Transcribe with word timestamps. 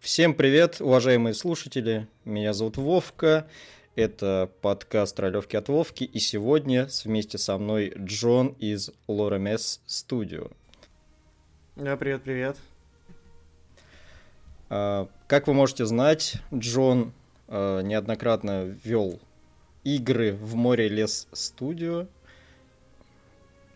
Всем 0.00 0.34
привет, 0.34 0.80
уважаемые 0.80 1.32
слушатели. 1.32 2.08
Меня 2.24 2.52
зовут 2.52 2.76
Вовка. 2.76 3.46
Это 3.94 4.50
подкаст 4.62 5.20
«Ролевки 5.20 5.54
от 5.54 5.68
Вовки». 5.68 6.02
И 6.02 6.18
сегодня 6.18 6.88
вместе 7.04 7.38
со 7.38 7.56
мной 7.56 7.92
Джон 7.96 8.56
из 8.58 8.90
Лоремес 9.06 9.80
Studio. 9.86 10.50
Да, 11.76 11.96
привет, 11.96 12.22
привет. 12.24 12.56
А, 14.70 15.08
как 15.28 15.46
вы 15.46 15.54
можете 15.54 15.86
знать, 15.86 16.34
Джон 16.52 17.12
а, 17.46 17.80
неоднократно 17.80 18.76
вел 18.82 19.20
игры 19.84 20.32
в 20.32 20.56
Море 20.56 20.88
Лес 20.88 21.28
Студио. 21.32 22.08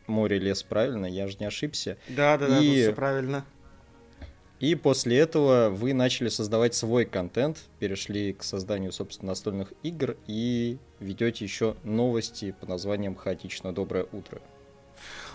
Море 0.08 0.40
Лес, 0.40 0.64
правильно? 0.64 1.06
Я 1.06 1.29
же 1.29 1.36
не 1.38 1.46
ошибся. 1.46 1.98
Да, 2.08 2.36
да, 2.36 2.48
да, 2.48 2.58
и... 2.58 2.82
все 2.82 2.92
правильно. 2.92 3.45
И 4.61 4.75
после 4.75 5.18
этого 5.18 5.70
вы 5.70 5.95
начали 5.95 6.29
создавать 6.29 6.74
свой 6.74 7.04
контент, 7.04 7.59
перешли 7.78 8.32
к 8.32 8.42
созданию, 8.42 8.91
собственно, 8.91 9.30
настольных 9.30 9.73
игр 9.84 10.16
и 10.27 10.78
ведете 10.98 11.45
еще 11.45 11.77
новости 11.84 12.55
по 12.60 12.66
названием 12.66 13.15
«Хаотично 13.15 13.73
доброе 13.73 14.06
утро». 14.12 14.41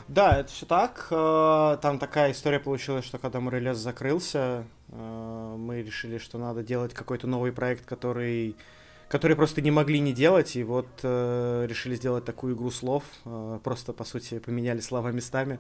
Да, 0.10 0.40
это 0.40 0.52
все 0.52 0.66
так. 0.66 1.08
Э, 1.12 1.78
там 1.82 1.98
такая 1.98 2.34
история 2.34 2.60
получилась, 2.60 3.06
что 3.06 3.18
когда 3.18 3.40
Морелес 3.40 3.78
закрылся, 3.78 4.66
э, 4.90 5.56
мы 5.58 5.82
решили, 5.82 6.18
что 6.18 6.38
надо 6.38 6.62
делать 6.62 6.94
какой-то 6.94 7.26
новый 7.26 7.54
проект, 7.54 7.86
который 7.86 8.58
которые 9.08 9.36
просто 9.36 9.62
не 9.62 9.72
могли 9.72 10.00
не 10.00 10.14
делать, 10.14 10.56
и 10.56 10.64
вот 10.64 10.88
э, 11.04 11.66
решили 11.68 11.96
сделать 11.96 12.26
такую 12.26 12.56
игру 12.56 12.72
слов, 12.72 13.04
э, 13.26 13.60
просто, 13.64 13.94
по 13.94 14.04
сути, 14.04 14.40
поменяли 14.40 14.80
слова 14.80 15.12
местами, 15.12 15.60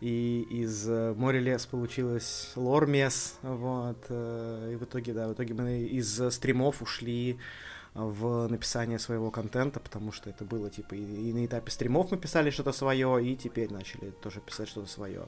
и 0.00 0.46
из 0.50 0.88
э, 0.88 1.14
море 1.14 1.40
лес 1.40 1.66
получилось 1.66 2.52
лор 2.56 2.86
мес, 2.86 3.38
вот, 3.42 4.04
э, 4.08 4.70
и 4.72 4.76
в 4.76 4.84
итоге, 4.84 5.12
да, 5.12 5.28
в 5.28 5.32
итоге 5.32 5.54
мы 5.54 5.80
из 5.82 6.20
стримов 6.32 6.82
ушли 6.82 7.38
в 7.94 8.48
написание 8.48 8.98
своего 8.98 9.30
контента, 9.30 9.78
потому 9.78 10.12
что 10.12 10.30
это 10.30 10.44
было, 10.44 10.70
типа, 10.70 10.94
и, 10.94 11.28
и 11.28 11.32
на 11.32 11.44
этапе 11.44 11.70
стримов 11.70 12.10
мы 12.10 12.16
писали 12.16 12.50
что-то 12.50 12.72
свое, 12.72 13.24
и 13.24 13.36
теперь 13.36 13.70
начали 13.70 14.10
тоже 14.22 14.40
писать 14.40 14.68
что-то 14.68 14.88
свое. 14.88 15.26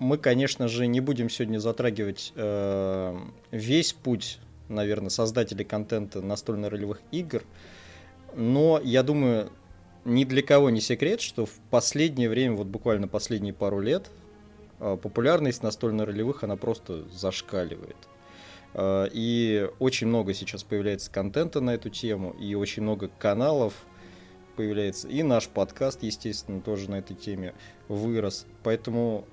Мы, 0.00 0.16
конечно 0.16 0.66
же, 0.66 0.86
не 0.86 1.00
будем 1.00 1.28
сегодня 1.28 1.58
затрагивать 1.58 2.32
э, 2.34 3.16
весь 3.50 3.92
путь, 3.92 4.38
наверное, 4.68 5.10
создателей 5.10 5.64
контента 5.64 6.22
настольно-ролевых 6.22 7.00
игр, 7.12 7.44
но 8.34 8.80
я 8.82 9.02
думаю, 9.02 9.52
ни 10.06 10.24
для 10.24 10.42
кого 10.42 10.70
не 10.70 10.80
секрет, 10.80 11.20
что 11.20 11.44
в 11.44 11.52
последнее 11.70 12.30
время, 12.30 12.56
вот 12.56 12.66
буквально 12.66 13.08
последние 13.08 13.52
пару 13.52 13.80
лет, 13.80 14.10
э, 14.80 14.96
популярность 15.00 15.62
настольно-ролевых, 15.62 16.44
она 16.44 16.56
просто 16.56 17.04
зашкаливает. 17.10 17.96
Э, 18.72 19.06
и 19.12 19.68
очень 19.80 20.06
много 20.06 20.32
сейчас 20.32 20.64
появляется 20.64 21.10
контента 21.10 21.60
на 21.60 21.74
эту 21.74 21.90
тему, 21.90 22.34
и 22.40 22.54
очень 22.54 22.82
много 22.84 23.08
каналов 23.18 23.74
появляется. 24.56 25.08
И 25.08 25.22
наш 25.22 25.46
подкаст, 25.48 26.02
естественно, 26.02 26.62
тоже 26.62 26.90
на 26.90 27.00
этой 27.00 27.14
теме 27.14 27.52
вырос. 27.88 28.46
Поэтому 28.62 29.26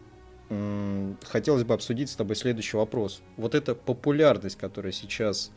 хотелось 0.49 1.63
бы 1.63 1.73
обсудить 1.73 2.09
с 2.09 2.15
тобой 2.15 2.35
следующий 2.35 2.77
вопрос. 2.77 3.21
Вот 3.35 3.55
эта 3.55 3.75
популярность, 3.75 4.57
которая 4.57 4.91
сейчас 4.91 5.51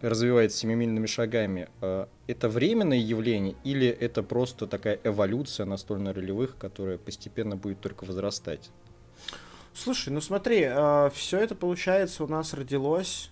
развивается 0.00 0.58
семимильными 0.58 1.06
шагами, 1.06 1.68
э, 1.80 2.06
это 2.26 2.48
временное 2.48 2.98
явление 2.98 3.56
или 3.64 3.88
это 3.88 4.22
просто 4.22 4.66
такая 4.66 4.98
эволюция 5.02 5.66
настольно-ролевых, 5.66 6.56
которая 6.56 6.98
постепенно 6.98 7.56
будет 7.56 7.80
только 7.80 8.04
возрастать? 8.04 8.70
Слушай, 9.74 10.10
ну 10.10 10.20
смотри, 10.20 10.66
э, 10.68 11.10
все 11.14 11.38
это 11.38 11.54
получается 11.54 12.24
у 12.24 12.28
нас 12.28 12.54
родилось 12.54 13.30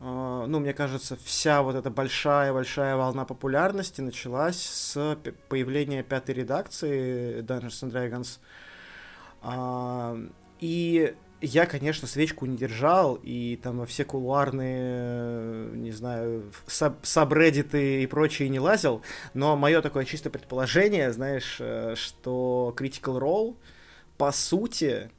э, 0.00 0.44
ну, 0.46 0.60
мне 0.60 0.72
кажется, 0.72 1.16
вся 1.24 1.62
вот 1.62 1.74
эта 1.74 1.90
большая-большая 1.90 2.96
волна 2.96 3.24
популярности 3.24 4.00
началась 4.00 4.60
с 4.60 5.18
появления 5.48 6.02
пятой 6.02 6.34
редакции 6.36 7.40
Dungeons 7.42 7.82
and 7.82 7.92
Dragons. 7.92 8.38
А, 8.38 8.73
и 10.60 11.14
я, 11.44 11.66
конечно, 11.66 12.08
свечку 12.08 12.46
не 12.46 12.56
держал, 12.56 13.18
и 13.22 13.58
там 13.62 13.78
во 13.78 13.86
все 13.86 14.04
кулуарные, 14.04 15.68
не 15.76 15.90
знаю, 15.90 16.50
саб 16.66 17.04
сабреддиты 17.04 18.02
и 18.02 18.06
прочее 18.06 18.48
не 18.48 18.58
лазил, 18.58 19.02
но 19.34 19.56
мое 19.56 19.82
такое 19.82 20.04
чисто 20.04 20.30
предположение, 20.30 21.12
знаешь, 21.12 21.56
э, 21.60 21.94
что 21.96 22.74
Critical 22.76 23.20
Role, 23.20 23.56
по 24.16 24.32
сути, 24.32 25.10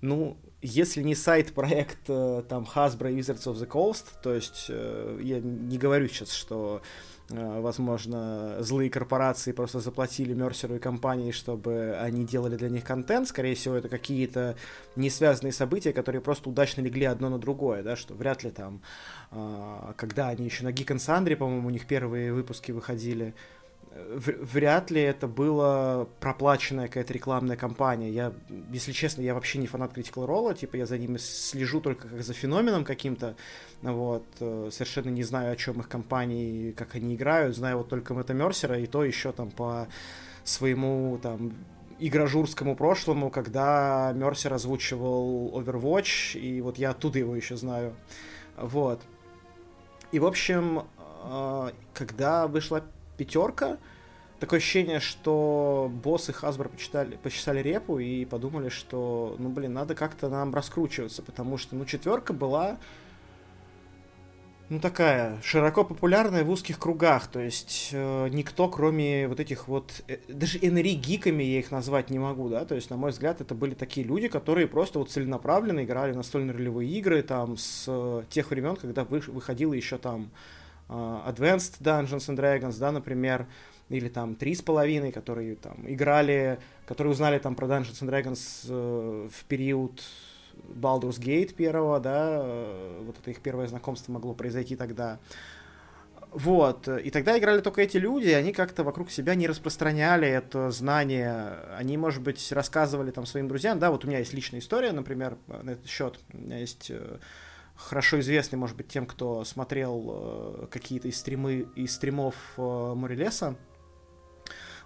ну, 0.00 0.36
если 0.62 1.02
не 1.02 1.16
сайт-проект 1.16 2.08
э, 2.08 2.42
там 2.48 2.68
Hasbro 2.72 3.12
Wizards 3.12 3.44
of 3.46 3.54
the 3.54 3.66
Coast, 3.66 4.04
то 4.22 4.32
есть 4.32 4.66
э, 4.68 5.18
я 5.22 5.40
не 5.40 5.78
говорю 5.78 6.06
сейчас, 6.08 6.32
что 6.32 6.82
Э, 6.82 6.84
возможно, 7.30 8.56
злые 8.60 8.90
корпорации 8.90 9.52
просто 9.52 9.80
заплатили 9.80 10.34
Мерсеру 10.34 10.76
и 10.76 10.78
компании, 10.78 11.30
чтобы 11.30 11.96
они 12.00 12.24
делали 12.24 12.56
для 12.56 12.68
них 12.68 12.84
контент. 12.84 13.28
Скорее 13.28 13.54
всего, 13.54 13.76
это 13.76 13.88
какие-то 13.88 14.56
не 14.96 15.10
связанные 15.10 15.52
события, 15.52 15.92
которые 15.92 16.20
просто 16.20 16.50
удачно 16.50 16.80
легли 16.80 17.04
одно 17.04 17.28
на 17.28 17.38
другое, 17.38 17.82
да, 17.82 17.96
что 17.96 18.14
вряд 18.14 18.42
ли 18.42 18.50
там, 18.50 18.82
э, 19.30 19.92
когда 19.96 20.28
они 20.28 20.44
еще 20.44 20.64
на 20.64 20.70
Geek 20.70 20.88
and 20.88 20.96
Sundry, 20.96 21.36
по-моему, 21.36 21.68
у 21.68 21.70
них 21.70 21.86
первые 21.86 22.32
выпуски 22.32 22.72
выходили, 22.72 23.34
вряд 23.92 24.90
ли 24.90 25.00
это 25.00 25.26
была 25.26 26.06
проплаченная 26.20 26.86
какая-то 26.86 27.12
рекламная 27.12 27.56
кампания. 27.56 28.10
Я, 28.10 28.32
если 28.72 28.92
честно, 28.92 29.22
я 29.22 29.34
вообще 29.34 29.58
не 29.58 29.66
фанат 29.66 29.96
Critical 29.96 30.26
Role, 30.26 30.56
типа 30.56 30.76
я 30.76 30.86
за 30.86 30.96
ними 30.96 31.16
слежу 31.18 31.80
только 31.80 32.08
как 32.08 32.22
за 32.22 32.32
феноменом 32.32 32.84
каким-то, 32.84 33.36
вот, 33.82 34.24
э, 34.38 34.68
совершенно 34.72 35.08
не 35.10 35.24
знаю, 35.24 35.52
о 35.52 35.56
чем 35.56 35.80
их 35.80 35.88
компании, 35.88 36.72
как 36.72 36.94
они 36.94 37.16
играют, 37.16 37.56
знаю 37.56 37.78
вот 37.78 37.88
только 37.88 38.14
Мэтта 38.14 38.32
Мерсера, 38.32 38.78
и 38.78 38.86
то 38.86 39.04
еще 39.04 39.32
там 39.32 39.50
по 39.50 39.88
своему 40.44 41.18
там 41.20 41.52
игрожурскому 41.98 42.76
прошлому, 42.76 43.28
когда 43.28 44.12
Мерсер 44.14 44.54
озвучивал 44.54 45.60
Overwatch, 45.60 46.38
и 46.38 46.60
вот 46.60 46.78
я 46.78 46.90
оттуда 46.90 47.18
его 47.18 47.34
еще 47.34 47.56
знаю. 47.56 47.94
Вот. 48.56 49.00
И, 50.12 50.18
в 50.18 50.26
общем, 50.26 50.84
э, 51.24 51.70
когда 51.92 52.46
вышла 52.46 52.84
пятерка. 53.20 53.76
Такое 54.38 54.58
ощущение, 54.58 55.00
что 55.00 55.92
боссы 56.02 56.32
Hasbro 56.32 56.70
почитали, 56.70 57.16
почесали 57.16 57.60
репу 57.60 57.98
и 57.98 58.24
подумали, 58.24 58.70
что, 58.70 59.36
ну, 59.38 59.50
блин, 59.50 59.74
надо 59.74 59.94
как-то 59.94 60.30
нам 60.30 60.54
раскручиваться, 60.54 61.22
потому 61.22 61.58
что, 61.58 61.76
ну, 61.76 61.84
четверка 61.84 62.32
была, 62.32 62.78
ну, 64.70 64.80
такая, 64.80 65.38
широко 65.42 65.84
популярная 65.84 66.42
в 66.42 66.50
узких 66.50 66.78
кругах, 66.78 67.26
то 67.26 67.38
есть 67.38 67.90
э, 67.92 68.28
никто, 68.30 68.70
кроме 68.70 69.28
вот 69.28 69.40
этих 69.40 69.68
вот, 69.68 70.02
э, 70.08 70.16
даже 70.28 70.56
энери-гиками 70.58 71.42
я 71.42 71.58
их 71.58 71.70
назвать 71.70 72.08
не 72.08 72.18
могу, 72.18 72.48
да, 72.48 72.64
то 72.64 72.74
есть, 72.74 72.88
на 72.88 72.96
мой 72.96 73.10
взгляд, 73.10 73.42
это 73.42 73.54
были 73.54 73.74
такие 73.74 74.06
люди, 74.06 74.28
которые 74.28 74.68
просто 74.68 75.00
вот 75.00 75.10
целенаправленно 75.10 75.84
играли 75.84 76.14
настольные 76.14 76.56
ролевые 76.56 76.88
игры, 76.88 77.22
там, 77.22 77.58
с 77.58 77.84
э, 77.88 78.22
тех 78.30 78.48
времен, 78.50 78.76
когда 78.76 79.04
вы, 79.04 79.18
выходило 79.18 79.74
еще 79.74 79.98
там 79.98 80.30
Advanced 80.90 81.80
Dungeons 81.80 82.28
and 82.28 82.36
Dragons, 82.36 82.78
да, 82.78 82.90
например, 82.90 83.46
или 83.88 84.08
там 84.08 84.34
три 84.34 84.54
с 84.54 84.62
половиной, 84.62 85.12
которые 85.12 85.56
там 85.56 85.84
играли, 85.86 86.58
которые 86.86 87.12
узнали 87.12 87.38
там 87.38 87.54
про 87.54 87.66
Dungeons 87.66 88.02
and 88.02 88.08
Dragons 88.08 88.66
э, 88.68 89.28
в 89.28 89.44
период 89.44 90.02
Baldur's 90.68 91.20
Gate 91.20 91.54
первого, 91.54 92.00
да, 92.00 92.40
э, 92.42 93.02
вот 93.04 93.18
это 93.18 93.30
их 93.30 93.40
первое 93.40 93.66
знакомство 93.66 94.12
могло 94.12 94.34
произойти 94.34 94.76
тогда. 94.76 95.18
Вот, 96.32 96.86
и 96.86 97.10
тогда 97.10 97.36
играли 97.36 97.60
только 97.60 97.82
эти 97.82 97.96
люди, 97.96 98.28
и 98.28 98.32
они 98.32 98.52
как-то 98.52 98.84
вокруг 98.84 99.10
себя 99.10 99.34
не 99.34 99.48
распространяли 99.48 100.28
это 100.28 100.70
знание. 100.70 101.56
Они, 101.76 101.96
может 101.96 102.22
быть, 102.22 102.52
рассказывали 102.52 103.10
там 103.10 103.26
своим 103.26 103.48
друзьям, 103.48 103.80
да, 103.80 103.90
вот 103.90 104.04
у 104.04 104.08
меня 104.08 104.20
есть 104.20 104.32
личная 104.32 104.60
история, 104.60 104.92
например, 104.92 105.36
на 105.48 105.70
этот 105.70 105.88
счет. 105.88 106.20
У 106.32 106.38
меня 106.38 106.58
есть 106.58 106.86
э, 106.90 107.18
хорошо 107.80 108.20
известный, 108.20 108.56
может 108.56 108.76
быть, 108.76 108.88
тем, 108.88 109.06
кто 109.06 109.44
смотрел 109.44 110.04
э, 110.06 110.66
какие-то 110.70 111.08
из, 111.08 111.18
стримы, 111.18 111.66
из 111.74 111.94
стримов 111.94 112.34
э, 112.56 112.94
Морелеса. 112.94 113.56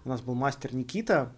У 0.04 0.08
нас 0.08 0.20
был 0.20 0.34
мастер 0.34 0.74
Никита, 0.74 1.32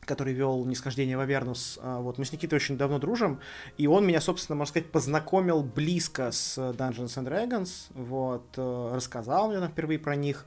который 0.00 0.32
вел 0.32 0.64
«Нисхождение 0.64 1.16
в 1.16 1.20
Авернус». 1.20 1.78
А, 1.82 2.00
вот, 2.00 2.18
мы 2.18 2.24
с 2.24 2.32
Никитой 2.32 2.56
очень 2.56 2.78
давно 2.78 2.98
дружим, 2.98 3.40
и 3.76 3.86
он 3.86 4.06
меня, 4.06 4.20
собственно, 4.20 4.56
можно 4.56 4.70
сказать, 4.70 4.90
познакомил 4.90 5.62
близко 5.62 6.30
с 6.32 6.58
Dungeons 6.58 7.16
and 7.16 7.28
Dragons, 7.28 7.70
вот, 7.90 8.46
э, 8.56 8.90
рассказал 8.94 9.50
мне 9.50 9.66
впервые 9.68 9.98
про 9.98 10.16
них 10.16 10.46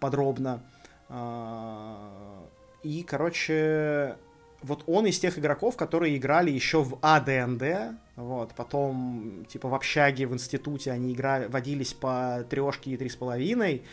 подробно. 0.00 0.62
А, 1.08 2.46
и, 2.82 3.02
короче, 3.02 4.16
вот 4.64 4.84
он 4.86 5.06
из 5.06 5.18
тех 5.18 5.38
игроков, 5.38 5.76
которые 5.76 6.16
играли 6.16 6.50
еще 6.50 6.82
в 6.82 6.98
АДНД, 7.02 7.96
вот, 8.16 8.54
потом, 8.54 9.44
типа, 9.48 9.68
в 9.68 9.74
общаге, 9.74 10.26
в 10.26 10.34
институте 10.34 10.90
они 10.92 11.12
играли, 11.12 11.46
водились 11.46 11.92
по 11.92 12.44
трешке 12.48 12.92
и 12.92 12.96
три 12.96 13.08
с 13.08 13.16
половиной, 13.16 13.84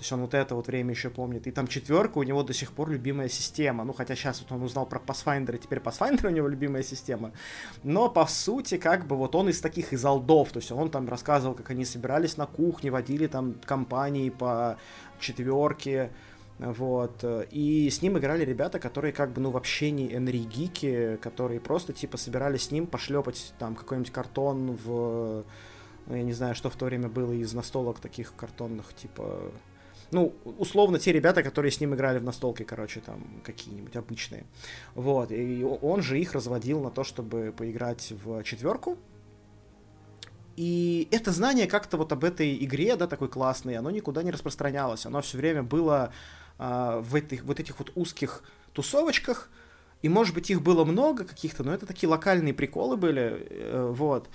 то 0.00 0.02
есть 0.02 0.12
он 0.12 0.22
вот 0.22 0.32
это 0.32 0.54
вот 0.54 0.66
время 0.66 0.92
еще 0.92 1.10
помнит. 1.10 1.46
И 1.46 1.50
там 1.50 1.66
четверка 1.66 2.16
у 2.16 2.22
него 2.22 2.42
до 2.42 2.54
сих 2.54 2.72
пор 2.72 2.88
любимая 2.88 3.28
система. 3.28 3.84
Ну, 3.84 3.92
хотя 3.92 4.16
сейчас 4.16 4.40
вот 4.40 4.50
он 4.50 4.62
узнал 4.62 4.86
про 4.86 4.98
Pathfinder, 4.98 5.54
и 5.54 5.58
теперь 5.58 5.78
Pathfinder 5.78 6.28
у 6.28 6.30
него 6.30 6.48
любимая 6.48 6.82
система. 6.82 7.32
Но, 7.82 8.08
по 8.08 8.24
сути, 8.24 8.78
как 8.78 9.06
бы 9.06 9.14
вот 9.14 9.34
он 9.34 9.50
из 9.50 9.60
таких, 9.60 9.92
из 9.92 10.02
алдов. 10.02 10.52
То 10.52 10.58
есть 10.58 10.72
он 10.72 10.90
там 10.90 11.06
рассказывал, 11.06 11.54
как 11.54 11.68
они 11.68 11.84
собирались 11.84 12.38
на 12.38 12.46
кухне, 12.46 12.90
водили 12.90 13.26
там 13.26 13.56
компании 13.66 14.30
по 14.30 14.78
четверке. 15.18 16.10
Вот. 16.60 17.24
И 17.50 17.88
с 17.90 18.02
ним 18.02 18.18
играли 18.18 18.44
ребята, 18.44 18.78
которые 18.78 19.12
как 19.12 19.32
бы, 19.32 19.40
ну, 19.40 19.50
вообще 19.50 19.90
не 19.90 20.14
энергики, 20.14 21.18
которые 21.22 21.58
просто, 21.58 21.92
типа, 21.94 22.18
собирались 22.18 22.64
с 22.64 22.70
ним 22.70 22.86
пошлепать 22.86 23.54
там 23.58 23.74
какой-нибудь 23.74 24.12
картон 24.12 24.72
в... 24.84 25.44
Ну, 26.06 26.14
я 26.14 26.22
не 26.22 26.32
знаю, 26.32 26.54
что 26.54 26.68
в 26.68 26.76
то 26.76 26.84
время 26.84 27.08
было 27.08 27.32
из 27.32 27.54
настолок 27.54 28.00
таких 28.00 28.34
картонных, 28.36 28.94
типа 28.94 29.52
ну, 30.12 30.34
условно, 30.58 30.98
те 30.98 31.12
ребята, 31.12 31.42
которые 31.42 31.70
с 31.70 31.80
ним 31.80 31.94
играли 31.94 32.18
в 32.18 32.24
настолке, 32.24 32.64
короче, 32.64 33.00
там, 33.00 33.24
какие-нибудь 33.44 33.94
обычные. 33.94 34.44
Вот, 34.94 35.30
и 35.30 35.62
он 35.62 36.02
же 36.02 36.18
их 36.18 36.32
разводил 36.32 36.80
на 36.80 36.90
то, 36.90 37.04
чтобы 37.04 37.54
поиграть 37.56 38.12
в 38.24 38.42
четверку. 38.42 38.98
И 40.56 41.08
это 41.12 41.30
знание 41.30 41.66
как-то 41.66 41.96
вот 41.96 42.12
об 42.12 42.24
этой 42.24 42.56
игре, 42.64 42.96
да, 42.96 43.06
такой 43.06 43.28
классной, 43.28 43.76
оно 43.76 43.90
никуда 43.90 44.22
не 44.22 44.32
распространялось. 44.32 45.06
Оно 45.06 45.22
все 45.22 45.38
время 45.38 45.62
было 45.62 46.12
э, 46.60 47.00
в 47.02 47.14
этих, 47.16 47.42
вот 47.42 47.58
этих 47.58 47.78
вот 47.80 47.90
узких 47.96 48.44
тусовочках, 48.72 49.48
и, 50.02 50.08
может 50.08 50.34
быть, 50.34 50.50
их 50.50 50.62
было 50.62 50.84
много 50.84 51.24
каких-то, 51.24 51.64
но 51.64 51.74
это 51.74 51.86
такие 51.86 52.08
локальные 52.08 52.54
приколы 52.54 52.96
были, 52.96 53.46
э, 53.50 53.92
вот. 53.92 54.28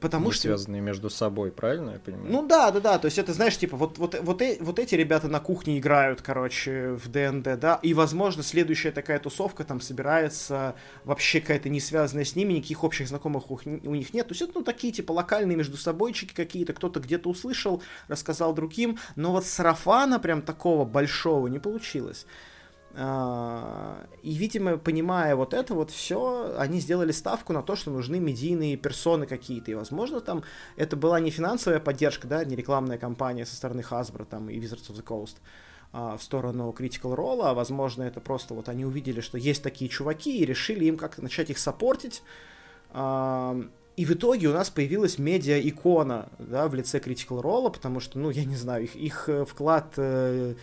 Потому 0.00 0.26
не 0.26 0.32
что... 0.32 0.42
связанные 0.42 0.80
между 0.80 1.10
собой, 1.10 1.50
правильно 1.52 1.90
я 1.90 1.98
понимаю? 1.98 2.32
Ну 2.32 2.46
да, 2.46 2.70
да, 2.70 2.80
да. 2.80 2.98
То 2.98 3.06
есть 3.06 3.18
это, 3.18 3.34
знаешь, 3.34 3.56
типа, 3.58 3.76
вот, 3.76 3.98
вот, 3.98 4.18
вот, 4.20 4.40
э, 4.40 4.56
вот 4.60 4.78
эти 4.78 4.94
ребята 4.94 5.28
на 5.28 5.40
кухне 5.40 5.78
играют, 5.78 6.22
короче, 6.22 6.92
в 6.92 7.08
ДНД, 7.08 7.60
да, 7.60 7.78
и, 7.82 7.92
возможно, 7.92 8.42
следующая 8.42 8.92
такая 8.92 9.18
тусовка 9.18 9.62
там 9.62 9.80
собирается 9.80 10.74
вообще 11.04 11.40
какая-то 11.40 11.68
не 11.68 11.80
связанная 11.80 12.24
с 12.24 12.34
ними, 12.34 12.54
никаких 12.54 12.82
общих 12.82 13.08
знакомых 13.08 13.50
у, 13.50 13.60
у 13.64 13.94
них 13.94 14.14
нет. 14.14 14.26
То 14.26 14.32
есть 14.32 14.42
это, 14.42 14.52
ну, 14.54 14.62
такие, 14.62 14.92
типа, 14.92 15.12
локальные 15.12 15.56
между 15.56 15.76
собойчики 15.76 16.34
какие-то, 16.34 16.72
кто-то 16.72 17.00
где-то 17.00 17.28
услышал, 17.28 17.82
рассказал 18.08 18.54
другим, 18.54 18.98
но 19.16 19.32
вот 19.32 19.44
сарафана 19.44 20.18
прям 20.18 20.40
такого 20.40 20.86
большого 20.86 21.48
не 21.48 21.58
получилось. 21.58 22.26
А, 22.94 24.06
и, 24.22 24.32
видимо, 24.32 24.76
понимая 24.76 25.36
вот 25.36 25.54
это 25.54 25.74
вот 25.74 25.90
все, 25.90 26.54
они 26.58 26.80
сделали 26.80 27.12
ставку 27.12 27.52
на 27.52 27.62
то, 27.62 27.76
что 27.76 27.90
нужны 27.90 28.18
медийные 28.18 28.76
персоны 28.76 29.26
какие-то. 29.26 29.70
И, 29.70 29.74
возможно, 29.74 30.20
там 30.20 30.42
это 30.76 30.96
была 30.96 31.20
не 31.20 31.30
финансовая 31.30 31.80
поддержка, 31.80 32.26
да, 32.26 32.44
не 32.44 32.56
рекламная 32.56 32.98
кампания 32.98 33.46
со 33.46 33.54
стороны 33.54 33.80
Hasbro 33.88 34.24
там, 34.24 34.50
и 34.50 34.58
Wizards 34.58 34.90
of 34.90 34.96
the 34.96 35.04
Coast 35.04 35.36
а, 35.92 36.16
в 36.16 36.22
сторону 36.22 36.74
Critical 36.76 37.14
Role, 37.14 37.42
а, 37.44 37.54
возможно, 37.54 38.02
это 38.02 38.20
просто 38.20 38.54
вот 38.54 38.68
они 38.68 38.84
увидели, 38.84 39.20
что 39.20 39.38
есть 39.38 39.62
такие 39.62 39.88
чуваки, 39.88 40.38
и 40.38 40.44
решили 40.44 40.86
им 40.86 40.96
как-то 40.96 41.22
начать 41.22 41.50
их 41.50 41.58
саппортить. 41.58 42.22
И 44.00 44.04
в 44.06 44.12
итоге 44.12 44.48
у 44.48 44.54
нас 44.54 44.70
появилась 44.70 45.18
медиа-икона, 45.18 46.30
да, 46.38 46.68
в 46.68 46.74
лице 46.74 47.00
Critical 47.00 47.42
Role, 47.42 47.70
потому 47.70 48.00
что, 48.00 48.18
ну, 48.18 48.30
я 48.30 48.46
не 48.46 48.56
знаю, 48.56 48.84
их, 48.84 48.96
их 48.96 49.28
э, 49.28 49.44
вклад 49.44 49.92
э, 49.98 50.54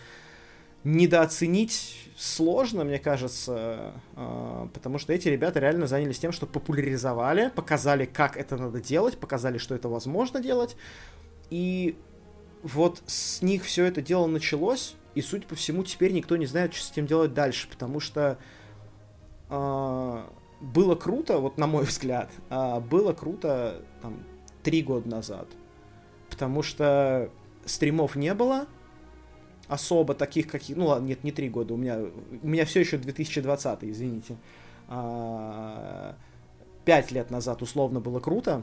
недооценить 0.84 2.08
сложно, 2.16 2.84
мне 2.84 2.98
кажется, 2.98 3.92
а, 4.16 4.68
потому 4.74 4.98
что 4.98 5.12
эти 5.12 5.28
ребята 5.28 5.60
реально 5.60 5.86
занялись 5.86 6.18
тем, 6.18 6.32
что 6.32 6.46
популяризовали, 6.46 7.50
показали, 7.54 8.06
как 8.06 8.36
это 8.36 8.56
надо 8.56 8.80
делать, 8.80 9.18
показали, 9.18 9.58
что 9.58 9.74
это 9.74 9.88
возможно 9.88 10.40
делать, 10.40 10.76
и 11.50 11.96
вот 12.62 13.02
с 13.06 13.40
них 13.42 13.64
все 13.64 13.84
это 13.84 14.02
дело 14.02 14.26
началось, 14.26 14.96
и, 15.14 15.22
судя 15.22 15.46
по 15.46 15.54
всему, 15.54 15.84
теперь 15.84 16.12
никто 16.12 16.36
не 16.36 16.46
знает, 16.46 16.74
что 16.74 16.86
с 16.86 16.92
этим 16.92 17.06
делать 17.06 17.34
дальше, 17.34 17.68
потому 17.68 18.00
что 18.00 18.38
э, 19.48 20.22
было 20.60 20.94
круто, 20.96 21.38
вот 21.38 21.56
на 21.56 21.66
мой 21.66 21.84
взгляд, 21.86 22.30
э, 22.50 22.80
было 22.80 23.12
круто 23.12 23.82
там 24.02 24.24
три 24.62 24.82
года 24.82 25.08
назад, 25.08 25.48
потому 26.30 26.62
что 26.62 27.30
стримов 27.64 28.16
не 28.16 28.34
было, 28.34 28.66
особо 29.68 30.14
таких, 30.14 30.48
каких... 30.48 30.76
Ну 30.76 30.86
ладно, 30.86 31.06
нет, 31.06 31.24
не 31.24 31.32
три 31.32 31.48
года, 31.48 31.74
у 31.74 31.76
меня, 31.76 31.98
у 32.42 32.46
меня 32.46 32.64
все 32.64 32.80
еще 32.80 32.96
2020, 32.96 33.84
извините. 33.84 34.36
А, 34.88 36.16
пять 36.84 37.12
лет 37.12 37.30
назад 37.30 37.62
условно 37.62 38.00
было 38.00 38.18
круто, 38.18 38.62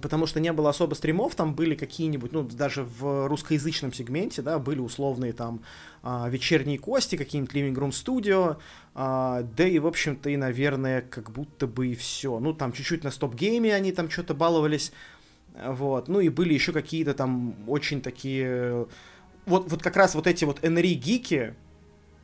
потому 0.00 0.26
что 0.26 0.40
не 0.40 0.52
было 0.52 0.70
особо 0.70 0.94
стримов, 0.94 1.34
там 1.34 1.54
были 1.54 1.74
какие-нибудь, 1.74 2.32
ну, 2.32 2.42
даже 2.42 2.84
в 2.84 3.28
русскоязычном 3.28 3.92
сегменте, 3.92 4.40
да, 4.40 4.58
были 4.58 4.78
условные 4.78 5.32
там 5.32 5.60
а, 6.02 6.28
вечерние 6.28 6.78
кости, 6.78 7.16
какие-нибудь 7.16 7.54
Living 7.54 7.74
Room 7.74 7.90
Studio, 7.90 8.56
а, 8.94 9.42
да 9.42 9.66
и, 9.66 9.78
в 9.78 9.86
общем-то, 9.86 10.30
и, 10.30 10.36
наверное, 10.36 11.02
как 11.02 11.30
будто 11.30 11.66
бы 11.66 11.88
и 11.88 11.94
все. 11.94 12.38
Ну, 12.38 12.54
там 12.54 12.72
чуть-чуть 12.72 13.04
на 13.04 13.10
стоп-гейме 13.10 13.74
они 13.74 13.92
там 13.92 14.08
что-то 14.08 14.34
баловались, 14.34 14.92
вот, 15.54 16.08
ну, 16.08 16.20
и 16.20 16.28
были 16.28 16.54
еще 16.54 16.72
какие-то 16.72 17.12
там 17.12 17.54
очень 17.66 18.00
такие 18.00 18.86
вот, 19.46 19.70
вот 19.70 19.82
как 19.82 19.96
раз 19.96 20.14
вот 20.14 20.26
эти 20.26 20.44
вот 20.44 20.60
NRI-гики 20.60 21.54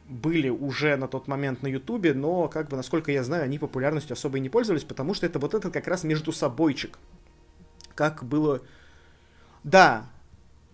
были 0.08 0.48
уже 0.48 0.96
на 0.96 1.08
тот 1.08 1.26
момент 1.26 1.62
на 1.62 1.66
Ютубе, 1.66 2.14
но, 2.14 2.48
как 2.48 2.68
бы, 2.68 2.76
насколько 2.76 3.10
я 3.10 3.24
знаю, 3.24 3.44
они 3.44 3.58
популярностью 3.58 4.14
особо 4.14 4.38
и 4.38 4.40
не 4.40 4.48
пользовались, 4.48 4.84
потому 4.84 5.14
что 5.14 5.26
это 5.26 5.38
вот 5.38 5.54
этот 5.54 5.72
как 5.72 5.86
раз 5.88 6.04
между 6.04 6.32
собойчик. 6.32 6.98
Как 7.94 8.24
было... 8.24 8.60
Да. 9.64 10.06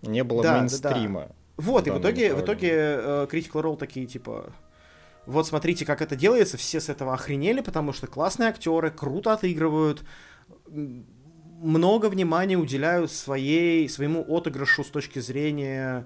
Не 0.01 0.23
было 0.23 0.43
да, 0.43 0.59
мейнстрима. 0.59 1.21
Да, 1.21 1.27
да. 1.27 1.33
Вот, 1.57 1.87
и 1.87 1.91
в 1.91 1.99
итоге, 1.99 2.33
в 2.33 2.41
итоге 2.41 2.69
uh, 2.69 3.29
Critical 3.29 3.61
Role 3.61 3.77
такие, 3.77 4.05
типа, 4.05 4.51
вот 5.25 5.47
смотрите, 5.47 5.85
как 5.85 6.01
это 6.01 6.15
делается, 6.15 6.57
все 6.57 6.79
с 6.79 6.89
этого 6.89 7.13
охренели, 7.13 7.61
потому 7.61 7.93
что 7.93 8.07
классные 8.07 8.49
актеры, 8.49 8.91
круто 8.91 9.33
отыгрывают, 9.33 10.03
много 11.63 12.07
внимания 12.07 12.57
уделяют 12.57 13.11
своей, 13.11 13.87
своему 13.87 14.25
отыгрышу 14.27 14.83
с 14.83 14.87
точки 14.87 15.19
зрения 15.19 16.05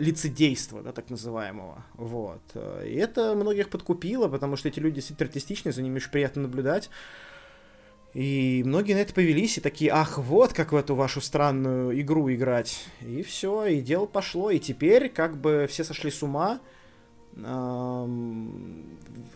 лицедейства, 0.00 0.82
да, 0.82 0.92
так 0.92 1.10
называемого. 1.10 1.84
Вот. 1.94 2.40
И 2.84 2.94
это 2.94 3.34
многих 3.34 3.68
подкупило, 3.68 4.28
потому 4.28 4.56
что 4.56 4.68
эти 4.68 4.80
люди 4.80 4.96
действительно 4.96 5.28
артистичные, 5.28 5.72
за 5.72 5.82
ними 5.82 5.96
очень 5.96 6.10
приятно 6.10 6.42
наблюдать. 6.42 6.90
И 8.12 8.62
многие 8.66 8.94
на 8.94 8.98
это 8.98 9.14
повелись 9.14 9.58
и 9.58 9.60
такие, 9.60 9.92
ах, 9.92 10.18
вот 10.18 10.52
как 10.52 10.72
в 10.72 10.76
эту 10.76 10.96
вашу 10.96 11.20
странную 11.20 12.00
игру 12.00 12.32
играть. 12.32 12.84
И 13.02 13.22
все, 13.22 13.66
и 13.66 13.80
дело 13.80 14.06
пошло. 14.06 14.50
И 14.50 14.58
теперь 14.58 15.08
как 15.08 15.36
бы 15.36 15.66
все 15.70 15.84
сошли 15.84 16.10
с 16.10 16.22
ума. 16.22 16.60
У 17.36 17.44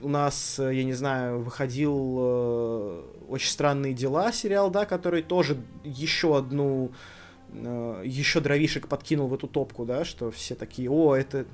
нас, 0.09 0.59
я 0.59 0.83
не 0.83 0.95
знаю, 0.95 1.41
выходил 1.41 2.17
э, 2.19 3.03
очень 3.29 3.49
странные 3.51 3.93
дела 3.93 4.33
сериал, 4.33 4.69
да, 4.69 4.85
который 4.85 5.23
тоже 5.23 5.57
еще 5.85 6.37
одну 6.37 6.91
э, 7.55 8.03
еще 8.05 8.41
дровишек 8.41 8.89
подкинул 8.89 9.29
в 9.29 9.35
эту 9.35 9.47
топку, 9.47 9.85
да, 9.85 10.05
что 10.05 10.31
все 10.31 10.55
такие, 10.55 10.91
о, 10.91 11.15
это... 11.15 11.47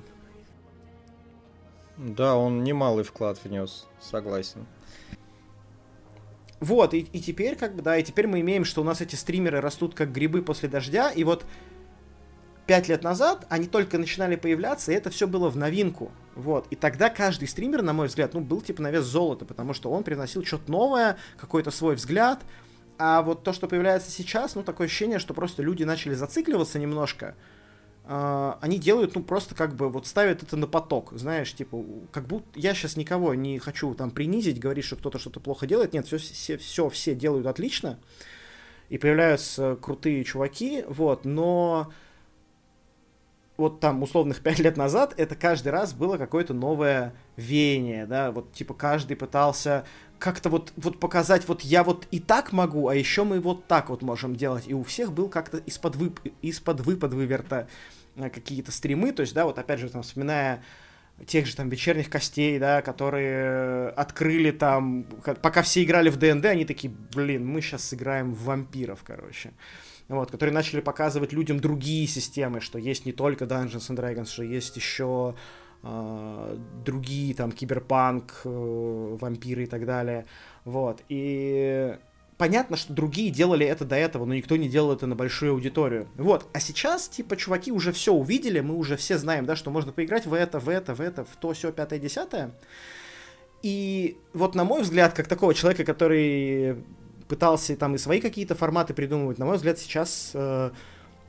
Да, 1.97 2.35
он 2.35 2.63
немалый 2.63 3.03
вклад 3.03 3.39
внес, 3.43 3.87
согласен. 3.99 4.65
Вот, 6.59 6.93
и, 6.93 6.99
и 6.99 7.19
теперь, 7.19 7.55
как 7.55 7.75
бы, 7.75 7.81
да, 7.81 7.97
и 7.97 8.03
теперь 8.03 8.27
мы 8.27 8.39
имеем, 8.41 8.65
что 8.65 8.81
у 8.81 8.83
нас 8.83 9.01
эти 9.01 9.15
стримеры 9.15 9.61
растут 9.61 9.95
как 9.95 10.11
грибы 10.11 10.43
после 10.43 10.69
дождя, 10.69 11.09
и 11.09 11.23
вот 11.23 11.45
пять 12.67 12.87
лет 12.87 13.03
назад 13.03 13.45
они 13.49 13.67
только 13.67 13.97
начинали 13.97 14.35
появляться, 14.35 14.91
и 14.91 14.95
это 14.95 15.09
все 15.09 15.27
было 15.27 15.49
в 15.49 15.57
новинку. 15.57 16.11
Вот. 16.35 16.67
И 16.69 16.75
тогда 16.75 17.09
каждый 17.09 17.47
стример, 17.47 17.81
на 17.81 17.93
мой 17.93 18.07
взгляд, 18.07 18.33
ну, 18.33 18.41
был 18.41 18.61
типа 18.61 18.81
на 18.81 18.91
вес 18.91 19.03
золота, 19.03 19.43
потому 19.45 19.73
что 19.73 19.91
он 19.91 20.03
приносил 20.03 20.45
что-то 20.45 20.71
новое, 20.71 21.17
какой-то 21.37 21.71
свой 21.71 21.95
взгляд, 21.95 22.43
а 23.03 23.23
вот 23.23 23.43
то, 23.43 23.51
что 23.51 23.67
появляется 23.67 24.11
сейчас, 24.11 24.53
ну, 24.53 24.61
такое 24.61 24.85
ощущение, 24.85 25.17
что 25.17 25.33
просто 25.33 25.63
люди 25.63 25.83
начали 25.83 26.13
зацикливаться 26.13 26.77
немножко. 26.77 27.35
Uh, 28.05 28.57
они 28.61 28.77
делают, 28.77 29.15
ну, 29.15 29.23
просто 29.23 29.55
как 29.55 29.75
бы 29.75 29.89
вот 29.89 30.05
ставят 30.05 30.43
это 30.43 30.55
на 30.55 30.67
поток, 30.67 31.11
знаешь, 31.15 31.51
типа, 31.53 31.83
как 32.11 32.27
будто 32.27 32.59
я 32.59 32.75
сейчас 32.75 32.97
никого 32.97 33.33
не 33.33 33.57
хочу 33.57 33.95
там 33.95 34.11
принизить, 34.11 34.59
говорить, 34.59 34.85
что 34.85 34.97
кто-то 34.97 35.17
что-то 35.17 35.39
плохо 35.39 35.65
делает. 35.65 35.93
Нет, 35.93 36.05
все, 36.05 36.17
все, 36.17 36.57
все, 36.57 36.89
все 36.89 37.15
делают 37.15 37.47
отлично. 37.47 37.97
И 38.89 38.99
появляются 38.99 39.77
крутые 39.81 40.23
чуваки, 40.23 40.83
вот, 40.87 41.25
но 41.25 41.91
вот 43.61 43.79
там 43.79 44.03
условных 44.03 44.39
пять 44.43 44.59
лет 44.59 44.77
назад 44.77 45.13
это 45.17 45.35
каждый 45.35 45.69
раз 45.69 45.93
было 45.93 46.17
какое-то 46.17 46.53
новое 46.53 47.13
веяние, 47.37 48.05
да, 48.05 48.31
вот 48.31 48.51
типа 48.53 48.73
каждый 48.73 49.15
пытался 49.15 49.85
как-то 50.19 50.49
вот, 50.49 50.71
вот 50.77 50.99
показать, 50.99 51.47
вот 51.47 51.61
я 51.61 51.83
вот 51.83 52.07
и 52.11 52.19
так 52.19 52.51
могу, 52.51 52.87
а 52.87 52.95
еще 52.95 53.23
мы 53.23 53.39
вот 53.39 53.65
так 53.65 53.89
вот 53.89 54.03
можем 54.03 54.35
делать. 54.35 54.65
И 54.67 54.73
у 54.73 54.83
всех 54.83 55.11
был 55.11 55.29
как-то 55.29 55.57
из-под 55.57 55.95
вып, 55.95 56.19
из-под 56.43 56.81
выпад 56.81 57.13
выверта 57.13 57.67
э, 58.15 58.29
какие-то 58.29 58.71
стримы, 58.71 59.13
то 59.13 59.21
есть, 59.21 59.33
да, 59.33 59.45
вот 59.45 59.57
опять 59.57 59.79
же, 59.79 59.89
там, 59.89 60.03
вспоминая 60.03 60.61
тех 61.25 61.45
же 61.45 61.55
там 61.55 61.69
вечерних 61.69 62.09
костей, 62.09 62.59
да, 62.59 62.81
которые 62.81 63.89
открыли 63.89 64.51
там, 64.51 65.05
пока 65.41 65.61
все 65.63 65.83
играли 65.83 66.09
в 66.09 66.17
ДНД, 66.17 66.45
они 66.45 66.65
такие, 66.65 66.93
блин, 67.15 67.45
мы 67.45 67.61
сейчас 67.61 67.83
сыграем 67.83 68.33
в 68.33 68.43
вампиров, 68.43 69.03
короче. 69.03 69.51
Вот, 70.07 70.31
которые 70.31 70.53
начали 70.53 70.81
показывать 70.81 71.33
людям 71.33 71.59
другие 71.59 72.07
системы, 72.07 72.59
что 72.61 72.77
есть 72.77 73.05
не 73.05 73.11
только 73.13 73.45
Dungeons 73.45 73.89
and 73.89 73.97
Dragons, 73.97 74.27
что 74.27 74.43
есть 74.43 74.75
еще 74.75 75.35
э, 75.83 76.57
другие 76.85 77.33
там 77.33 77.51
киберпанк, 77.51 78.41
э, 78.43 79.17
вампиры 79.19 79.63
и 79.63 79.67
так 79.67 79.85
далее. 79.85 80.25
Вот. 80.65 81.01
И 81.09 81.97
понятно, 82.41 82.75
что 82.75 82.91
другие 82.91 83.29
делали 83.29 83.65
это 83.65 83.85
до 83.85 83.95
этого, 83.95 84.25
но 84.25 84.33
никто 84.33 84.55
не 84.55 84.67
делал 84.67 84.93
это 84.93 85.05
на 85.05 85.15
большую 85.15 85.53
аудиторию. 85.53 86.07
Вот. 86.15 86.49
А 86.53 86.59
сейчас, 86.59 87.07
типа, 87.07 87.37
чуваки 87.37 87.71
уже 87.71 87.91
все 87.91 88.13
увидели, 88.13 88.61
мы 88.61 88.75
уже 88.75 88.97
все 88.97 89.19
знаем, 89.19 89.45
да, 89.45 89.55
что 89.55 89.69
можно 89.69 89.91
поиграть 89.91 90.25
в 90.25 90.33
это, 90.33 90.59
в 90.59 90.67
это, 90.67 90.95
в 90.95 91.01
это, 91.01 91.23
в 91.23 91.35
то, 91.39 91.53
все, 91.53 91.71
пятое, 91.71 91.99
десятое. 91.99 92.51
И 93.61 94.17
вот, 94.33 94.55
на 94.55 94.63
мой 94.63 94.81
взгляд, 94.81 95.13
как 95.13 95.27
такого 95.27 95.53
человека, 95.53 95.83
который 95.83 96.83
пытался 97.31 97.77
там 97.77 97.95
и 97.95 97.97
свои 97.97 98.19
какие-то 98.19 98.55
форматы 98.55 98.93
придумывать, 98.93 99.39
на 99.39 99.45
мой 99.45 99.55
взгляд, 99.55 99.79
сейчас, 99.79 100.31
э, 100.33 100.71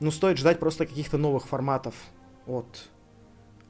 ну, 0.01 0.11
стоит 0.11 0.37
ждать 0.37 0.59
просто 0.59 0.85
каких-то 0.85 1.17
новых 1.17 1.47
форматов 1.47 1.95
от 2.45 2.89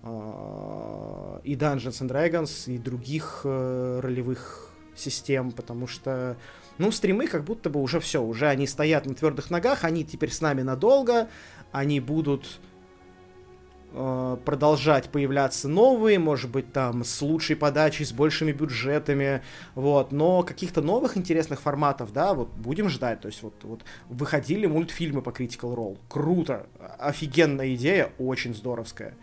э, 0.02 1.40
и 1.44 1.54
Dungeons 1.54 2.02
and 2.02 2.10
Dragons, 2.10 2.74
и 2.74 2.80
других 2.80 3.42
э, 3.44 4.00
ролевых 4.02 4.72
систем, 4.96 5.52
потому 5.52 5.86
что 5.86 6.36
ну, 6.80 6.92
стримы 6.92 7.28
как 7.28 7.44
будто 7.44 7.70
бы 7.70 7.80
уже 7.80 8.00
все, 8.00 8.24
уже 8.24 8.48
они 8.48 8.66
стоят 8.66 9.06
на 9.06 9.14
твердых 9.14 9.52
ногах, 9.52 9.84
они 9.84 10.04
теперь 10.04 10.32
с 10.32 10.42
нами 10.42 10.64
надолго, 10.64 11.30
они 11.72 12.00
будут 12.00 12.60
продолжать 13.94 15.10
появляться 15.10 15.68
новые, 15.68 16.18
может 16.18 16.50
быть, 16.50 16.74
там, 16.74 17.04
с 17.04 17.22
лучшей 17.22 17.56
подачей, 17.56 18.06
с 18.06 18.12
большими 18.12 18.52
бюджетами, 18.52 19.44
вот, 19.76 20.12
но 20.12 20.42
каких-то 20.42 20.82
новых 20.82 21.16
интересных 21.16 21.62
форматов, 21.62 22.12
да, 22.12 22.34
вот, 22.34 22.50
будем 22.50 22.90
ждать, 22.90 23.22
то 23.22 23.28
есть, 23.28 23.44
вот, 23.44 23.54
вот, 23.64 23.84
выходили 24.10 24.66
мультфильмы 24.66 25.22
по 25.22 25.30
Critical 25.30 25.76
Role, 25.76 25.98
круто, 26.10 26.66
офигенная 26.98 27.76
идея, 27.76 28.10
очень 28.18 28.56
здоровская, 28.56 29.14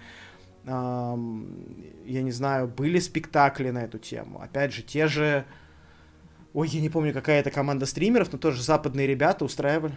я 0.64 1.16
не 1.16 2.32
знаю, 2.32 2.68
были 2.68 3.00
спектакли 3.00 3.70
на 3.70 3.84
эту 3.84 3.98
тему, 3.98 4.40
опять 4.40 4.72
же, 4.72 4.82
те 4.82 5.08
же 5.08 5.44
Ой, 6.52 6.68
я 6.68 6.80
не 6.80 6.88
помню, 6.88 7.12
какая 7.12 7.38
это 7.38 7.52
команда 7.52 7.86
стримеров, 7.86 8.32
но 8.32 8.38
тоже 8.38 8.60
западные 8.60 9.06
ребята 9.06 9.44
устраивали. 9.44 9.94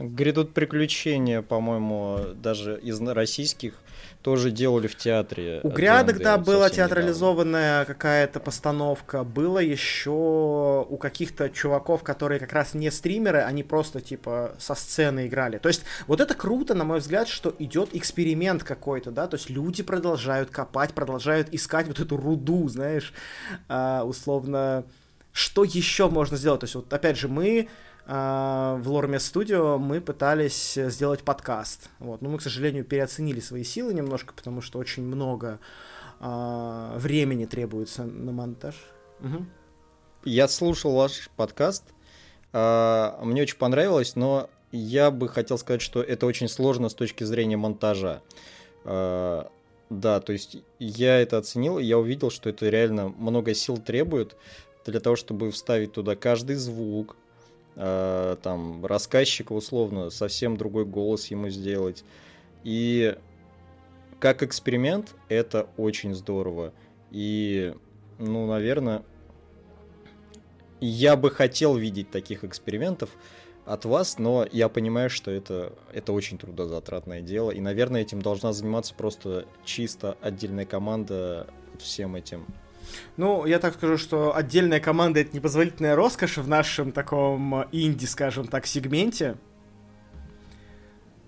Грядут 0.00 0.54
приключения, 0.54 1.42
по-моему, 1.42 2.34
даже 2.34 2.78
из 2.80 3.00
российских 3.00 3.74
тоже 4.22 4.50
делали 4.50 4.86
в 4.86 4.96
театре. 4.96 5.60
У 5.62 5.70
грядок, 5.70 6.18
да, 6.18 6.36
была 6.36 6.68
театрализованная 6.68 7.84
какая-то 7.84 8.38
постановка. 8.40 9.24
Было 9.24 9.58
еще 9.58 10.10
у 10.10 10.96
каких-то 10.98 11.48
чуваков, 11.48 12.02
которые 12.02 12.38
как 12.38 12.52
раз 12.52 12.74
не 12.74 12.90
стримеры, 12.90 13.40
они 13.40 13.62
просто 13.62 14.00
типа 14.00 14.54
со 14.58 14.74
сцены 14.74 15.26
играли. 15.26 15.58
То 15.58 15.68
есть 15.68 15.84
вот 16.06 16.20
это 16.20 16.34
круто, 16.34 16.74
на 16.74 16.84
мой 16.84 16.98
взгляд, 16.98 17.28
что 17.28 17.54
идет 17.58 17.90
эксперимент 17.94 18.62
какой-то, 18.62 19.10
да, 19.10 19.26
то 19.26 19.36
есть 19.36 19.48
люди 19.48 19.82
продолжают 19.82 20.50
копать, 20.50 20.92
продолжают 20.92 21.48
искать 21.52 21.86
вот 21.86 22.00
эту 22.00 22.16
руду, 22.16 22.68
знаешь, 22.68 23.12
а, 23.68 24.04
условно 24.04 24.84
что 25.32 25.64
еще 25.64 26.08
можно 26.08 26.36
сделать? 26.36 26.60
То 26.60 26.64
есть, 26.64 26.74
вот 26.74 26.92
опять 26.92 27.16
же, 27.16 27.28
мы 27.28 27.60
э, 27.60 27.66
в 28.06 28.82
Lorme 28.86 29.16
Studio 29.16 29.78
мы 29.78 30.00
пытались 30.00 30.74
сделать 30.74 31.22
подкаст. 31.22 31.90
Вот. 31.98 32.22
Но 32.22 32.28
мы, 32.28 32.38
к 32.38 32.42
сожалению, 32.42 32.84
переоценили 32.84 33.40
свои 33.40 33.62
силы 33.62 33.94
немножко, 33.94 34.34
потому 34.34 34.60
что 34.60 34.78
очень 34.78 35.04
много 35.04 35.60
э, 36.20 36.92
времени 36.96 37.44
требуется 37.44 38.04
на 38.04 38.32
монтаж. 38.32 38.74
Угу. 39.20 39.46
Я 40.24 40.48
слушал 40.48 40.94
ваш 40.94 41.30
подкаст. 41.36 41.84
Э, 42.52 43.12
мне 43.22 43.42
очень 43.42 43.58
понравилось, 43.58 44.16
но 44.16 44.50
я 44.72 45.10
бы 45.10 45.28
хотел 45.28 45.58
сказать, 45.58 45.82
что 45.82 46.02
это 46.02 46.26
очень 46.26 46.48
сложно 46.48 46.88
с 46.88 46.94
точки 46.94 47.24
зрения 47.24 47.56
монтажа. 47.56 48.22
Э, 48.84 49.44
да, 49.88 50.20
то 50.20 50.32
есть 50.32 50.58
я 50.78 51.20
это 51.20 51.38
оценил, 51.38 51.78
я 51.78 51.98
увидел, 51.98 52.30
что 52.30 52.48
это 52.48 52.68
реально 52.68 53.08
много 53.08 53.54
сил 53.54 53.76
требует, 53.76 54.36
для 54.86 55.00
того, 55.00 55.16
чтобы 55.16 55.50
вставить 55.50 55.92
туда 55.92 56.16
каждый 56.16 56.56
звук, 56.56 57.16
э, 57.76 58.36
там, 58.42 58.84
рассказчика, 58.84 59.52
условно, 59.52 60.10
совсем 60.10 60.56
другой 60.56 60.84
голос 60.84 61.26
ему 61.28 61.48
сделать. 61.48 62.04
И 62.64 63.16
как 64.18 64.42
эксперимент 64.42 65.14
это 65.28 65.68
очень 65.76 66.14
здорово. 66.14 66.72
И, 67.10 67.74
ну, 68.18 68.46
наверное, 68.46 69.02
я 70.80 71.16
бы 71.16 71.30
хотел 71.30 71.76
видеть 71.76 72.10
таких 72.10 72.44
экспериментов 72.44 73.10
от 73.66 73.84
вас, 73.84 74.18
но 74.18 74.46
я 74.50 74.68
понимаю, 74.68 75.10
что 75.10 75.30
это, 75.30 75.72
это 75.92 76.12
очень 76.12 76.38
трудозатратное 76.38 77.20
дело. 77.20 77.50
И, 77.50 77.60
наверное, 77.60 78.02
этим 78.02 78.22
должна 78.22 78.52
заниматься 78.52 78.94
просто 78.94 79.46
чисто 79.64 80.16
отдельная 80.20 80.66
команда 80.66 81.46
всем 81.78 82.16
этим. 82.16 82.46
Ну, 83.16 83.46
я 83.46 83.58
так 83.58 83.74
скажу, 83.74 83.98
что 83.98 84.34
отдельная 84.36 84.80
команда— 84.80 85.20
это 85.20 85.34
непозволительная 85.34 85.96
роскошь 85.96 86.38
в 86.38 86.48
нашем 86.48 86.92
таком 86.92 87.64
инди, 87.72 88.04
скажем 88.06 88.46
так, 88.46 88.66
сегменте. 88.66 89.36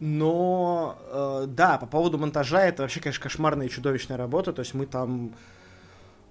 Но, 0.00 0.98
э, 1.12 1.44
да, 1.46 1.78
по 1.78 1.86
поводу 1.86 2.18
монтажа, 2.18 2.64
это 2.64 2.82
вообще, 2.82 3.00
конечно, 3.00 3.22
кошмарная 3.22 3.66
и 3.66 3.70
чудовищная 3.70 4.16
работа. 4.16 4.52
То 4.52 4.60
есть 4.60 4.74
мы 4.74 4.86
там... 4.86 5.34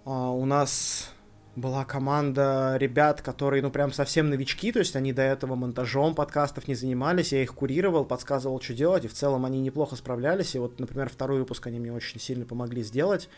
Э, 0.06 0.10
у 0.10 0.46
нас 0.46 1.14
была 1.56 1.84
команда 1.86 2.78
ребят, 2.78 3.22
которые, 3.22 3.62
ну, 3.62 3.72
прям 3.72 3.92
совсем 3.92 4.30
новички, 4.30 4.72
то 4.72 4.80
есть 4.80 4.96
они 4.96 5.12
до 5.12 5.22
этого 5.22 5.56
монтажом 5.56 6.16
подкастов 6.16 6.68
не 6.68 6.76
занимались, 6.76 7.34
я 7.34 7.44
их 7.44 7.54
курировал, 7.54 8.06
подсказывал, 8.06 8.62
что 8.62 8.74
делать, 8.74 9.06
и 9.06 9.08
в 9.08 9.14
целом 9.14 9.46
они 9.46 9.60
неплохо 9.60 9.96
справлялись, 9.96 10.56
и 10.56 10.60
вот, 10.60 10.80
например, 10.80 11.10
второй 11.10 11.40
выпуск 11.40 11.68
они 11.68 11.80
мне 11.80 11.92
очень 11.92 12.20
сильно 12.20 12.46
помогли 12.46 12.84
сделать. 12.84 13.30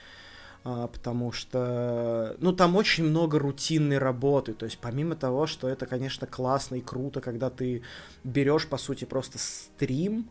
А, 0.66 0.88
потому 0.88 1.34
что, 1.34 2.38
ну, 2.40 2.54
там 2.54 2.78
очень 2.78 3.04
много 3.04 3.38
рутинной 3.38 3.98
работы, 3.98 4.54
то 4.54 4.66
есть 4.66 4.80
помимо 4.80 5.16
того, 5.16 5.46
что 5.46 5.68
это, 5.68 5.86
конечно, 5.86 6.26
классно 6.26 6.76
и 6.76 6.82
круто, 6.82 7.20
когда 7.20 7.50
ты 7.50 7.84
берешь, 8.24 8.68
по 8.68 8.78
сути, 8.78 9.04
просто 9.04 9.40
стрим, 9.40 10.30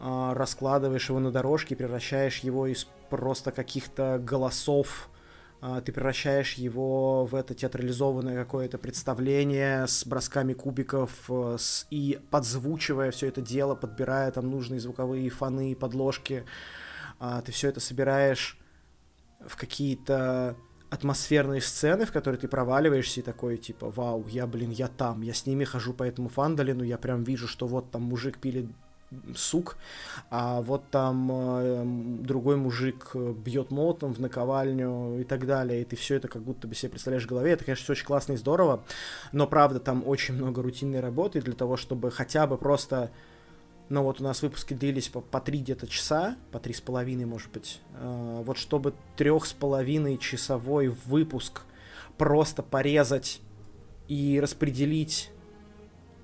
а, 0.00 0.32
раскладываешь 0.32 1.10
его 1.10 1.20
на 1.20 1.30
дорожке, 1.30 1.76
превращаешь 1.76 2.38
его 2.38 2.66
из 2.66 2.86
просто 3.10 3.52
каких-то 3.52 4.18
голосов, 4.18 5.10
а, 5.60 5.82
ты 5.82 5.92
превращаешь 5.92 6.54
его 6.54 7.26
в 7.26 7.34
это 7.34 7.52
театрализованное 7.52 8.42
какое-то 8.42 8.78
представление 8.78 9.86
с 9.86 10.06
бросками 10.06 10.54
кубиков 10.54 11.10
э, 11.28 11.56
с, 11.58 11.86
и 11.90 12.18
подзвучивая 12.30 13.10
все 13.10 13.28
это 13.28 13.42
дело, 13.42 13.74
подбирая 13.74 14.30
там 14.30 14.50
нужные 14.50 14.80
звуковые 14.80 15.28
фоны, 15.28 15.74
подложки, 15.74 16.44
ты 17.46 17.52
все 17.52 17.68
это 17.68 17.80
собираешь 17.80 18.58
в 19.46 19.56
какие-то 19.56 20.56
атмосферные 20.90 21.60
сцены, 21.60 22.06
в 22.06 22.12
которые 22.12 22.40
ты 22.40 22.48
проваливаешься 22.48 23.20
и 23.20 23.22
такой, 23.22 23.56
типа, 23.56 23.90
вау, 23.90 24.24
я, 24.28 24.46
блин, 24.46 24.70
я 24.70 24.88
там, 24.88 25.22
я 25.22 25.34
с 25.34 25.46
ними 25.46 25.64
хожу 25.64 25.92
по 25.92 26.04
этому 26.04 26.28
фандалину, 26.28 26.84
я 26.84 26.98
прям 26.98 27.24
вижу, 27.24 27.48
что 27.48 27.66
вот 27.66 27.90
там 27.90 28.02
мужик 28.02 28.38
пилит 28.38 28.66
сук, 29.36 29.76
а 30.30 30.60
вот 30.62 30.90
там 30.90 31.30
э, 31.30 31.82
другой 32.22 32.56
мужик 32.56 33.14
бьет 33.14 33.70
молотом 33.70 34.12
в 34.12 34.20
наковальню 34.20 35.20
и 35.20 35.24
так 35.24 35.46
далее, 35.46 35.82
и 35.82 35.84
ты 35.84 35.96
все 35.96 36.16
это 36.16 36.28
как 36.28 36.42
будто 36.42 36.66
бы 36.66 36.74
себе 36.74 36.90
представляешь 36.90 37.24
в 37.24 37.28
голове. 37.28 37.52
Это, 37.52 37.64
конечно, 37.64 37.84
все 37.84 37.92
очень 37.92 38.06
классно 38.06 38.32
и 38.32 38.36
здорово, 38.36 38.84
но 39.32 39.46
правда 39.46 39.80
там 39.80 40.02
очень 40.06 40.34
много 40.34 40.62
рутинной 40.62 41.00
работы 41.00 41.40
для 41.40 41.54
того, 41.54 41.76
чтобы 41.76 42.10
хотя 42.10 42.46
бы 42.46 42.56
просто 42.56 43.10
но 43.88 44.02
вот 44.02 44.20
у 44.20 44.24
нас 44.24 44.42
выпуски 44.42 44.74
длились 44.74 45.08
по, 45.08 45.20
по 45.20 45.40
три 45.40 45.60
где-то 45.60 45.86
часа, 45.86 46.36
по 46.52 46.58
три 46.58 46.72
с 46.72 46.80
половиной, 46.80 47.26
может 47.26 47.50
быть. 47.52 47.80
Э, 47.94 48.42
вот 48.44 48.56
чтобы 48.56 48.94
трех 49.16 49.46
с 49.46 49.52
половиной 49.52 50.18
часовой 50.18 50.88
выпуск 50.88 51.62
просто 52.16 52.62
порезать 52.62 53.40
и 54.08 54.40
распределить 54.40 55.30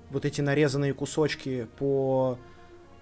вот 0.09 0.25
эти 0.25 0.41
нарезанные 0.41 0.93
кусочки 0.93 1.67
по 1.77 2.37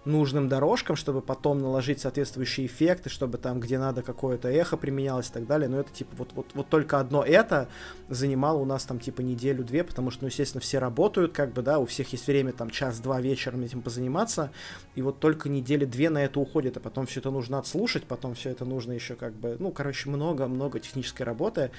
нужным 0.09 0.49
дорожкам, 0.49 0.95
чтобы 0.95 1.21
потом 1.21 1.59
наложить 1.59 2.01
соответствующие 2.01 2.67
эффекты, 2.67 3.09
чтобы 3.09 3.37
там, 3.37 3.59
где 3.59 3.79
надо, 3.79 4.01
какое-то 4.01 4.49
эхо 4.49 4.75
применялось 4.75 5.29
и 5.29 5.33
так 5.33 5.47
далее. 5.47 5.69
Но 5.69 5.79
это 5.79 5.93
типа 5.93 6.15
вот, 6.17 6.33
вот, 6.33 6.47
вот 6.53 6.67
только 6.67 6.99
одно 6.99 7.23
это 7.23 7.69
занимало 8.09 8.57
у 8.57 8.65
нас 8.65 8.83
там 8.85 8.99
типа 8.99 9.21
неделю-две, 9.21 9.83
потому 9.83 10.11
что, 10.11 10.23
ну, 10.23 10.27
естественно, 10.27 10.61
все 10.61 10.79
работают, 10.79 11.31
как 11.33 11.53
бы, 11.53 11.61
да, 11.61 11.79
у 11.79 11.85
всех 11.85 12.11
есть 12.11 12.27
время 12.27 12.51
там 12.51 12.69
час-два 12.69 13.21
вечером 13.21 13.61
этим 13.61 13.81
позаниматься, 13.81 14.51
и 14.95 15.01
вот 15.01 15.19
только 15.19 15.47
недели-две 15.47 16.09
на 16.09 16.23
это 16.23 16.39
уходит, 16.39 16.77
а 16.77 16.79
потом 16.79 17.05
все 17.05 17.19
это 17.19 17.31
нужно 17.31 17.59
отслушать, 17.59 18.03
потом 18.03 18.33
все 18.33 18.49
это 18.49 18.65
нужно 18.65 18.93
еще 18.93 19.15
как 19.15 19.33
бы, 19.33 19.55
ну, 19.59 19.71
короче, 19.71 20.09
много-много 20.09 20.79
технической 20.79 21.25
работы. 21.25 21.71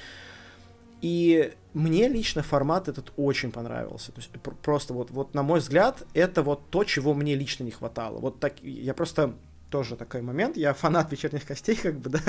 И 1.02 1.52
мне 1.72 2.08
лично 2.08 2.42
формат 2.42 2.88
этот 2.88 3.12
очень 3.16 3.52
понравился. 3.52 4.12
То 4.12 4.20
есть 4.20 4.30
просто 4.62 4.92
вот, 4.94 5.10
вот 5.10 5.34
на 5.34 5.42
мой 5.42 5.60
взгляд, 5.60 6.02
это 6.14 6.42
вот 6.42 6.68
то, 6.70 6.84
чего 6.84 7.14
мне 7.14 7.34
лично 7.34 7.64
не 7.64 7.70
хватало. 7.70 8.18
Вот 8.18 8.40
так 8.40 8.62
я 8.62 8.94
просто 8.94 9.34
тоже 9.70 9.96
такой 9.96 10.22
момент. 10.22 10.56
Я 10.56 10.74
фанат 10.74 11.10
вечерних 11.12 11.46
костей, 11.46 11.76
как 11.76 11.98
бы, 11.98 12.10
да. 12.10 12.20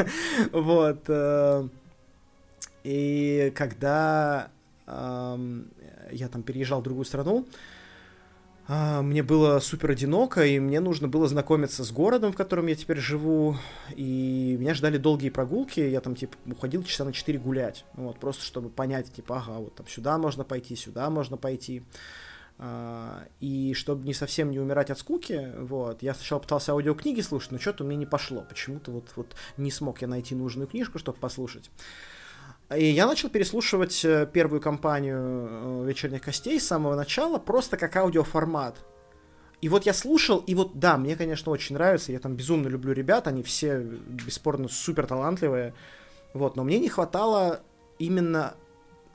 Вот. 0.51 1.04
Э, 1.08 1.68
и 2.84 3.51
когда 3.56 4.51
я 4.88 6.28
там 6.28 6.44
переезжал 6.44 6.82
в 6.82 6.84
другую 6.84 7.06
страну, 7.06 7.48
мне 8.68 9.24
было 9.24 9.60
супер 9.60 9.91
одиноко, 9.91 10.46
и 10.46 10.60
мне 10.60 10.80
нужно 10.80 11.08
было 11.08 11.27
знакомиться 11.27 11.84
с 11.84 11.91
городом, 11.91 12.32
в 12.32 12.36
котором 12.36 12.68
я 12.68 12.75
теперь 12.75 13.00
живу, 13.00 13.58
и 13.96 14.56
меня 14.60 14.74
ждали 14.74 14.98
долгие 14.98 15.30
прогулки, 15.30 15.80
я 15.80 16.00
там, 16.00 16.15
типа, 16.15 16.38
уходил 16.46 16.84
часа 16.84 17.03
на 17.03 17.12
4 17.12 17.39
гулять, 17.39 17.86
вот, 17.94 18.20
просто 18.20 18.44
чтобы 18.44 18.70
понять, 18.70 19.12
типа, 19.12 19.38
ага, 19.38 19.60
вот 19.60 19.75
там 19.75 19.88
сюда 19.88 20.18
можно 20.18 20.44
пойти, 20.44 20.75
сюда 20.75 21.10
можно 21.10 21.38
пойти, 21.38 21.84
а, 22.60 23.25
и 23.39 23.74
чтобы 23.74 24.06
не 24.06 24.13
совсем 24.13 24.51
не 24.51 24.60
умирать 24.60 24.91
от 24.91 25.00
скуки, 25.00 25.51
вот, 25.58 26.03
я 26.03 26.13
сначала 26.13 26.39
пытался 26.39 26.74
аудиокниги 26.74 27.22
слушать, 27.22 27.51
но 27.51 27.60
что-то 27.60 27.84
у 27.84 27.88
меня 27.88 27.98
не 27.98 28.06
пошло, 28.06 28.46
почему-то 28.48 28.91
вот, 28.91 29.10
вот 29.15 29.36
не 29.58 29.72
смог 29.72 30.01
я 30.01 30.08
найти 30.08 30.36
нужную 30.36 30.68
книжку, 30.68 31.00
чтобы 31.00 31.18
послушать. 31.18 31.72
И 32.78 32.86
я 32.86 33.06
начал 33.06 33.30
переслушивать 33.30 34.06
э, 34.06 34.28
первую 34.32 34.62
кампанию 34.62 35.18
э, 35.20 35.86
«Вечерних 35.88 36.22
костей» 36.22 36.60
с 36.60 36.68
самого 36.68 36.96
начала, 36.96 37.38
просто 37.38 37.75
как 37.75 37.96
аудиоформат. 37.98 38.78
И 39.60 39.68
вот 39.68 39.86
я 39.86 39.94
слушал, 39.94 40.40
и 40.40 40.56
вот, 40.56 40.80
да, 40.80 40.98
мне, 40.98 41.16
конечно, 41.16 41.51
очень 41.51 41.75
нравится, 41.75 42.12
я 42.12 42.20
там 42.20 42.36
безумно 42.36 42.68
люблю 42.68 42.94
ребят, 42.94 43.28
они 43.28 43.44
все, 43.44 43.80
бесспорно, 43.80 44.70
супер 44.70 45.06
талантливые, 45.06 45.74
вот, 46.34 46.56
но 46.56 46.63
мне 46.63 46.80
не 46.80 46.90
хватало 46.90 47.62
именно, 48.00 48.56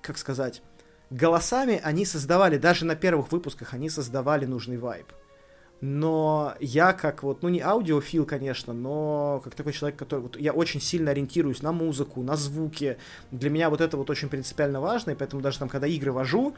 как 0.03 0.19
сказать, 0.19 0.63
голосами 1.11 1.81
они 1.83 2.05
создавали, 2.05 2.59
даже 2.59 2.85
на 2.85 2.95
первых 2.95 3.33
выпусках 3.33 3.75
они 3.75 3.89
создавали 3.89 4.45
нужный 4.45 4.77
вайб 4.77 5.07
но 5.80 6.54
я 6.61 6.92
как 6.92 7.23
вот, 7.23 7.42
ну 7.42 7.49
не 7.49 7.61
аудиофил, 7.61 8.25
конечно, 8.25 8.73
но 8.73 9.40
как 9.45 9.54
такой 9.54 9.73
человек, 9.73 9.99
который, 9.99 10.21
вот, 10.21 10.37
я 10.40 10.52
очень 10.52 10.80
сильно 10.80 11.11
ориентируюсь 11.11 11.62
на 11.62 11.73
музыку, 11.73 12.23
на 12.23 12.37
звуки, 12.37 12.97
для 13.30 13.50
меня 13.50 13.68
вот 13.68 13.80
это 13.80 13.97
вот 13.97 14.09
очень 14.09 14.28
принципиально 14.28 14.80
важно, 14.80 15.11
и 15.11 15.14
поэтому 15.14 15.42
даже 15.42 15.59
там, 15.59 15.68
когда 15.68 15.87
игры 15.87 16.12
вожу, 16.12 16.54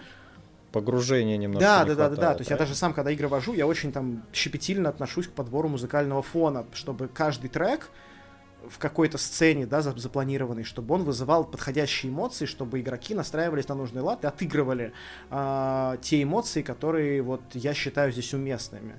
погружение 0.72 1.38
немного. 1.38 1.64
Да, 1.64 1.84
да, 1.84 1.94
да, 1.94 2.08
да, 2.10 2.16
да. 2.16 2.34
То 2.34 2.40
есть 2.40 2.50
я 2.50 2.56
даже 2.56 2.74
сам, 2.74 2.92
когда 2.92 3.10
игры 3.10 3.26
вожу, 3.28 3.54
я 3.54 3.66
очень 3.66 3.90
там 3.90 4.22
щепетильно 4.32 4.90
отношусь 4.90 5.26
к 5.26 5.30
подбору 5.30 5.68
музыкального 5.68 6.22
фона, 6.22 6.66
чтобы 6.74 7.08
каждый 7.08 7.48
трек, 7.48 7.88
в 8.70 8.78
какой-то 8.78 9.18
сцене, 9.18 9.66
да, 9.66 9.82
запланированной, 9.82 10.64
чтобы 10.64 10.94
он 10.94 11.04
вызывал 11.04 11.44
подходящие 11.44 12.10
эмоции, 12.10 12.46
чтобы 12.46 12.80
игроки 12.80 13.14
настраивались 13.14 13.68
на 13.68 13.74
нужный 13.74 14.02
лад 14.02 14.24
и 14.24 14.26
отыгрывали 14.26 14.92
э, 15.30 15.96
те 16.02 16.22
эмоции, 16.22 16.62
которые 16.62 17.22
вот 17.22 17.42
я 17.54 17.74
считаю 17.74 18.12
здесь 18.12 18.34
уместными. 18.34 18.94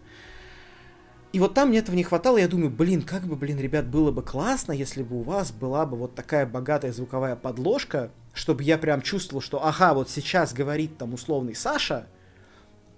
И 1.32 1.40
вот 1.40 1.54
там 1.54 1.70
мне 1.70 1.80
этого 1.80 1.96
не 1.96 2.04
хватало, 2.04 2.38
я 2.38 2.48
думаю, 2.48 2.72
блин, 2.72 3.04
как 3.04 3.24
бы, 3.24 3.36
блин, 3.36 3.60
ребят, 3.60 3.88
было 3.88 4.12
бы 4.12 4.24
классно, 4.24 4.72
если 4.72 5.04
бы 5.04 5.20
у 5.20 5.22
вас 5.22 5.52
была 5.52 5.86
бы 5.86 5.96
вот 5.96 6.16
такая 6.16 6.48
богатая 6.48 6.92
звуковая 6.92 7.36
подложка, 7.36 8.10
чтобы 8.34 8.64
я 8.64 8.80
прям 8.80 9.02
чувствовал, 9.02 9.42
что, 9.42 9.64
ага, 9.64 9.94
вот 9.94 10.10
сейчас 10.10 10.54
говорит 10.54 10.98
там 10.98 11.14
условный 11.14 11.56
Саша, 11.56 12.08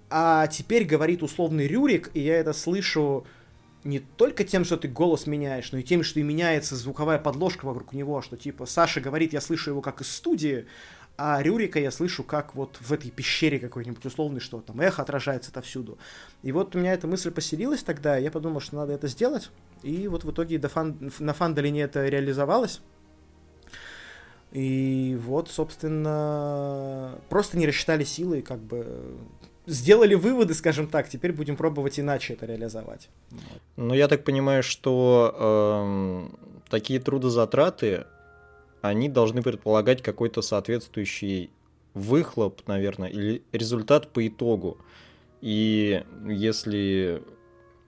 а 0.08 0.46
теперь 0.46 0.84
говорит 0.84 1.22
условный 1.22 1.66
Рюрик, 1.66 2.10
и 2.14 2.20
я 2.20 2.36
это 2.36 2.54
слышу 2.54 3.26
не 3.84 3.98
только 3.98 4.44
тем, 4.44 4.64
что 4.64 4.76
ты 4.76 4.88
голос 4.88 5.26
меняешь, 5.26 5.72
но 5.72 5.78
и 5.78 5.82
тем, 5.82 6.02
что 6.02 6.20
и 6.20 6.22
меняется 6.22 6.76
звуковая 6.76 7.18
подложка 7.18 7.64
вокруг 7.64 7.92
него, 7.92 8.22
что 8.22 8.36
типа 8.36 8.66
Саша 8.66 9.00
говорит, 9.00 9.32
я 9.32 9.40
слышу 9.40 9.70
его 9.70 9.80
как 9.80 10.00
из 10.00 10.10
студии, 10.10 10.66
а 11.16 11.42
Рюрика 11.42 11.78
я 11.78 11.90
слышу 11.90 12.24
как 12.24 12.54
вот 12.54 12.78
в 12.80 12.92
этой 12.92 13.10
пещере 13.10 13.58
какой-нибудь 13.58 14.04
условный, 14.04 14.40
что 14.40 14.60
там 14.60 14.80
эхо 14.80 15.02
отражается 15.02 15.50
отовсюду. 15.50 15.98
И 16.42 16.52
вот 16.52 16.74
у 16.74 16.78
меня 16.78 16.92
эта 16.92 17.06
мысль 17.06 17.30
поселилась 17.30 17.82
тогда, 17.82 18.16
я 18.16 18.30
подумал, 18.30 18.60
что 18.60 18.76
надо 18.76 18.92
это 18.92 19.08
сделать, 19.08 19.50
и 19.82 20.08
вот 20.08 20.24
в 20.24 20.30
итоге 20.30 20.58
до 20.58 20.68
фан... 20.68 21.12
на 21.18 21.34
фандолине 21.34 21.82
это 21.82 22.06
реализовалось. 22.06 22.80
И 24.52 25.18
вот, 25.22 25.50
собственно, 25.50 27.18
просто 27.30 27.56
не 27.56 27.66
рассчитали 27.66 28.04
силы, 28.04 28.42
как 28.42 28.60
бы 28.60 29.16
сделали 29.66 30.14
выводы, 30.14 30.54
скажем 30.54 30.86
так, 30.86 31.08
теперь 31.08 31.32
будем 31.32 31.56
пробовать 31.56 32.00
иначе 32.00 32.34
это 32.34 32.46
реализовать. 32.46 33.08
Ну, 33.76 33.94
я 33.94 34.08
так 34.08 34.24
понимаю, 34.24 34.62
что 34.62 35.34
э, 35.38 36.68
такие 36.68 37.00
трудозатраты, 37.00 38.06
они 38.80 39.08
должны 39.08 39.42
предполагать 39.42 40.02
какой-то 40.02 40.42
соответствующий 40.42 41.50
выхлоп, 41.94 42.66
наверное, 42.66 43.08
или 43.08 43.42
результат 43.52 44.08
по 44.08 44.26
итогу. 44.26 44.78
И 45.40 46.04
если 46.26 47.22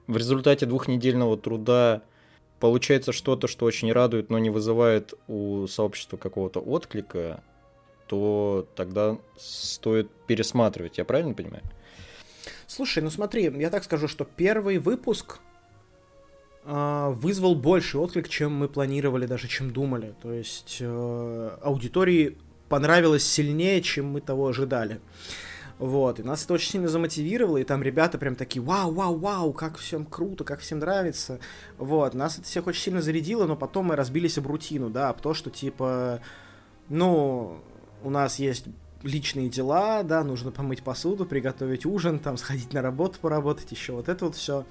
в 0.07 0.17
результате 0.17 0.67
двухнедельного 0.67 1.37
труда 1.37 2.03
получается 2.61 3.13
что-то, 3.13 3.49
что 3.49 3.67
очень 3.67 3.93
радует, 3.93 4.31
но 4.31 4.39
не 4.39 4.51
вызывает 4.51 5.15
у 5.29 5.67
сообщества 5.67 6.17
какого-то 6.17 6.61
отклика, 6.61 7.43
то 8.07 8.67
тогда 8.75 9.19
стоит 9.37 10.11
пересматривать, 10.27 10.99
я 10.99 11.05
правильно 11.05 11.35
понимаю? 11.35 11.63
Слушай, 12.67 13.03
ну 13.03 13.11
смотри, 13.11 13.53
я 13.57 13.71
так 13.71 13.85
скажу, 13.85 14.09
что 14.09 14.25
первый 14.25 14.79
выпуск 14.79 15.39
э, 16.65 17.11
вызвал 17.15 17.55
больший 17.55 18.01
отклик, 18.01 18.29
чем 18.29 18.53
мы 18.57 18.69
планировали, 18.69 19.27
даже 19.27 19.49
чем 19.49 19.71
думали. 19.71 20.15
То 20.23 20.33
есть 20.33 20.79
э, 20.81 21.59
аудитории 21.63 22.37
понравилось 22.69 23.27
сильнее, 23.27 23.81
чем 23.83 24.07
мы 24.07 24.21
того 24.21 24.49
ожидали. 24.49 25.01
Вот, 25.79 26.21
и 26.21 26.23
нас 26.23 26.45
это 26.45 26.55
очень 26.55 26.71
сильно 26.71 26.89
замотивировало, 26.89 27.57
и 27.59 27.65
там 27.65 27.83
ребята 27.83 28.17
прям 28.17 28.37
такие, 28.37 28.63
вау, 28.63 28.93
вау, 28.93 29.17
вау, 29.19 29.53
как 29.53 29.77
всем 29.77 30.07
круто, 30.07 30.45
как 30.45 30.61
всем 30.61 30.79
нравится. 30.79 31.41
Вот, 31.79 32.15
нас 32.15 32.39
это 32.39 32.47
всех 32.47 32.69
очень 32.69 32.81
сильно 32.81 33.03
зарядило, 33.03 33.47
но 33.47 33.57
потом 33.57 33.87
мы 33.87 33.97
разбились 33.97 34.39
об 34.39 34.47
рутину, 34.47 34.89
да, 34.89 35.09
об 35.09 35.21
то, 35.21 35.35
что 35.35 35.51
типа, 35.51 36.21
ну, 36.89 37.61
у 38.05 38.11
нас 38.11 38.39
есть 38.39 38.67
личные 39.05 39.49
дела, 39.49 40.03
да, 40.03 40.25
нужно 40.25 40.51
помыть 40.51 40.83
посуду, 40.83 41.27
приготовить 41.27 41.85
ужин, 41.85 42.19
там, 42.19 42.37
сходить 42.37 42.73
на 42.73 42.81
работу 42.83 43.19
поработать, 43.21 43.71
еще 43.71 43.93
вот 43.93 44.09
это 44.09 44.25
вот 44.25 44.35
все. 44.35 44.65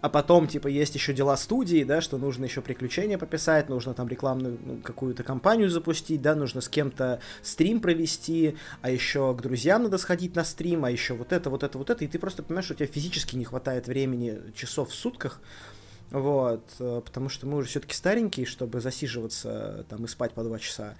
А 0.00 0.08
потом, 0.08 0.46
типа, 0.46 0.68
есть 0.68 0.94
еще 0.94 1.12
дела 1.12 1.36
студии, 1.36 1.82
да, 1.82 2.00
что 2.00 2.16
нужно 2.16 2.44
еще 2.44 2.62
приключения 2.62 3.18
пописать, 3.18 3.68
нужно 3.68 3.92
там 3.94 4.08
рекламную 4.08 4.58
ну, 4.64 4.76
какую-то 4.82 5.24
кампанию 5.24 5.68
запустить, 5.68 6.22
да, 6.22 6.34
нужно 6.34 6.60
с 6.60 6.68
кем-то 6.68 7.20
стрим 7.42 7.80
провести, 7.80 8.56
а 8.80 8.90
еще 8.90 9.34
к 9.34 9.42
друзьям 9.42 9.82
надо 9.82 9.98
сходить 9.98 10.36
на 10.36 10.44
стрим, 10.44 10.84
а 10.84 10.90
еще 10.90 11.14
вот 11.14 11.32
это, 11.32 11.50
вот 11.50 11.62
это, 11.64 11.76
вот 11.76 11.90
это, 11.90 12.04
и 12.04 12.08
ты 12.08 12.18
просто 12.18 12.42
понимаешь, 12.42 12.66
что 12.66 12.74
у 12.74 12.76
тебя 12.76 12.86
физически 12.86 13.34
не 13.34 13.44
хватает 13.44 13.88
времени, 13.88 14.40
часов 14.54 14.90
в 14.90 14.94
сутках, 14.94 15.40
вот, 16.10 16.62
э, 16.78 17.02
потому 17.04 17.28
что 17.28 17.46
мы 17.46 17.56
уже 17.56 17.68
все-таки 17.68 17.94
старенькие, 17.94 18.46
чтобы 18.46 18.80
засиживаться 18.80 19.84
там 19.88 20.04
и 20.04 20.08
спать 20.08 20.32
по 20.32 20.44
два 20.44 20.60
часа. 20.60 20.94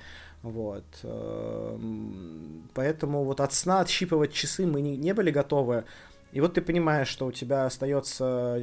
Вот. 0.45 0.85
Эм, 1.05 2.69
поэтому 2.75 3.25
вот 3.25 3.41
от 3.41 3.55
сна 3.55 3.81
отщипывать 3.81 4.35
часы 4.35 4.67
мы 4.67 4.83
не, 4.83 4.95
не 4.95 5.15
были 5.15 5.31
готовы. 5.31 5.85
И 6.33 6.41
вот 6.41 6.53
ты 6.53 6.61
понимаешь, 6.61 7.09
что 7.09 7.27
у 7.27 7.33
тебя 7.33 7.65
остается... 7.65 8.61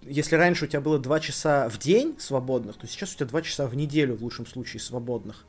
Если 0.00 0.36
раньше 0.36 0.64
у 0.64 0.68
тебя 0.68 0.80
было 0.80 0.98
2 0.98 1.20
часа 1.20 1.68
в 1.68 1.78
день 1.78 2.16
свободных, 2.18 2.78
то 2.78 2.86
сейчас 2.86 3.12
у 3.12 3.16
тебя 3.16 3.26
2 3.26 3.42
часа 3.42 3.66
в 3.66 3.74
неделю 3.76 4.16
в 4.16 4.22
лучшем 4.22 4.46
случае 4.46 4.80
свободных. 4.80 5.44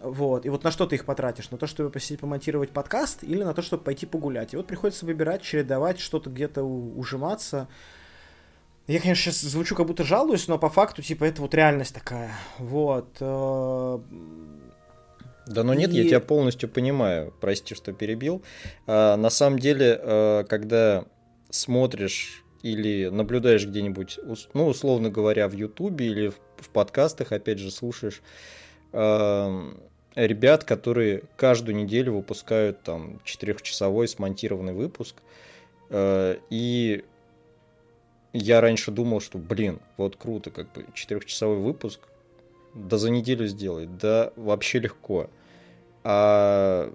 Вот. 0.00 0.46
И 0.46 0.48
вот 0.48 0.64
на 0.64 0.70
что 0.70 0.86
ты 0.86 0.94
их 0.94 1.04
потратишь? 1.04 1.50
На 1.50 1.58
то, 1.58 1.66
чтобы 1.66 1.90
посидеть, 1.90 2.20
помонтировать 2.20 2.70
подкаст 2.70 3.24
или 3.24 3.42
на 3.42 3.52
то, 3.52 3.60
чтобы 3.60 3.84
пойти 3.84 4.06
погулять? 4.06 4.54
И 4.54 4.56
вот 4.56 4.66
приходится 4.66 5.04
выбирать, 5.04 5.42
чередовать, 5.42 6.00
что-то 6.00 6.30
где-то 6.30 6.62
ужиматься. 6.62 7.68
Я, 8.88 9.00
конечно, 9.00 9.30
сейчас 9.30 9.42
звучу, 9.42 9.74
как 9.74 9.86
будто 9.86 10.02
жалуюсь, 10.02 10.48
но 10.48 10.58
по 10.58 10.70
факту, 10.70 11.02
типа, 11.02 11.24
это 11.24 11.42
вот 11.42 11.54
реальность 11.54 11.94
такая. 11.94 12.32
Вот. 12.58 13.08
Э, 13.20 13.98
да, 15.46 15.62
нет, 15.62 15.92
и... 15.92 15.96
я 15.96 16.04
тебя 16.04 16.20
полностью 16.20 16.70
понимаю. 16.70 17.34
Прости, 17.38 17.74
что 17.74 17.92
перебил. 17.92 18.42
А, 18.86 19.16
на 19.16 19.28
самом 19.28 19.58
деле, 19.58 20.00
э, 20.00 20.44
когда 20.48 21.04
смотришь 21.50 22.42
или 22.62 23.08
наблюдаешь 23.08 23.66
где-нибудь, 23.66 24.20
ну, 24.54 24.66
условно 24.66 25.10
говоря, 25.10 25.48
в 25.48 25.52
Ютубе 25.52 26.06
или 26.06 26.32
в 26.56 26.70
подкастах, 26.70 27.32
опять 27.32 27.58
же, 27.58 27.70
слушаешь 27.70 28.22
э, 28.94 29.72
ребят, 30.14 30.64
которые 30.64 31.24
каждую 31.36 31.76
неделю 31.76 32.14
выпускают 32.14 32.82
там 32.84 33.20
четырехчасовой 33.24 34.08
смонтированный 34.08 34.72
выпуск, 34.72 35.16
и 35.90 37.04
я 38.32 38.60
раньше 38.60 38.90
думал, 38.90 39.20
что, 39.20 39.38
блин, 39.38 39.80
вот 39.96 40.16
круто, 40.16 40.50
как 40.50 40.72
бы 40.72 40.86
четырехчасовой 40.94 41.58
выпуск, 41.58 42.00
да 42.74 42.98
за 42.98 43.10
неделю 43.10 43.46
сделать, 43.46 43.96
да 43.98 44.32
вообще 44.36 44.78
легко. 44.78 45.30
А 46.04 46.92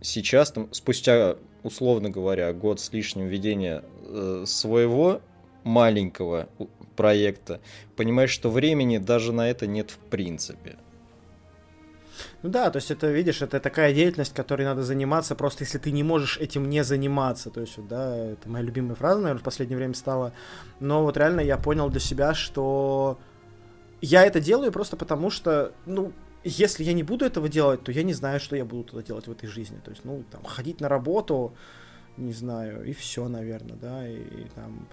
сейчас, 0.00 0.52
там, 0.52 0.72
спустя, 0.72 1.36
условно 1.62 2.10
говоря, 2.10 2.52
год 2.52 2.80
с 2.80 2.92
лишним 2.92 3.26
ведения 3.26 3.82
э, 4.02 4.44
своего 4.46 5.20
маленького 5.64 6.48
проекта, 6.96 7.60
понимаешь, 7.96 8.30
что 8.30 8.50
времени 8.50 8.98
даже 8.98 9.32
на 9.32 9.50
это 9.50 9.66
нет 9.66 9.90
в 9.90 9.98
принципе. 9.98 10.76
Ну 12.42 12.50
да, 12.50 12.70
то 12.70 12.76
есть 12.76 12.90
это, 12.90 13.10
видишь, 13.10 13.42
это 13.42 13.60
такая 13.60 13.92
деятельность, 13.94 14.34
которой 14.34 14.62
надо 14.62 14.82
заниматься, 14.82 15.34
просто 15.34 15.64
если 15.64 15.78
ты 15.78 15.90
не 15.90 16.02
можешь 16.02 16.38
этим 16.38 16.68
не 16.68 16.84
заниматься. 16.84 17.50
То 17.50 17.60
есть, 17.60 17.74
да, 17.88 18.16
это 18.16 18.48
моя 18.48 18.64
любимая 18.64 18.94
фраза, 18.94 19.20
наверное, 19.20 19.40
в 19.40 19.44
последнее 19.44 19.76
время 19.76 19.94
стала. 19.94 20.32
Но 20.80 21.02
вот 21.02 21.16
реально 21.16 21.40
я 21.40 21.56
понял 21.58 21.88
для 21.88 22.00
себя, 22.00 22.34
что 22.34 23.18
я 24.00 24.24
это 24.24 24.40
делаю 24.40 24.72
просто 24.72 24.96
потому, 24.96 25.30
что, 25.30 25.72
ну, 25.86 26.12
если 26.44 26.84
я 26.84 26.92
не 26.92 27.02
буду 27.02 27.24
этого 27.24 27.48
делать, 27.48 27.82
то 27.82 27.90
я 27.90 28.02
не 28.02 28.12
знаю, 28.12 28.38
что 28.38 28.56
я 28.56 28.64
буду 28.64 28.84
тогда 28.84 29.02
делать 29.02 29.26
в 29.26 29.32
этой 29.32 29.48
жизни. 29.48 29.78
То 29.84 29.90
есть, 29.90 30.04
ну, 30.04 30.24
там, 30.30 30.44
ходить 30.44 30.80
на 30.80 30.88
работу, 30.88 31.54
не 32.16 32.32
знаю, 32.32 32.84
и 32.84 32.92
все, 32.92 33.28
наверное, 33.28 33.76
да, 33.76 34.08
и, 34.08 34.16
и 34.16 34.46
там 34.54 34.88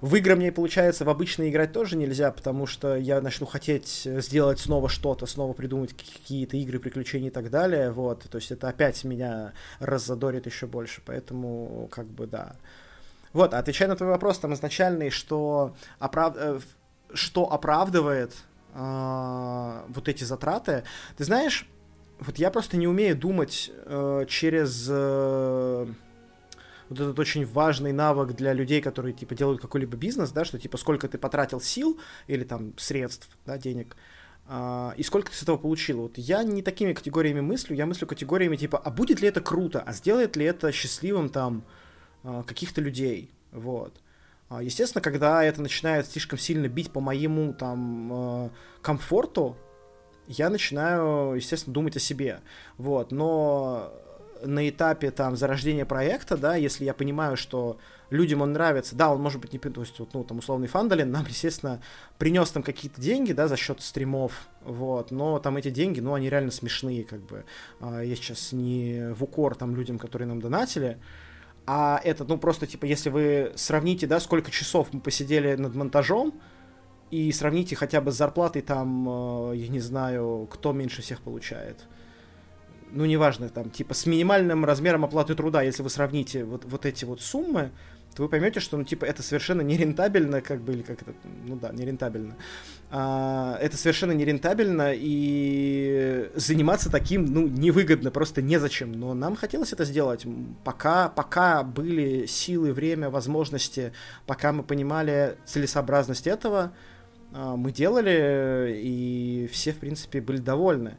в 0.00 0.14
игры 0.14 0.36
мне, 0.36 0.52
получается, 0.52 1.04
в 1.04 1.08
обычные 1.08 1.50
играть 1.50 1.72
тоже 1.72 1.96
нельзя, 1.96 2.30
потому 2.30 2.66
что 2.66 2.96
я 2.96 3.20
начну 3.20 3.46
хотеть 3.46 4.02
сделать 4.04 4.60
снова 4.60 4.88
что-то, 4.88 5.26
снова 5.26 5.52
придумать 5.52 5.92
какие-то 5.96 6.56
игры, 6.56 6.78
приключения 6.78 7.28
и 7.28 7.32
так 7.32 7.50
далее, 7.50 7.90
вот, 7.90 8.24
то 8.30 8.38
есть 8.38 8.50
это 8.50 8.68
опять 8.68 9.02
меня 9.04 9.52
раззадорит 9.80 10.46
еще 10.46 10.66
больше, 10.66 11.02
поэтому, 11.04 11.88
как 11.90 12.06
бы, 12.06 12.26
да. 12.26 12.56
Вот, 13.32 13.54
отвечая 13.54 13.88
на 13.88 13.96
твой 13.96 14.10
вопрос, 14.10 14.38
там 14.38 14.54
изначальный, 14.54 15.10
что, 15.10 15.74
оправ... 15.98 16.34
Э, 16.36 16.60
что 17.12 17.52
оправдывает 17.52 18.34
э, 18.74 19.82
вот 19.88 20.08
эти 20.08 20.24
затраты, 20.24 20.84
ты 21.16 21.24
знаешь, 21.24 21.68
вот 22.20 22.38
я 22.38 22.50
просто 22.50 22.76
не 22.76 22.86
умею 22.86 23.16
думать 23.16 23.70
э, 23.84 24.24
через... 24.28 24.86
Э, 24.90 25.86
вот 26.88 27.00
этот 27.00 27.18
очень 27.18 27.44
важный 27.46 27.92
навык 27.92 28.34
для 28.34 28.52
людей, 28.52 28.80
которые, 28.80 29.12
типа, 29.12 29.34
делают 29.34 29.60
какой-либо 29.60 29.96
бизнес, 29.96 30.30
да, 30.30 30.44
что, 30.44 30.58
типа, 30.58 30.76
сколько 30.76 31.08
ты 31.08 31.18
потратил 31.18 31.60
сил 31.60 31.98
или, 32.26 32.44
там, 32.44 32.74
средств, 32.78 33.28
да, 33.46 33.58
денег, 33.58 33.96
Uh, 34.48 34.94
и 34.96 35.02
сколько 35.02 35.30
ты 35.30 35.36
с 35.36 35.42
этого 35.42 35.58
получил. 35.58 36.00
Вот 36.00 36.16
я 36.16 36.42
не 36.42 36.62
такими 36.62 36.94
категориями 36.94 37.42
мыслю, 37.42 37.76
я 37.76 37.84
мыслю 37.84 38.06
категориями 38.06 38.56
типа, 38.56 38.78
а 38.78 38.88
будет 38.88 39.20
ли 39.20 39.28
это 39.28 39.42
круто, 39.42 39.82
а 39.82 39.92
сделает 39.92 40.36
ли 40.36 40.46
это 40.46 40.72
счастливым 40.72 41.28
там 41.28 41.64
uh, 42.22 42.42
каких-то 42.44 42.80
людей, 42.80 43.30
вот. 43.52 44.00
Uh, 44.48 44.64
естественно, 44.64 45.02
когда 45.02 45.44
это 45.44 45.60
начинает 45.60 46.06
слишком 46.06 46.38
сильно 46.38 46.66
бить 46.66 46.90
по 46.90 47.00
моему 47.00 47.52
там 47.52 48.50
комфорту, 48.80 49.54
я 50.28 50.48
начинаю, 50.48 51.34
естественно, 51.34 51.74
думать 51.74 51.96
о 51.96 52.00
себе, 52.00 52.40
вот. 52.78 53.12
Но 53.12 53.92
на 54.44 54.68
этапе 54.68 55.10
там 55.10 55.36
зарождения 55.36 55.84
проекта, 55.84 56.36
да, 56.36 56.56
если 56.56 56.84
я 56.84 56.94
понимаю, 56.94 57.36
что 57.36 57.78
людям 58.10 58.40
он 58.40 58.52
нравится, 58.52 58.96
да, 58.96 59.12
он 59.12 59.20
может 59.20 59.40
быть 59.40 59.52
не, 59.52 59.58
то 59.58 59.80
есть, 59.80 59.98
вот, 59.98 60.14
ну, 60.14 60.24
там, 60.24 60.38
условный 60.38 60.68
Фандалин 60.68 61.10
нам, 61.10 61.24
естественно, 61.28 61.82
принес 62.18 62.50
там 62.50 62.62
какие-то 62.62 63.00
деньги, 63.00 63.32
да, 63.32 63.48
за 63.48 63.56
счет 63.56 63.80
стримов, 63.80 64.48
вот, 64.62 65.10
но 65.10 65.38
там 65.38 65.56
эти 65.56 65.70
деньги, 65.70 66.00
ну, 66.00 66.14
они 66.14 66.30
реально 66.30 66.50
смешные, 66.50 67.04
как 67.04 67.20
бы, 67.20 67.44
а, 67.80 68.00
я 68.00 68.16
сейчас 68.16 68.52
не 68.52 69.12
в 69.14 69.22
укор 69.24 69.54
там 69.54 69.74
людям, 69.76 69.98
которые 69.98 70.28
нам 70.28 70.40
донатили, 70.40 70.98
а 71.66 72.00
это, 72.02 72.24
ну, 72.24 72.38
просто, 72.38 72.66
типа, 72.66 72.86
если 72.86 73.10
вы 73.10 73.52
сравните, 73.56 74.06
да, 74.06 74.20
сколько 74.20 74.50
часов 74.50 74.88
мы 74.92 75.00
посидели 75.00 75.54
над 75.54 75.74
монтажом, 75.74 76.40
и 77.10 77.32
сравните 77.32 77.74
хотя 77.74 78.00
бы 78.00 78.12
с 78.12 78.16
зарплатой 78.16 78.62
там, 78.62 79.52
э, 79.52 79.56
я 79.56 79.68
не 79.68 79.80
знаю, 79.80 80.46
кто 80.50 80.72
меньше 80.72 81.00
всех 81.00 81.22
получает 81.22 81.86
ну, 82.92 83.04
неважно, 83.04 83.48
там, 83.48 83.70
типа, 83.70 83.94
с 83.94 84.06
минимальным 84.06 84.64
размером 84.64 85.04
оплаты 85.04 85.34
труда, 85.34 85.62
если 85.62 85.82
вы 85.82 85.90
сравните 85.90 86.44
вот, 86.44 86.64
вот 86.64 86.86
эти 86.86 87.04
вот 87.04 87.20
суммы, 87.20 87.70
то 88.14 88.22
вы 88.22 88.28
поймете, 88.28 88.58
что, 88.58 88.76
ну, 88.76 88.84
типа, 88.84 89.04
это 89.04 89.22
совершенно 89.22 89.60
нерентабельно, 89.60 90.40
как 90.40 90.60
бы, 90.60 90.72
или 90.72 90.82
как 90.82 91.02
это, 91.02 91.12
ну 91.46 91.56
да, 91.56 91.70
нерентабельно. 91.70 92.36
А, 92.90 93.56
это 93.60 93.76
совершенно 93.76 94.12
нерентабельно, 94.12 94.92
и 94.94 96.30
заниматься 96.34 96.90
таким, 96.90 97.26
ну, 97.26 97.46
невыгодно, 97.46 98.10
просто 98.10 98.42
незачем. 98.42 98.92
Но 98.92 99.14
нам 99.14 99.36
хотелось 99.36 99.72
это 99.72 99.84
сделать, 99.84 100.26
пока, 100.64 101.08
пока 101.08 101.62
были 101.62 102.26
силы, 102.26 102.72
время, 102.72 103.10
возможности, 103.10 103.92
пока 104.26 104.52
мы 104.52 104.62
понимали 104.62 105.36
целесообразность 105.44 106.26
этого, 106.26 106.72
а, 107.32 107.56
мы 107.56 107.70
делали, 107.70 108.80
и 108.82 109.48
все, 109.52 109.72
в 109.72 109.76
принципе, 109.78 110.20
были 110.20 110.38
довольны. 110.38 110.96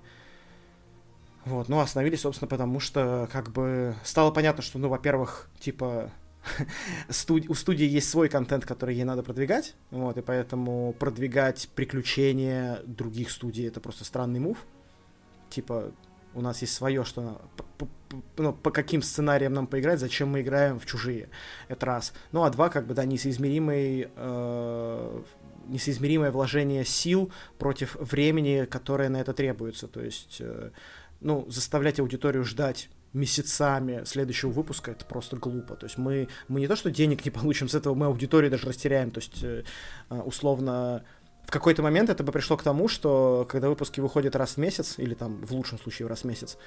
Вот, 1.49 1.67
ну, 1.67 1.79
остановились, 1.79 2.21
собственно, 2.21 2.47
потому 2.47 2.79
что, 2.79 3.27
как 3.31 3.51
бы, 3.51 3.95
стало 4.03 4.29
понятно, 4.29 4.62
что, 4.62 4.77
ну, 4.77 4.88
во-первых, 4.88 5.49
типа, 5.59 6.12
у 7.47 7.53
студии 7.55 7.85
есть 7.85 8.07
свой 8.07 8.29
контент, 8.29 8.65
который 8.65 8.93
ей 8.95 9.03
надо 9.03 9.23
продвигать, 9.23 9.73
вот, 9.89 10.15
и 10.17 10.21
поэтому 10.21 10.93
продвигать 10.93 11.67
приключения 11.73 12.81
других 12.85 13.31
студий 13.31 13.67
это 13.67 13.79
просто 13.79 14.05
странный 14.05 14.39
мув. 14.39 14.59
Типа, 15.49 15.91
у 16.35 16.41
нас 16.41 16.62
есть 16.62 16.75
свое, 16.75 17.03
что 17.03 17.41
ну, 18.38 18.53
по 18.53 18.69
каким 18.69 19.01
сценариям 19.01 19.53
нам 19.53 19.65
поиграть, 19.65 19.99
зачем 19.99 20.29
мы 20.29 20.41
играем 20.41 20.79
в 20.79 20.85
чужие. 20.85 21.29
Это 21.67 21.88
раз. 21.88 22.13
Ну, 22.31 22.43
а 22.43 22.51
два, 22.51 22.69
как 22.69 22.85
бы, 22.85 22.93
да, 22.93 23.05
несоизмеримый 23.05 24.09
э, 24.15 25.21
несоизмеримое 25.69 26.31
вложение 26.31 26.83
сил 26.85 27.31
против 27.57 27.95
времени, 27.95 28.65
которое 28.65 29.09
на 29.09 29.17
это 29.17 29.33
требуется. 29.33 29.88
То 29.88 30.01
есть 30.01 30.38
э, 30.39 30.71
ну, 31.21 31.45
заставлять 31.49 31.99
аудиторию 31.99 32.43
ждать 32.43 32.89
месяцами 33.13 34.03
следующего 34.05 34.51
выпуска, 34.51 34.91
это 34.91 35.05
просто 35.05 35.36
глупо. 35.38 35.75
То 35.75 35.86
есть 35.86 35.97
мы, 35.97 36.27
мы 36.47 36.60
не 36.60 36.67
то, 36.67 36.75
что 36.75 36.91
денег 36.91 37.25
не 37.25 37.32
получим 37.32 37.67
с 37.67 37.75
этого, 37.75 37.95
мы 37.95 38.05
аудиторию 38.05 38.51
даже 38.51 38.67
растеряем. 38.67 39.12
То 39.12 39.19
есть, 39.19 39.43
э, 39.43 39.63
э, 40.10 40.19
условно, 40.19 41.03
в 41.45 41.51
какой-то 41.51 41.82
момент 41.82 42.10
это 42.10 42.23
бы 42.23 42.32
пришло 42.32 42.58
к 42.58 42.63
тому, 42.63 42.88
что 42.88 43.47
когда 43.49 43.69
выпуски 43.69 43.99
выходят 43.99 44.36
раз 44.36 44.51
в 44.51 44.58
месяц, 44.58 44.99
или 44.99 45.15
там 45.15 45.43
в 45.43 45.51
лучшем 45.53 45.79
случае 45.79 46.08
раз 46.08 46.21
в 46.21 46.25
месяц, 46.25 46.58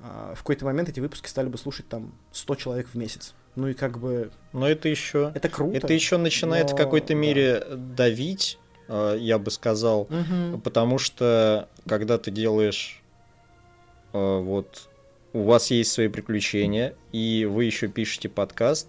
э, 0.00 0.34
в 0.34 0.38
какой-то 0.38 0.64
момент 0.64 0.88
эти 0.88 0.98
выпуски 0.98 1.28
стали 1.28 1.48
бы 1.48 1.56
слушать 1.56 1.88
там 1.88 2.14
100 2.32 2.54
человек 2.56 2.88
в 2.88 2.94
месяц. 2.96 3.34
Ну 3.54 3.68
и 3.68 3.74
как 3.74 3.98
бы... 3.98 4.32
Но 4.52 4.68
это 4.68 4.88
еще... 4.88 5.30
Это 5.34 5.48
круто. 5.48 5.76
Это 5.76 5.92
еще 5.92 6.16
начинает 6.16 6.70
но... 6.70 6.74
в 6.74 6.76
какой-то 6.76 7.14
мере 7.14 7.60
да. 7.60 7.76
давить, 7.76 8.58
я 8.88 9.38
бы 9.38 9.50
сказал, 9.50 10.02
угу. 10.02 10.58
потому 10.62 10.98
что 10.98 11.68
когда 11.86 12.18
ты 12.18 12.30
делаешь 12.30 13.02
вот 14.16 14.88
у 15.32 15.42
вас 15.42 15.70
есть 15.70 15.92
свои 15.92 16.08
приключения, 16.08 16.94
и 17.12 17.46
вы 17.50 17.64
еще 17.64 17.88
пишете 17.88 18.28
подкаст, 18.28 18.88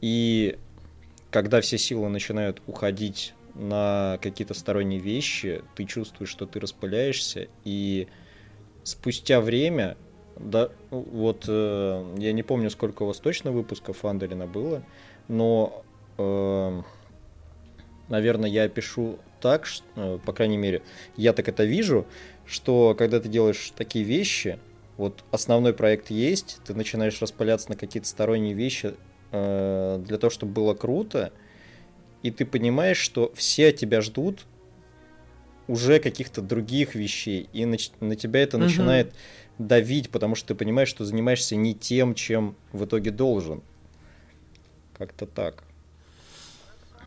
и 0.00 0.58
когда 1.30 1.60
все 1.60 1.76
силы 1.76 2.08
начинают 2.08 2.62
уходить 2.66 3.34
на 3.54 4.18
какие-то 4.22 4.54
сторонние 4.54 5.00
вещи, 5.00 5.62
ты 5.74 5.84
чувствуешь, 5.84 6.30
что 6.30 6.46
ты 6.46 6.60
распыляешься, 6.60 7.48
и 7.64 8.06
спустя 8.84 9.40
время, 9.40 9.96
да, 10.36 10.70
вот 10.90 11.44
э, 11.48 12.14
я 12.18 12.32
не 12.32 12.42
помню, 12.42 12.70
сколько 12.70 13.02
у 13.02 13.06
вас 13.06 13.18
точно 13.18 13.50
выпусков 13.50 13.98
Фандалина 13.98 14.46
было, 14.46 14.84
но, 15.28 15.82
э, 16.18 16.82
наверное, 18.08 18.48
я 18.48 18.68
пишу 18.68 19.18
так, 19.40 19.66
что, 19.66 19.84
э, 19.96 20.18
по 20.24 20.32
крайней 20.32 20.58
мере, 20.58 20.82
я 21.16 21.32
так 21.32 21.48
это 21.48 21.64
вижу, 21.64 22.06
что 22.46 22.94
когда 22.96 23.20
ты 23.20 23.28
делаешь 23.28 23.72
такие 23.76 24.04
вещи, 24.04 24.58
вот 24.96 25.24
основной 25.30 25.74
проект 25.74 26.10
есть, 26.10 26.58
ты 26.64 26.74
начинаешь 26.74 27.20
распыляться 27.20 27.70
на 27.70 27.76
какие-то 27.76 28.08
сторонние 28.08 28.54
вещи 28.54 28.94
э, 29.32 30.02
для 30.04 30.18
того, 30.18 30.30
чтобы 30.30 30.52
было 30.52 30.74
круто, 30.74 31.32
и 32.22 32.30
ты 32.30 32.46
понимаешь, 32.46 32.98
что 32.98 33.32
все 33.34 33.72
тебя 33.72 34.00
ждут 34.00 34.46
уже 35.68 35.98
каких-то 35.98 36.40
других 36.40 36.94
вещей, 36.94 37.48
и 37.52 37.66
на, 37.66 37.76
на 38.00 38.16
тебя 38.16 38.40
это 38.40 38.56
угу. 38.56 38.64
начинает 38.64 39.12
давить, 39.58 40.10
потому 40.10 40.34
что 40.34 40.48
ты 40.48 40.54
понимаешь, 40.54 40.88
что 40.88 41.04
занимаешься 41.04 41.56
не 41.56 41.74
тем, 41.74 42.14
чем 42.14 42.56
в 42.72 42.84
итоге 42.84 43.10
должен. 43.10 43.62
Как-то 44.96 45.26
так. 45.26 45.64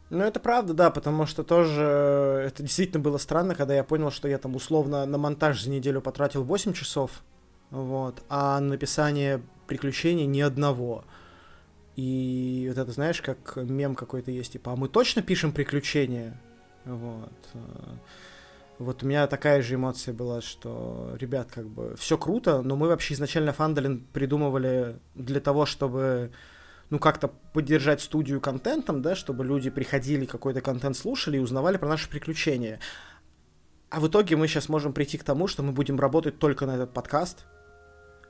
Ну, 0.10 0.24
это 0.24 0.40
правда, 0.40 0.74
да, 0.74 0.90
потому 0.90 1.28
что 1.28 1.44
тоже 1.44 1.82
э, 1.82 2.48
это 2.48 2.64
действительно 2.64 3.00
было 3.00 3.18
странно, 3.18 3.54
когда 3.54 3.76
я 3.76 3.84
понял, 3.84 4.10
что 4.10 4.28
я 4.28 4.40
там 4.40 4.56
условно 4.56 5.06
на 5.06 5.18
монтаж 5.20 5.62
за 5.62 5.70
неделю 5.70 6.02
потратил 6.02 6.44
8 6.44 6.74
часов, 6.74 7.22
вот, 7.70 8.24
а 8.28 8.60
на 8.60 8.70
написание 8.70 9.42
приключений 9.68 10.26
ни 10.26 10.42
одного. 10.42 11.06
И 11.96 12.66
вот 12.70 12.80
это, 12.80 12.92
знаешь, 12.92 13.22
как 13.22 13.56
мем 13.58 13.94
какой-то 13.94 14.32
есть, 14.32 14.54
типа, 14.54 14.74
а 14.74 14.76
мы 14.76 14.88
точно 14.88 15.22
пишем 15.22 15.52
приключения? 15.52 16.40
Вот. 16.86 17.34
Э, 17.54 17.60
вот 18.80 19.04
у 19.04 19.06
меня 19.06 19.28
такая 19.28 19.62
же 19.62 19.76
эмоция 19.76 20.14
была, 20.14 20.42
что, 20.42 21.14
ребят, 21.20 21.50
как 21.52 21.68
бы, 21.68 21.96
все 21.98 22.18
круто, 22.18 22.64
но 22.64 22.76
мы 22.76 22.88
вообще 22.88 23.14
изначально 23.14 23.54
Фандалин 23.54 24.08
придумывали 24.14 24.96
для 25.14 25.40
того, 25.40 25.66
чтобы 25.68 26.32
ну, 26.90 27.00
как-то 27.00 27.30
поддержать 27.54 28.02
студию 28.02 28.42
контентом, 28.42 29.02
да, 29.02 29.16
чтобы 29.16 29.46
люди 29.46 29.70
приходили, 29.70 30.26
какой-то 30.26 30.62
контент 30.62 30.98
слушали 30.98 31.38
и 31.38 31.40
узнавали 31.40 31.78
про 31.78 31.88
наши 31.88 32.10
приключения. 32.10 32.80
А 33.90 34.00
в 34.00 34.08
итоге 34.08 34.36
мы 34.36 34.48
сейчас 34.48 34.70
можем 34.70 34.94
прийти 34.94 35.18
к 35.18 35.24
тому, 35.24 35.48
что 35.48 35.64
мы 35.64 35.72
будем 35.72 36.00
работать 36.00 36.40
только 36.40 36.66
на 36.66 36.76
этот 36.76 36.94
подкаст, 36.94 37.46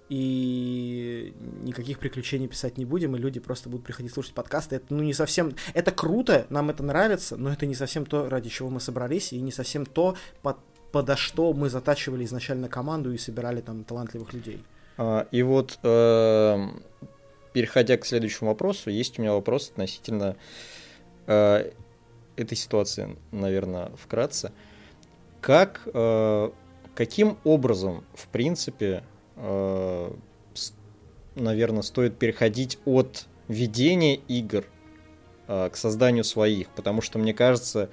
и 0.09 1.35
никаких 1.61 1.99
приключений 1.99 2.47
писать 2.47 2.77
не 2.79 2.85
будем, 2.85 3.15
и 3.15 3.19
люди 3.19 3.39
просто 3.39 3.69
будут 3.69 3.85
приходить 3.85 4.11
слушать 4.11 4.33
подкасты. 4.33 4.77
Это, 4.77 4.85
ну, 4.89 5.03
не 5.03 5.13
совсем... 5.13 5.53
Это 5.75 5.91
круто, 5.91 6.47
нам 6.49 6.71
это 6.71 6.81
нравится, 6.81 7.37
но 7.37 7.51
это 7.51 7.67
не 7.67 7.75
совсем 7.75 8.05
то, 8.05 8.27
ради 8.27 8.49
чего 8.49 8.69
мы 8.69 8.79
собрались, 8.79 9.33
и 9.33 9.39
не 9.39 9.51
совсем 9.51 9.85
то, 9.85 10.15
под 10.41 10.57
подо 10.91 11.15
что 11.15 11.53
мы 11.53 11.69
затачивали 11.69 12.25
изначально 12.25 12.67
команду 12.67 13.13
и 13.13 13.17
собирали 13.17 13.61
там 13.61 13.83
талантливых 13.83 14.33
людей. 14.33 14.63
А, 14.97 15.27
и 15.31 15.43
вот, 15.43 15.77
э, 15.83 16.67
переходя 17.53 17.97
к 17.97 18.05
следующему 18.05 18.49
вопросу, 18.51 18.89
есть 18.89 19.19
у 19.19 19.21
меня 19.21 19.33
вопрос 19.33 19.69
относительно 19.69 20.35
э, 21.27 21.71
этой 22.35 22.55
ситуации, 22.57 23.15
наверное, 23.31 23.91
вкратце. 23.97 24.51
Как, 25.41 25.81
э, 25.93 26.49
каким 26.95 27.37
образом, 27.43 28.03
в 28.13 28.27
принципе, 28.27 29.03
наверное, 31.35 31.81
стоит 31.81 32.17
переходить 32.17 32.77
от 32.83 33.27
ведения 33.47 34.15
игр 34.15 34.65
к 35.47 35.71
созданию 35.75 36.25
своих? 36.25 36.67
Потому 36.71 37.01
что 37.01 37.19
мне 37.19 37.33
кажется, 37.33 37.89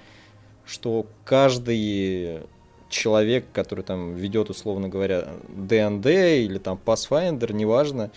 что 0.64 1.06
каждый 1.24 2.40
человек, 2.88 3.46
который 3.52 3.84
там 3.84 4.14
ведет, 4.14 4.50
условно 4.50 4.88
говоря, 4.88 5.28
D&D 5.48 6.44
или 6.44 6.58
там 6.58 6.80
Pathfinder, 6.84 7.52
неважно, 7.52 8.10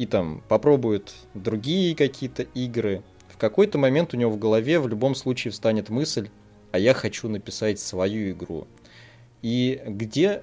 и 0.00 0.06
там 0.06 0.42
попробует 0.48 1.12
другие 1.34 1.94
какие-то 1.94 2.44
игры, 2.54 3.02
в 3.28 3.36
какой-то 3.36 3.76
момент 3.76 4.14
у 4.14 4.16
него 4.16 4.30
в 4.30 4.38
голове 4.38 4.80
в 4.80 4.88
любом 4.88 5.14
случае 5.14 5.52
встанет 5.52 5.90
мысль, 5.90 6.30
а 6.72 6.78
я 6.78 6.94
хочу 6.94 7.28
написать 7.28 7.78
свою 7.78 8.30
игру. 8.30 8.66
И 9.42 9.82
где, 9.86 10.42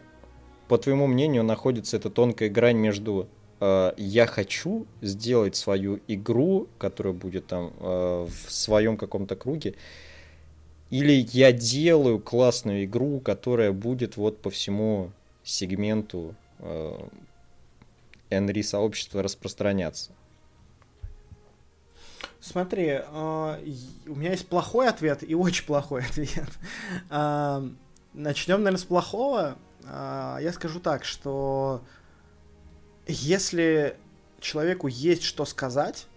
по 0.67 0.77
твоему 0.77 1.07
мнению, 1.07 1.43
находится 1.43 1.97
эта 1.97 2.11
тонкая 2.11 2.49
грань 2.49 2.77
между 2.77 3.27
э, 3.59 3.93
я 3.97 4.27
хочу 4.27 4.85
сделать 5.01 5.55
свою 5.55 6.01
игру, 6.07 6.67
которая 6.77 7.13
будет 7.13 7.47
там 7.47 7.73
э, 7.79 8.27
в 8.29 8.51
своем 8.51 8.95
каком-то 8.95 9.35
круге, 9.35 9.73
или 10.91 11.25
я 11.31 11.51
делаю 11.51 12.19
классную 12.19 12.85
игру, 12.85 13.19
которая 13.21 13.71
будет 13.71 14.17
вот 14.17 14.37
по 14.37 14.51
всему 14.51 15.09
сегменту 15.43 16.35
э, 16.59 16.99
NRI 18.29 18.63
сообщества 18.63 19.23
распространяться? 19.23 20.11
Смотри, 22.39 23.01
э, 23.01 23.03
у 24.05 24.15
меня 24.15 24.31
есть 24.31 24.47
плохой 24.47 24.87
ответ 24.87 25.23
и 25.23 25.35
очень 25.35 25.65
плохой 25.65 26.03
ответ. 26.09 26.49
Э, 27.09 27.67
начнем, 28.13 28.59
наверное, 28.59 28.77
с 28.79 28.85
плохого. 28.85 29.57
Э, 29.83 30.37
я 30.41 30.51
скажу 30.53 30.79
так, 30.79 31.03
что 31.03 31.83
если 33.07 33.97
человеку 34.39 34.87
есть 34.87 35.23
что 35.23 35.45
сказать, 35.45 36.07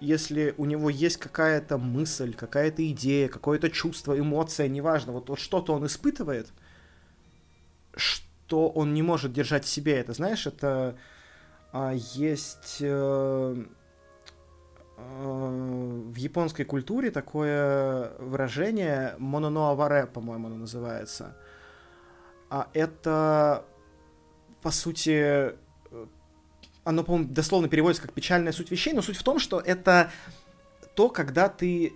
если 0.00 0.54
у 0.58 0.64
него 0.64 0.90
есть 0.90 1.16
какая-то 1.16 1.76
мысль, 1.78 2.34
какая-то 2.34 2.88
идея, 2.90 3.28
какое-то 3.28 3.68
чувство, 3.70 4.18
эмоция, 4.18 4.68
неважно, 4.68 5.12
вот, 5.12 5.28
вот 5.28 5.40
что-то 5.40 5.74
он 5.74 5.86
испытывает, 5.86 6.48
что 7.96 8.27
он 8.52 8.94
не 8.94 9.02
может 9.02 9.32
держать 9.32 9.64
в 9.64 9.68
себе, 9.68 9.98
это, 9.98 10.12
знаешь, 10.12 10.46
это 10.46 10.96
а, 11.72 11.92
есть 11.92 12.78
э, 12.80 13.56
э, 14.96 16.02
в 16.06 16.14
японской 16.16 16.64
культуре 16.64 17.10
такое 17.10 18.12
выражение 18.18 19.14
мононоаваре, 19.18 20.06
по-моему, 20.06 20.46
оно 20.46 20.56
называется. 20.56 21.36
А 22.50 22.68
это, 22.72 23.64
по 24.62 24.70
сути, 24.70 25.52
оно, 26.84 27.04
по-моему, 27.04 27.28
дословно 27.28 27.68
переводится 27.68 28.02
как 28.02 28.14
печальная 28.14 28.52
суть 28.52 28.70
вещей, 28.70 28.94
но 28.94 29.02
суть 29.02 29.18
в 29.18 29.22
том, 29.22 29.38
что 29.38 29.60
это 29.60 30.10
то, 30.94 31.10
когда 31.10 31.50
ты 31.50 31.92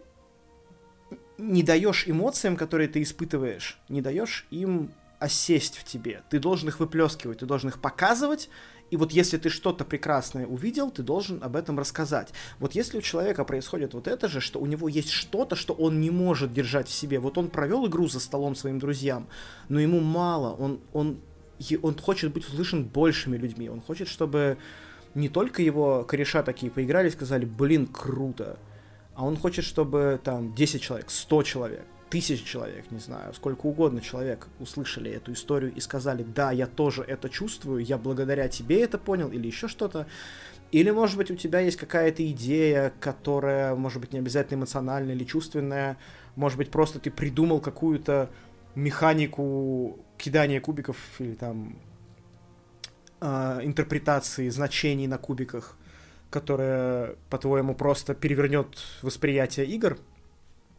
не 1.39 1.63
даешь 1.63 2.07
эмоциям, 2.07 2.57
которые 2.57 2.89
ты 2.89 3.03
испытываешь, 3.03 3.81
не 3.89 4.03
даешь 4.03 4.47
им 4.51 4.93
осесть 5.23 5.77
в 5.77 5.85
тебе. 5.85 6.23
Ты 6.31 6.39
должен 6.39 6.69
их 6.69 6.81
выплескивать, 6.81 7.39
ты 7.39 7.47
должен 7.47 7.69
их 7.69 7.81
показывать, 7.81 8.49
и 8.91 8.97
вот 8.97 9.13
если 9.13 9.39
ты 9.39 9.49
что-то 9.49 9.85
прекрасное 9.85 10.47
увидел, 10.47 10.91
ты 10.91 11.03
должен 11.03 11.43
об 11.43 11.57
этом 11.57 11.79
рассказать. 11.79 12.33
Вот 12.59 12.75
если 12.75 12.99
у 12.99 13.01
человека 13.01 13.45
происходит 13.45 13.95
вот 13.95 14.07
это 14.07 14.29
же, 14.29 14.41
что 14.41 14.61
у 14.61 14.67
него 14.67 14.89
есть 14.89 15.11
что-то, 15.11 15.57
что 15.57 15.73
он 15.73 16.01
не 16.01 16.11
может 16.11 16.53
держать 16.53 16.89
в 16.89 16.93
себе. 16.93 17.19
Вот 17.19 17.39
он 17.39 17.49
провел 17.49 17.87
игру 17.87 18.09
за 18.09 18.21
столом 18.21 18.55
своим 18.55 18.79
друзьям, 18.79 19.29
но 19.69 19.81
ему 19.81 20.01
мало, 20.01 20.53
он, 20.53 20.81
он 20.93 21.21
он 21.81 21.97
хочет 21.97 22.33
быть 22.33 22.49
услышан 22.49 22.85
большими 22.85 23.37
людьми, 23.37 23.69
он 23.69 23.81
хочет, 23.81 24.09
чтобы 24.09 24.59
не 25.15 25.29
только 25.29 25.63
его 25.63 26.03
кореша 26.03 26.43
такие 26.43 26.73
поиграли 26.73 27.09
и 27.09 27.13
сказали, 27.13 27.45
блин, 27.45 27.87
круто, 27.87 28.59
а 29.15 29.25
он 29.25 29.37
хочет, 29.37 29.65
чтобы 29.65 30.21
там 30.25 30.55
10 30.55 30.83
человек, 30.83 31.11
100 31.11 31.43
человек, 31.45 31.87
тысяч 32.13 32.45
человек, 32.45 32.91
не 32.91 32.99
знаю, 32.99 33.33
сколько 33.33 33.65
угодно 33.65 34.03
человек 34.03 34.49
услышали 34.61 35.11
эту 35.11 35.33
историю 35.33 35.73
и 35.73 35.81
сказали, 35.81 36.23
да, 36.23 36.53
я 36.53 36.67
тоже 36.67 37.03
это 37.03 37.31
чувствую, 37.31 37.83
я 37.83 37.97
благодаря 37.97 38.49
тебе 38.49 38.83
это 38.83 38.99
понял, 38.99 39.31
или 39.31 39.47
еще 39.47 39.67
что-то. 39.67 40.07
Или, 40.73 40.91
может 40.91 41.17
быть, 41.17 41.31
у 41.31 41.37
тебя 41.37 41.61
есть 41.61 41.79
какая-то 41.79 42.31
идея, 42.31 42.93
которая, 43.01 43.75
может 43.75 44.03
быть, 44.03 44.13
не 44.13 44.19
обязательно 44.19 44.59
эмоциональная 44.59 45.15
или 45.15 45.25
чувственная, 45.25 45.97
может 46.37 46.59
быть, 46.59 46.71
просто 46.71 46.99
ты 46.99 47.11
придумал 47.11 47.61
какую-то 47.61 48.29
механику 48.75 49.99
кидания 50.19 50.61
кубиков 50.61 50.99
или 51.19 51.33
там 51.33 51.79
э, 53.23 53.61
интерпретации 53.63 54.51
значений 54.51 55.07
на 55.07 55.17
кубиках, 55.17 55.79
которая, 56.29 57.17
по-твоему, 57.31 57.75
просто 57.75 58.15
перевернет 58.15 58.77
восприятие 59.01 59.65
игр. 59.65 59.97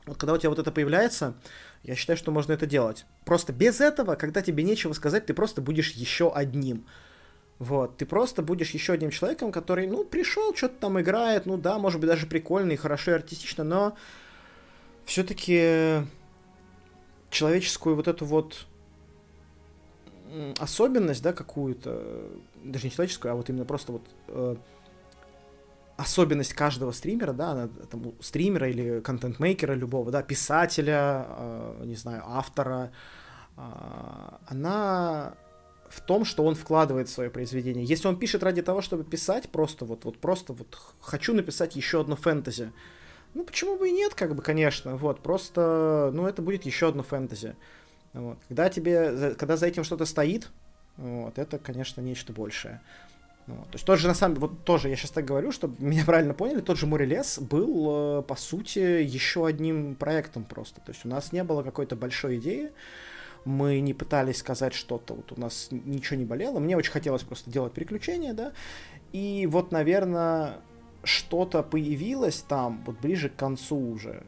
Вот 0.05 0.17
когда 0.17 0.33
у 0.33 0.37
тебя 0.37 0.49
вот 0.49 0.59
это 0.59 0.71
появляется, 0.71 1.35
я 1.83 1.95
считаю, 1.95 2.17
что 2.17 2.31
можно 2.31 2.53
это 2.53 2.65
делать. 2.65 3.05
Просто 3.25 3.53
без 3.53 3.79
этого, 3.79 4.15
когда 4.15 4.41
тебе 4.41 4.63
нечего 4.63 4.93
сказать, 4.93 5.25
ты 5.25 5.33
просто 5.33 5.61
будешь 5.61 5.91
еще 5.91 6.31
одним. 6.33 6.85
Вот, 7.59 7.97
ты 7.97 8.05
просто 8.05 8.41
будешь 8.41 8.71
еще 8.71 8.93
одним 8.93 9.11
человеком, 9.11 9.51
который, 9.51 9.87
ну, 9.87 10.03
пришел, 10.03 10.53
что-то 10.55 10.75
там 10.79 10.99
играет, 10.99 11.45
ну 11.45 11.57
да, 11.57 11.77
может 11.77 12.01
быть, 12.01 12.09
даже 12.09 12.25
прикольно 12.25 12.71
и 12.71 12.75
хорошо 12.75 13.11
и 13.11 13.13
артистично, 13.13 13.63
но 13.63 13.95
все-таки 15.05 16.01
человеческую 17.29 17.95
вот 17.95 18.07
эту 18.07 18.25
вот 18.25 18.65
особенность, 20.59 21.21
да, 21.21 21.31
какую-то, 21.31 22.23
даже 22.63 22.85
не 22.85 22.91
человеческую, 22.91 23.31
а 23.31 23.35
вот 23.35 23.49
именно 23.49 23.65
просто 23.65 23.93
вот 23.93 24.03
э, 24.27 24.55
особенность 26.03 26.53
каждого 26.53 26.91
стримера, 26.91 27.33
да, 27.33 27.51
она, 27.51 27.69
там, 27.89 28.13
стримера 28.21 28.69
или 28.69 28.99
контент-мейкера 28.99 29.73
любого, 29.73 30.11
да, 30.11 30.21
писателя, 30.21 31.25
э, 31.27 31.83
не 31.85 31.95
знаю, 31.95 32.23
автора, 32.25 32.91
э, 33.57 33.61
она 34.47 35.33
в 35.89 36.01
том, 36.01 36.25
что 36.25 36.43
он 36.43 36.55
вкладывает 36.55 37.07
в 37.07 37.11
свое 37.11 37.29
произведение. 37.29 37.85
Если 37.85 38.07
он 38.07 38.17
пишет 38.17 38.43
ради 38.43 38.61
того, 38.61 38.81
чтобы 38.81 39.03
писать, 39.03 39.49
просто 39.49 39.85
вот, 39.85 40.05
вот 40.05 40.17
просто 40.17 40.53
вот 40.53 40.77
хочу 41.01 41.33
написать 41.33 41.75
еще 41.75 42.01
одно 42.01 42.15
фэнтези, 42.15 42.71
ну, 43.33 43.43
почему 43.43 43.77
бы 43.77 43.89
и 43.89 43.91
нет, 43.91 44.13
как 44.13 44.35
бы, 44.35 44.41
конечно, 44.41 44.95
вот, 44.95 45.21
просто, 45.21 46.11
ну, 46.13 46.27
это 46.27 46.41
будет 46.41 46.65
еще 46.65 46.89
одно 46.89 47.03
фэнтези. 47.03 47.55
Вот. 48.13 48.37
Когда 48.47 48.69
тебе, 48.69 49.35
когда 49.35 49.57
за 49.57 49.67
этим 49.67 49.83
что-то 49.83 50.05
стоит, 50.05 50.49
вот, 50.97 51.39
это, 51.39 51.57
конечно, 51.57 52.01
нечто 52.01 52.33
большее. 52.33 52.81
Вот. 53.47 53.65
То 53.65 53.73
есть 53.73 53.85
тот 53.85 53.99
же, 53.99 54.07
на 54.07 54.13
самом 54.13 54.35
вот 54.35 54.63
тоже, 54.63 54.89
я 54.89 54.95
сейчас 54.95 55.11
так 55.11 55.25
говорю, 55.25 55.51
чтобы 55.51 55.75
меня 55.79 56.05
правильно 56.05 56.33
поняли, 56.33 56.61
тот 56.61 56.77
же 56.77 56.87
Море 56.87 57.05
Лес 57.05 57.39
был, 57.39 58.19
э, 58.19 58.21
по 58.23 58.35
сути, 58.35 58.79
еще 58.79 59.45
одним 59.45 59.95
проектом 59.95 60.43
просто. 60.43 60.81
То 60.81 60.91
есть 60.91 61.05
у 61.05 61.09
нас 61.09 61.31
не 61.31 61.43
было 61.43 61.63
какой-то 61.63 61.95
большой 61.95 62.37
идеи, 62.37 62.71
мы 63.45 63.81
не 63.81 63.93
пытались 63.93 64.37
сказать 64.37 64.73
что-то, 64.73 65.15
вот 65.15 65.31
у 65.33 65.39
нас 65.39 65.67
ничего 65.71 66.17
не 66.17 66.25
болело, 66.25 66.59
мне 66.59 66.77
очень 66.77 66.91
хотелось 66.91 67.23
просто 67.23 67.51
делать 67.51 67.73
приключения, 67.73 68.33
да, 68.33 68.53
и 69.11 69.47
вот, 69.51 69.71
наверное, 69.71 70.61
что-то 71.03 71.61
появилось 71.63 72.43
там, 72.47 72.81
вот 72.85 72.99
ближе 72.99 73.29
к 73.29 73.35
концу 73.35 73.77
уже, 73.77 74.23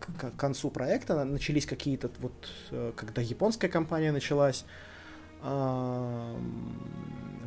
к, 0.00 0.32
к 0.32 0.36
концу 0.36 0.70
проекта, 0.70 1.24
начались 1.24 1.66
какие-то, 1.66 2.10
вот, 2.20 2.32
э, 2.70 2.92
когда 2.96 3.20
японская 3.20 3.70
компания 3.70 4.12
началась, 4.12 4.64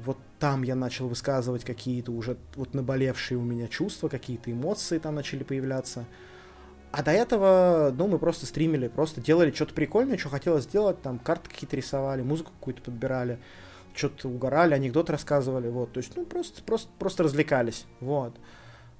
вот 0.05 0.17
там 0.39 0.63
я 0.63 0.75
начал 0.75 1.07
высказывать 1.07 1.63
какие-то 1.63 2.11
уже 2.11 2.37
вот 2.55 2.73
наболевшие 2.73 3.37
у 3.37 3.41
меня 3.41 3.67
чувства, 3.67 4.07
какие-то 4.07 4.51
эмоции 4.51 4.99
там 4.99 5.15
начали 5.15 5.43
появляться. 5.43 6.05
А 6.91 7.03
до 7.03 7.11
этого, 7.11 7.93
ну, 7.95 8.07
мы 8.07 8.17
просто 8.17 8.45
стримили, 8.45 8.87
просто 8.87 9.19
делали 9.19 9.51
что-то 9.51 9.73
прикольное, 9.73 10.17
что 10.17 10.29
хотелось 10.29 10.63
сделать, 10.63 11.01
там 11.01 11.19
карты 11.19 11.49
какие-то 11.49 11.75
рисовали, 11.75 12.21
музыку 12.21 12.51
какую-то 12.59 12.81
подбирали, 12.81 13.39
что-то 13.93 14.29
угорали, 14.29 14.73
анекдоты 14.73 15.11
рассказывали, 15.11 15.67
вот, 15.67 15.91
то 15.91 15.97
есть, 15.97 16.15
ну, 16.15 16.25
просто, 16.25 16.63
просто, 16.63 16.89
просто 16.97 17.23
развлекались, 17.23 17.85
вот. 17.99 18.35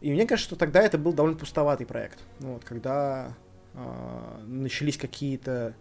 И 0.02 0.12
мне 0.12 0.28
кажется, 0.28 0.50
что 0.50 0.56
тогда 0.58 0.82
это 0.82 0.98
был 0.98 1.14
довольно 1.14 1.38
пустоватый 1.38 1.88
проект. 1.88 2.20
Вот, 2.40 2.64
когда 2.64 3.34
э, 3.74 4.44
начались 4.46 4.98
какие-то 4.98 5.74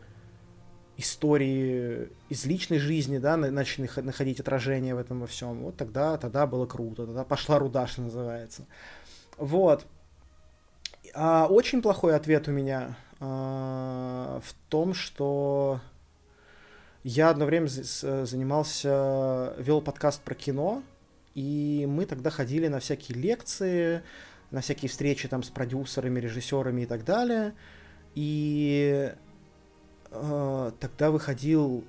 истории 0.96 2.08
из 2.28 2.44
личной 2.46 2.78
жизни, 2.78 3.18
да, 3.18 3.36
начали 3.36 3.88
находить 4.00 4.40
отражение 4.40 4.94
в 4.94 4.98
этом 4.98 5.20
во 5.20 5.26
всем. 5.26 5.62
Вот 5.62 5.76
тогда, 5.76 6.16
тогда 6.16 6.46
было 6.46 6.66
круто, 6.66 7.06
тогда 7.06 7.24
пошла 7.24 7.58
руда, 7.58 7.86
что 7.86 8.02
называется. 8.02 8.66
Вот. 9.36 9.86
А 11.14 11.46
очень 11.46 11.82
плохой 11.82 12.14
ответ 12.14 12.48
у 12.48 12.50
меня 12.50 12.96
а, 13.20 14.40
в 14.44 14.54
том, 14.68 14.94
что 14.94 15.80
я 17.04 17.30
одно 17.30 17.44
время 17.44 17.68
занимался, 17.68 19.54
вел 19.58 19.80
подкаст 19.80 20.22
про 20.22 20.34
кино, 20.34 20.82
и 21.34 21.86
мы 21.88 22.06
тогда 22.06 22.30
ходили 22.30 22.68
на 22.68 22.80
всякие 22.80 23.18
лекции, 23.18 24.02
на 24.50 24.60
всякие 24.60 24.88
встречи 24.88 25.28
там 25.28 25.42
с 25.42 25.50
продюсерами, 25.50 26.20
режиссерами 26.20 26.82
и 26.82 26.86
так 26.86 27.04
далее. 27.04 27.54
И 28.14 29.12
тогда 30.80 31.10
выходил 31.10 31.84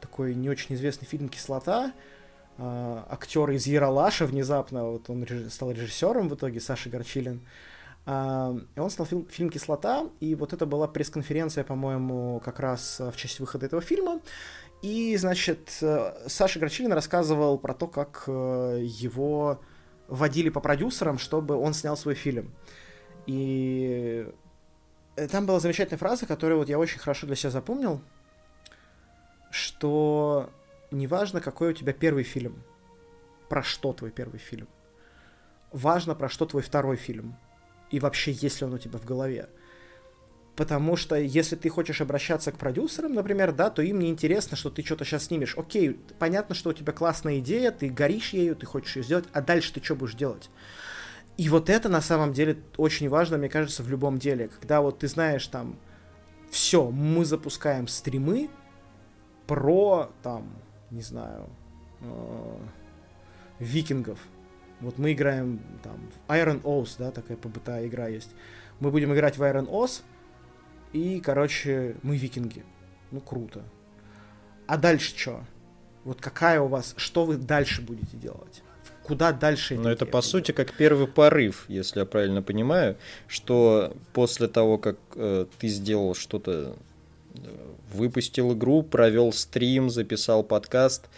такой 0.00 0.34
не 0.34 0.48
очень 0.48 0.74
известный 0.74 1.06
фильм 1.06 1.28
«Кислота», 1.28 1.92
э, 2.58 3.02
актер 3.10 3.50
из 3.50 3.66
Яралаша 3.66 4.26
внезапно, 4.26 4.84
вот 4.84 5.10
он 5.10 5.26
стал 5.50 5.70
режиссером 5.70 6.28
в 6.28 6.34
итоге, 6.34 6.60
Саша 6.60 6.90
Горчилин. 6.90 7.40
Э, 8.06 8.58
и 8.74 8.80
он 8.80 8.90
снял 8.90 9.06
фильм, 9.06 9.26
фильм 9.28 9.50
«Кислота», 9.50 10.06
и 10.20 10.34
вот 10.34 10.52
это 10.52 10.66
была 10.66 10.86
пресс-конференция, 10.86 11.64
по-моему, 11.64 12.40
как 12.44 12.60
раз 12.60 13.00
в 13.00 13.16
честь 13.16 13.40
выхода 13.40 13.66
этого 13.66 13.82
фильма. 13.82 14.20
И, 14.82 15.16
значит, 15.16 15.82
Саша 16.26 16.60
Горчилин 16.60 16.92
рассказывал 16.92 17.58
про 17.58 17.74
то, 17.74 17.86
как 17.86 18.24
его 18.26 19.58
водили 20.06 20.50
по 20.50 20.60
продюсерам, 20.60 21.18
чтобы 21.18 21.56
он 21.56 21.72
снял 21.74 21.96
свой 21.96 22.14
фильм. 22.14 22.54
И 23.26 24.28
там 25.30 25.46
была 25.46 25.60
замечательная 25.60 25.98
фраза, 25.98 26.26
которую 26.26 26.58
вот 26.58 26.68
я 26.68 26.78
очень 26.78 26.98
хорошо 26.98 27.26
для 27.26 27.36
себя 27.36 27.50
запомнил, 27.50 28.00
что 29.50 30.50
неважно, 30.90 31.40
какой 31.40 31.70
у 31.70 31.72
тебя 31.72 31.92
первый 31.92 32.24
фильм, 32.24 32.62
про 33.48 33.62
что 33.62 33.92
твой 33.92 34.10
первый 34.10 34.38
фильм, 34.38 34.68
важно, 35.72 36.14
про 36.14 36.28
что 36.28 36.46
твой 36.46 36.62
второй 36.62 36.96
фильм, 36.96 37.36
и 37.90 38.00
вообще, 38.00 38.32
есть 38.32 38.60
ли 38.60 38.66
он 38.66 38.74
у 38.74 38.78
тебя 38.78 38.98
в 38.98 39.04
голове. 39.04 39.48
Потому 40.56 40.96
что 40.96 41.16
если 41.16 41.54
ты 41.54 41.68
хочешь 41.68 42.00
обращаться 42.00 42.50
к 42.50 42.56
продюсерам, 42.56 43.12
например, 43.14 43.52
да, 43.52 43.68
то 43.68 43.82
им 43.82 43.98
не 43.98 44.08
интересно, 44.08 44.56
что 44.56 44.70
ты 44.70 44.82
что-то 44.82 45.04
сейчас 45.04 45.24
снимешь. 45.24 45.54
Окей, 45.56 46.00
понятно, 46.18 46.54
что 46.54 46.70
у 46.70 46.72
тебя 46.72 46.94
классная 46.94 47.40
идея, 47.40 47.70
ты 47.72 47.90
горишь 47.90 48.32
ею, 48.32 48.56
ты 48.56 48.64
хочешь 48.64 48.96
ее 48.96 49.02
сделать, 49.02 49.26
а 49.32 49.42
дальше 49.42 49.74
ты 49.74 49.84
что 49.84 49.94
будешь 49.94 50.14
делать? 50.14 50.48
И 51.36 51.48
вот 51.48 51.68
это 51.68 51.88
на 51.88 52.00
самом 52.00 52.32
деле 52.32 52.58
очень 52.76 53.08
важно, 53.08 53.36
мне 53.36 53.48
кажется, 53.48 53.82
в 53.82 53.90
любом 53.90 54.18
деле. 54.18 54.48
Когда 54.48 54.80
вот 54.80 55.00
ты 55.00 55.08
знаешь 55.08 55.46
там, 55.46 55.76
все, 56.50 56.90
мы 56.90 57.24
запускаем 57.24 57.88
стримы 57.88 58.48
про, 59.46 60.10
там, 60.22 60.50
не 60.90 61.02
знаю, 61.02 61.48
э, 62.00 62.58
викингов. 63.58 64.18
Вот 64.80 64.98
мы 64.98 65.12
играем 65.12 65.60
там 65.82 66.10
в 66.26 66.30
Iron 66.30 66.62
Oath, 66.62 66.96
да, 66.98 67.10
такая 67.10 67.36
побытая 67.36 67.86
игра 67.86 68.08
есть. 68.08 68.30
Мы 68.80 68.90
будем 68.90 69.12
играть 69.14 69.36
в 69.36 69.42
Iron 69.42 69.68
Oath, 69.68 70.02
и, 70.92 71.20
короче, 71.20 71.96
мы 72.02 72.16
викинги. 72.16 72.64
Ну, 73.10 73.20
круто. 73.20 73.62
А 74.66 74.76
дальше 74.76 75.16
что? 75.16 75.44
Вот 76.04 76.20
какая 76.20 76.60
у 76.60 76.68
вас, 76.68 76.94
что 76.96 77.24
вы 77.24 77.36
дальше 77.36 77.82
будете 77.82 78.16
делать? 78.16 78.62
Куда 79.06 79.30
дальше? 79.30 79.76
Но 79.76 79.88
это 79.88 80.04
по 80.04 80.20
сути 80.20 80.50
как 80.50 80.72
первый 80.72 81.06
порыв, 81.06 81.66
если 81.68 82.00
я 82.00 82.06
правильно 82.06 82.42
понимаю, 82.42 82.96
что 83.28 83.92
после 84.12 84.48
того, 84.48 84.78
как 84.78 84.96
э, 85.14 85.46
ты 85.60 85.68
сделал 85.68 86.16
что-то, 86.16 86.74
э, 87.36 87.38
выпустил 87.92 88.52
игру, 88.54 88.82
провел 88.82 89.32
стрим, 89.32 89.90
записал 89.90 90.42
подкаст, 90.42 91.08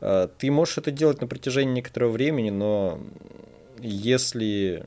э, 0.00 0.28
ты 0.38 0.52
можешь 0.52 0.78
это 0.78 0.92
делать 0.92 1.20
на 1.20 1.26
протяжении 1.26 1.74
некоторого 1.74 2.12
времени, 2.12 2.50
но 2.50 3.00
если 3.80 4.86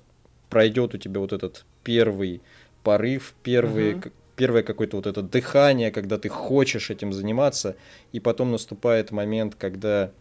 пройдет 0.49 0.93
у 0.95 0.97
тебя 0.97 1.19
вот 1.19 1.34
этот 1.34 1.65
первый 1.84 2.41
порыв, 2.84 3.34
первый, 3.43 3.95
угу. 3.95 4.12
первое 4.38 4.63
какое-то 4.63 4.95
вот 4.95 5.08
это 5.08 5.21
дыхание, 5.21 5.91
когда 5.91 6.17
ты 6.17 6.30
хочешь 6.30 6.89
этим 6.89 7.12
заниматься, 7.12 7.75
и 8.13 8.21
потом 8.21 8.54
наступает 8.54 9.12
момент, 9.12 9.56
когда 9.56 10.12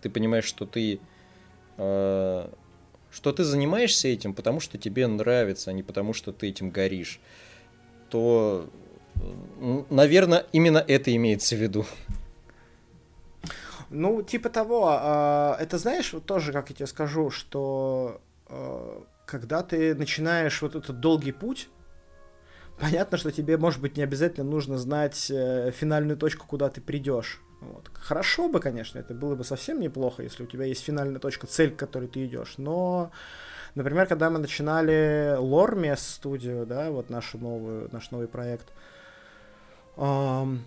ты 0.00 0.08
понимаешь, 0.08 0.46
что 0.46 0.64
ты 0.64 0.98
что 1.80 3.32
ты 3.32 3.44
занимаешься 3.44 4.08
этим, 4.08 4.34
потому 4.34 4.60
что 4.60 4.78
тебе 4.78 5.06
нравится, 5.06 5.70
а 5.70 5.72
не 5.72 5.82
потому 5.82 6.12
что 6.12 6.32
ты 6.32 6.48
этим 6.48 6.70
горишь, 6.70 7.20
то, 8.08 8.68
наверное, 9.90 10.46
именно 10.52 10.78
это 10.78 11.14
имеется 11.14 11.56
в 11.56 11.58
виду. 11.58 11.86
Ну, 13.90 14.22
типа 14.22 14.50
того, 14.50 14.88
а, 14.90 15.56
это 15.58 15.76
знаешь, 15.78 16.12
вот 16.12 16.24
тоже, 16.24 16.52
как 16.52 16.70
я 16.70 16.76
тебе 16.76 16.86
скажу, 16.86 17.30
что 17.30 18.20
а, 18.46 19.02
когда 19.26 19.62
ты 19.62 19.96
начинаешь 19.96 20.62
вот 20.62 20.76
этот 20.76 21.00
долгий 21.00 21.32
путь, 21.32 21.68
понятно, 22.78 23.18
что 23.18 23.32
тебе, 23.32 23.56
может 23.58 23.80
быть, 23.80 23.96
не 23.96 24.04
обязательно 24.04 24.48
нужно 24.48 24.78
знать 24.78 25.30
э, 25.30 25.72
финальную 25.72 26.16
точку, 26.16 26.46
куда 26.46 26.68
ты 26.68 26.80
придешь. 26.80 27.40
Вот. 27.60 27.90
Хорошо 27.94 28.48
бы, 28.48 28.60
конечно, 28.60 28.98
это 28.98 29.14
было 29.14 29.34
бы 29.34 29.44
совсем 29.44 29.80
неплохо, 29.80 30.22
если 30.22 30.44
у 30.44 30.46
тебя 30.46 30.64
есть 30.64 30.82
финальная 30.82 31.20
точка, 31.20 31.46
цель, 31.46 31.70
к 31.70 31.76
которой 31.76 32.08
ты 32.08 32.24
идешь. 32.24 32.54
Но, 32.56 33.10
например, 33.74 34.06
когда 34.06 34.30
мы 34.30 34.38
начинали 34.38 35.36
Lormes 35.38 35.98
студию, 35.98 36.66
да, 36.66 36.90
вот 36.90 37.10
нашу 37.10 37.38
новую, 37.38 37.88
наш 37.92 38.10
новый 38.10 38.28
проект, 38.28 38.66
эм, 39.96 40.64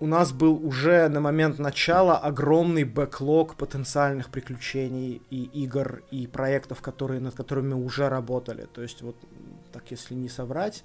у 0.00 0.06
нас 0.06 0.32
был 0.32 0.64
уже 0.64 1.08
на 1.08 1.20
момент 1.20 1.58
начала 1.58 2.18
огромный 2.18 2.84
бэклог 2.84 3.56
потенциальных 3.56 4.28
приключений 4.28 5.22
и 5.30 5.44
игр, 5.64 6.02
и 6.10 6.26
проектов, 6.26 6.82
которые, 6.82 7.20
над 7.20 7.34
которыми 7.34 7.74
мы 7.74 7.84
уже 7.84 8.08
работали. 8.08 8.68
То 8.72 8.82
есть, 8.82 9.02
вот 9.02 9.16
так 9.72 9.90
если 9.90 10.14
не 10.14 10.28
соврать, 10.28 10.84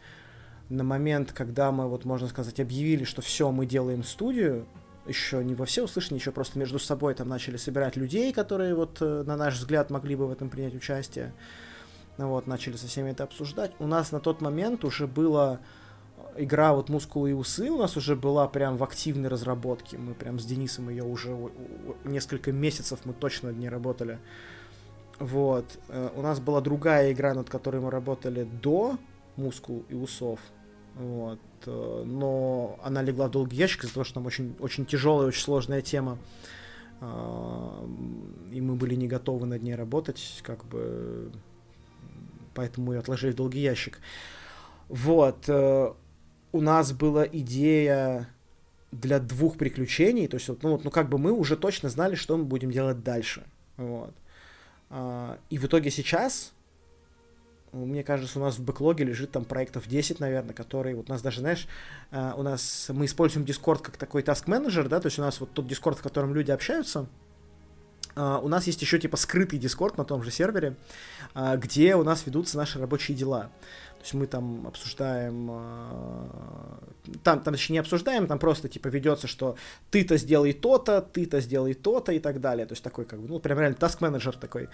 на 0.69 0.83
момент, 0.83 1.33
когда 1.33 1.71
мы, 1.71 1.87
вот 1.87 2.05
можно 2.05 2.27
сказать, 2.27 2.59
объявили, 2.59 3.03
что 3.03 3.21
все, 3.21 3.51
мы 3.51 3.65
делаем 3.65 4.03
студию, 4.03 4.65
еще 5.05 5.43
не 5.43 5.55
во 5.55 5.65
все 5.65 5.83
услышали, 5.83 6.15
еще 6.15 6.31
просто 6.31 6.57
между 6.59 6.79
собой 6.79 7.13
там 7.13 7.27
начали 7.27 7.57
собирать 7.57 7.95
людей, 7.95 8.31
которые 8.33 8.75
вот, 8.75 8.97
э, 9.01 9.23
на 9.25 9.35
наш 9.35 9.55
взгляд, 9.55 9.89
могли 9.89 10.15
бы 10.15 10.27
в 10.27 10.31
этом 10.31 10.49
принять 10.49 10.75
участие. 10.75 11.33
Вот, 12.17 12.47
начали 12.47 12.75
со 12.75 12.87
всеми 12.87 13.09
это 13.11 13.23
обсуждать. 13.23 13.71
У 13.79 13.87
нас 13.87 14.11
на 14.11 14.19
тот 14.19 14.41
момент 14.41 14.85
уже 14.85 15.07
было 15.07 15.59
игра 16.35 16.73
вот 16.73 16.89
«Мускулы 16.89 17.31
и 17.31 17.33
усы» 17.33 17.69
у 17.69 17.77
нас 17.77 17.97
уже 17.97 18.15
была 18.15 18.47
прям 18.47 18.77
в 18.77 18.83
активной 18.83 19.29
разработке. 19.29 19.97
Мы 19.97 20.13
прям 20.13 20.39
с 20.39 20.45
Денисом 20.45 20.89
ее 20.89 21.03
уже 21.03 21.35
несколько 22.03 22.51
месяцев 22.51 22.99
мы 23.03 23.13
точно 23.13 23.49
ней 23.49 23.69
работали. 23.69 24.19
Вот. 25.19 25.65
Э, 25.89 26.09
у 26.15 26.21
нас 26.21 26.39
была 26.39 26.61
другая 26.61 27.11
игра, 27.11 27.33
над 27.33 27.49
которой 27.49 27.81
мы 27.81 27.91
работали 27.91 28.43
до 28.43 28.97
«Мускул 29.35 29.85
и 29.89 29.95
усов». 29.95 30.39
Вот. 30.95 31.39
Э, 31.65 32.03
но 32.05 32.79
она 32.83 33.01
легла 33.01 33.27
в 33.27 33.31
долгий 33.31 33.57
ящик 33.57 33.83
из-за 33.83 33.95
того, 33.95 34.03
что 34.03 34.15
там 34.15 34.25
очень, 34.25 34.55
очень 34.59 34.85
тяжелая, 34.85 35.27
очень 35.27 35.41
сложная 35.41 35.81
тема. 35.81 36.17
Э, 37.01 37.87
и 38.51 38.61
мы 38.61 38.75
были 38.75 38.95
не 38.95 39.07
готовы 39.07 39.45
над 39.45 39.63
ней 39.63 39.75
работать, 39.75 40.41
как 40.43 40.65
бы 40.65 41.31
поэтому 42.53 42.93
и 42.93 42.97
отложили 42.97 43.31
в 43.31 43.35
долгий 43.35 43.61
ящик. 43.61 43.99
Вот 44.89 45.49
у 45.49 46.61
нас 46.61 46.91
была 46.91 47.25
идея 47.25 48.29
для 48.91 49.19
двух 49.19 49.57
приключений, 49.57 50.27
то 50.27 50.37
есть, 50.37 50.47
ну, 50.61 50.71
вот, 50.73 50.83
ну, 50.83 50.91
как 50.91 51.09
бы 51.09 51.17
мы 51.17 51.31
уже 51.31 51.57
точно 51.57 51.89
знали, 51.89 52.15
что 52.15 52.37
мы 52.37 52.43
будем 52.43 52.71
делать 52.71 53.03
дальше, 53.03 53.43
вот. 53.75 54.13
А, 54.89 55.39
и 55.49 55.57
в 55.57 55.65
итоге 55.65 55.89
сейчас, 55.89 56.53
мне 57.73 58.03
кажется, 58.03 58.39
у 58.39 58.41
нас 58.41 58.57
в 58.57 58.63
бэклоге 58.63 59.03
лежит 59.03 59.31
там 59.31 59.45
проектов 59.45 59.87
10, 59.87 60.19
наверное, 60.19 60.53
которые, 60.53 60.95
вот 60.95 61.09
у 61.09 61.11
нас 61.11 61.21
даже, 61.21 61.39
знаешь, 61.41 61.67
а, 62.11 62.35
у 62.37 62.43
нас, 62.43 62.87
мы 62.89 63.05
используем 63.05 63.45
Discord 63.45 63.79
как 63.81 63.97
такой 63.97 64.21
task 64.21 64.43
менеджер 64.47 64.87
да, 64.87 64.99
то 64.99 65.07
есть 65.07 65.19
у 65.19 65.21
нас 65.21 65.39
вот 65.39 65.51
тот 65.53 65.65
Discord, 65.65 65.95
в 65.95 66.03
котором 66.03 66.33
люди 66.33 66.51
общаются, 66.51 67.07
у 68.15 68.47
нас 68.47 68.67
есть 68.67 68.81
еще 68.81 68.99
типа 68.99 69.17
скрытый 69.17 69.59
дискорд 69.59 69.97
на 69.97 70.05
том 70.05 70.23
же 70.23 70.31
сервере, 70.31 70.75
uh, 71.33 71.57
где 71.57 71.95
у 71.95 72.03
нас 72.03 72.25
ведутся 72.25 72.57
наши 72.57 72.79
рабочие 72.79 73.17
дела. 73.17 73.49
То 74.03 74.05
есть 74.05 74.13
мы 74.15 74.27
там 74.27 74.67
обсуждаем, 74.67 75.47
а, 75.49 76.79
там, 77.23 77.39
там 77.39 77.53
точнее 77.53 77.75
не 77.75 77.79
обсуждаем, 77.79 78.27
там 78.27 78.37
просто 78.37 78.67
типа 78.67 78.89
ведется, 78.89 79.27
что 79.27 79.55
ты-то 79.91 80.17
сделай 80.17 80.51
то-то, 80.51 81.01
ты-то 81.01 81.39
сделай 81.39 81.73
то-то 81.73 82.11
и 82.11 82.19
так 82.19 82.41
далее. 82.41 82.65
То 82.65 82.73
есть 82.73 82.83
такой 82.83 83.05
как 83.05 83.21
бы, 83.21 83.29
ну 83.29 83.39
прям 83.39 83.59
реально 83.59 83.77
task 83.77 83.99
менеджер 84.01 84.35
такой. 84.35 84.67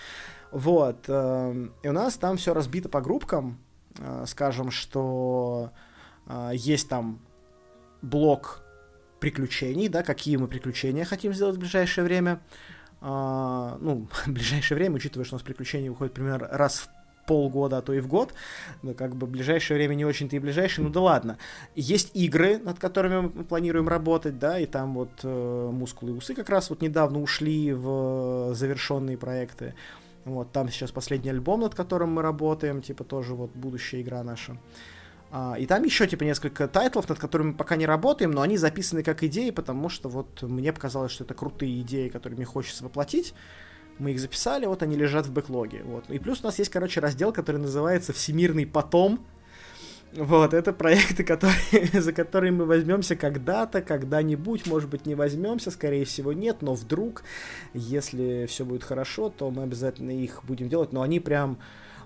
Вот. 0.52 1.08
Эм, 1.08 1.73
и 1.84 1.88
у 1.89 1.91
нас 1.91 2.17
там 2.17 2.38
все 2.38 2.56
разбито 2.56 2.89
по 2.89 3.02
группкам. 3.02 3.60
Скажем, 4.25 4.71
что 4.71 5.71
есть 6.52 6.89
там 6.89 7.19
блок 8.02 8.63
приключений, 9.19 9.89
да, 9.89 10.02
какие 10.04 10.38
мы 10.38 10.47
приключения 10.47 11.06
хотим 11.06 11.34
сделать 11.34 11.58
в 11.58 11.60
ближайшее 11.60 12.04
время. 12.04 12.39
Ну, 13.01 14.07
в 14.25 14.31
ближайшее 14.31 14.77
время, 14.77 14.95
учитывая, 14.95 15.25
что 15.25 15.35
у 15.35 15.38
нас 15.38 15.43
приключения 15.43 15.89
выходят 15.89 16.13
примерно 16.13 16.47
раз 16.51 16.79
в 16.79 16.89
полгода, 17.29 17.77
а 17.77 17.81
то 17.83 17.93
и 17.93 17.99
в 17.99 18.07
год. 18.07 18.33
Ну, 18.81 18.95
как 18.95 19.15
бы 19.15 19.27
ближайшее 19.27 19.77
время 19.77 19.93
не 19.93 20.04
очень-то 20.04 20.35
и 20.35 20.39
ближайшее, 20.39 20.87
ну 20.87 20.91
да 20.91 21.02
ладно. 21.02 21.37
Есть 21.75 22.10
игры, 22.15 22.58
над 22.58 22.79
которыми 22.79 23.21
мы 23.21 23.43
планируем 23.43 23.87
работать, 23.87 24.39
да, 24.39 24.60
и 24.60 24.65
там 24.65 24.95
вот 24.95 25.12
э, 25.21 25.69
«Мускулы 25.71 26.13
и 26.13 26.15
усы» 26.15 26.33
как 26.33 26.50
раз 26.50 26.71
вот 26.71 26.81
недавно 26.81 27.21
ушли 27.21 27.71
в 27.71 28.56
завершенные 28.56 29.17
проекты. 29.17 29.75
Вот, 30.25 30.52
там 30.52 30.69
сейчас 30.69 30.91
последний 30.91 31.29
альбом, 31.29 31.62
над 31.62 31.75
которым 31.75 32.13
мы 32.13 32.23
работаем, 32.23 32.81
типа 32.81 33.04
тоже 33.04 33.35
вот 33.35 33.52
будущая 33.52 34.02
игра 34.02 34.23
наша. 34.23 34.54
А, 34.54 34.58
и 35.60 35.65
там 35.67 35.84
еще 35.84 36.08
типа 36.08 36.23
несколько 36.23 36.67
тайтлов, 36.67 37.08
над 37.08 37.19
которыми 37.19 37.50
мы 37.50 37.54
пока 37.54 37.75
не 37.75 37.86
работаем, 37.86 38.32
но 38.32 38.42
они 38.42 38.58
записаны 38.58 39.04
как 39.04 39.23
идеи, 39.23 39.52
потому 39.52 39.90
что 39.90 40.10
вот 40.10 40.42
мне 40.42 40.73
показалось, 40.73 41.12
что 41.12 41.23
это 41.23 41.36
крутые 41.36 41.82
идеи, 41.82 42.10
которые 42.10 42.38
мне 42.38 42.46
хочется 42.46 42.84
воплотить. 42.84 43.36
Мы 44.00 44.12
их 44.12 44.19
записали, 44.19 44.65
вот 44.65 44.82
они 44.82 44.96
лежат 44.96 45.27
в 45.27 45.32
бэклоге. 45.32 45.84
Вот. 45.84 46.10
И 46.10 46.17
плюс 46.17 46.42
у 46.42 46.46
нас 46.46 46.58
есть, 46.58 46.71
короче, 46.71 47.00
раздел, 47.00 47.32
который 47.32 47.58
называется 47.58 48.13
«Всемирный 48.13 48.65
потом», 48.65 49.25
вот, 50.12 50.56
это 50.56 50.73
проекты, 50.73 51.23
которые, 51.25 52.02
за 52.02 52.13
которые 52.13 52.52
мы 52.52 52.65
возьмемся 52.65 53.15
когда-то, 53.15 53.82
когда-нибудь, 53.82 54.65
может 54.65 54.90
быть, 54.90 55.06
не 55.06 55.15
возьмемся, 55.15 55.71
скорее 55.71 56.06
всего, 56.06 56.34
нет, 56.34 56.62
но 56.62 56.73
вдруг, 56.73 57.23
если 57.73 58.46
все 58.48 58.65
будет 58.65 58.84
хорошо, 58.84 59.30
то 59.30 59.52
мы 59.52 59.63
обязательно 59.63 60.12
их 60.12 60.44
будем 60.46 60.67
делать, 60.69 60.94
но 60.94 61.02
они 61.02 61.19
прям, 61.19 61.60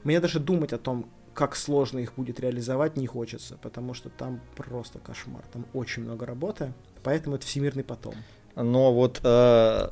мне 0.03 0.19
даже 0.19 0.39
думать 0.39 0.73
о 0.73 0.77
том, 0.77 1.05
как 1.33 1.55
сложно 1.55 1.99
их 1.99 2.15
будет 2.15 2.39
реализовать, 2.39 2.97
не 2.97 3.07
хочется, 3.07 3.57
потому 3.61 3.93
что 3.93 4.09
там 4.09 4.41
просто 4.55 4.99
кошмар, 4.99 5.43
там 5.51 5.65
очень 5.73 6.03
много 6.03 6.25
работы, 6.25 6.73
поэтому 7.03 7.35
это 7.35 7.45
всемирный 7.45 7.83
потом. 7.83 8.15
Но 8.55 8.93
вот 8.93 9.19
э, 9.23 9.89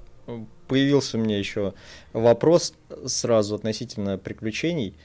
появился 0.67 1.17
у 1.17 1.21
меня 1.21 1.37
еще 1.37 1.73
вопрос 2.13 2.73
сразу 3.05 3.55
относительно 3.55 4.17
приключений. 4.17 4.95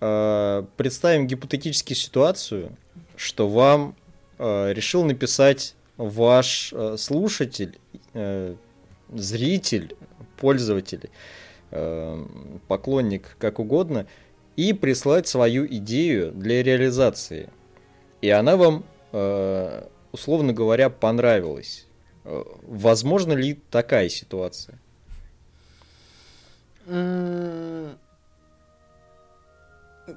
Э, 0.00 0.64
представим 0.76 1.26
гипотетическую 1.26 1.96
ситуацию, 1.96 2.76
что 3.16 3.48
вам 3.48 3.96
э, 4.38 4.72
решил 4.72 5.04
написать 5.04 5.74
ваш 5.96 6.72
э, 6.72 6.96
слушатель, 6.98 7.78
зритель, 9.12 9.94
пользователь, 10.38 11.10
поклонник, 11.70 13.36
как 13.38 13.58
угодно, 13.58 14.06
и 14.56 14.72
прислать 14.72 15.28
свою 15.28 15.66
идею 15.66 16.32
для 16.32 16.62
реализации. 16.62 17.50
И 18.22 18.30
она 18.30 18.56
вам, 18.56 18.84
условно 20.12 20.52
говоря, 20.52 20.90
понравилась. 20.90 21.86
Возможно 22.24 23.34
ли 23.34 23.60
такая 23.70 24.08
ситуация? 24.08 24.80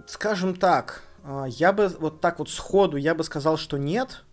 скажем 0.06 0.56
так, 0.56 1.04
а, 1.24 1.46
я 1.48 1.74
бы 1.74 1.88
вот 2.00 2.22
так 2.22 2.40
вот 2.40 2.50
сходу, 2.50 2.98
я 2.98 3.16
бы 3.16 3.24
сказал, 3.24 3.58
что 3.58 3.78
нет, 3.78 4.24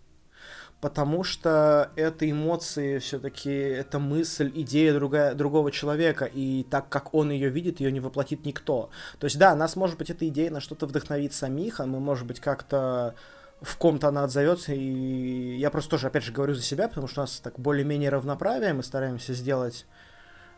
потому 0.81 1.23
что 1.23 1.91
это 1.95 2.29
эмоции 2.29 2.99
все-таки, 2.99 3.49
это 3.49 3.99
мысль, 3.99 4.51
идея 4.53 4.93
другая, 4.93 5.33
другого 5.33 5.71
человека, 5.71 6.25
и 6.25 6.63
так 6.69 6.89
как 6.89 7.13
он 7.13 7.31
ее 7.31 7.49
видит, 7.49 7.79
ее 7.79 7.91
не 7.91 7.99
воплотит 7.99 8.45
никто. 8.45 8.89
То 9.19 9.25
есть, 9.25 9.37
да, 9.39 9.55
нас, 9.55 9.75
может 9.75 9.97
быть, 9.97 10.09
эта 10.09 10.27
идея 10.27 10.51
на 10.51 10.61
что-то 10.61 10.85
вдохновит 10.85 11.33
самих, 11.33 11.79
а 11.79 11.85
мы, 11.85 11.99
может 11.99 12.27
быть, 12.27 12.39
как-то 12.39 13.15
в 13.61 13.75
ком-то 13.77 14.09
она 14.09 14.23
отзовется, 14.23 14.73
и 14.73 15.57
я 15.57 15.71
просто 15.71 15.91
тоже, 15.91 16.07
опять 16.07 16.23
же, 16.23 16.31
говорю 16.31 16.53
за 16.53 16.61
себя, 16.61 16.87
потому 16.87 17.07
что 17.07 17.21
у 17.21 17.23
нас 17.23 17.39
так 17.39 17.59
более-менее 17.59 18.11
равноправие, 18.11 18.73
мы 18.73 18.83
стараемся 18.83 19.33
сделать 19.33 19.85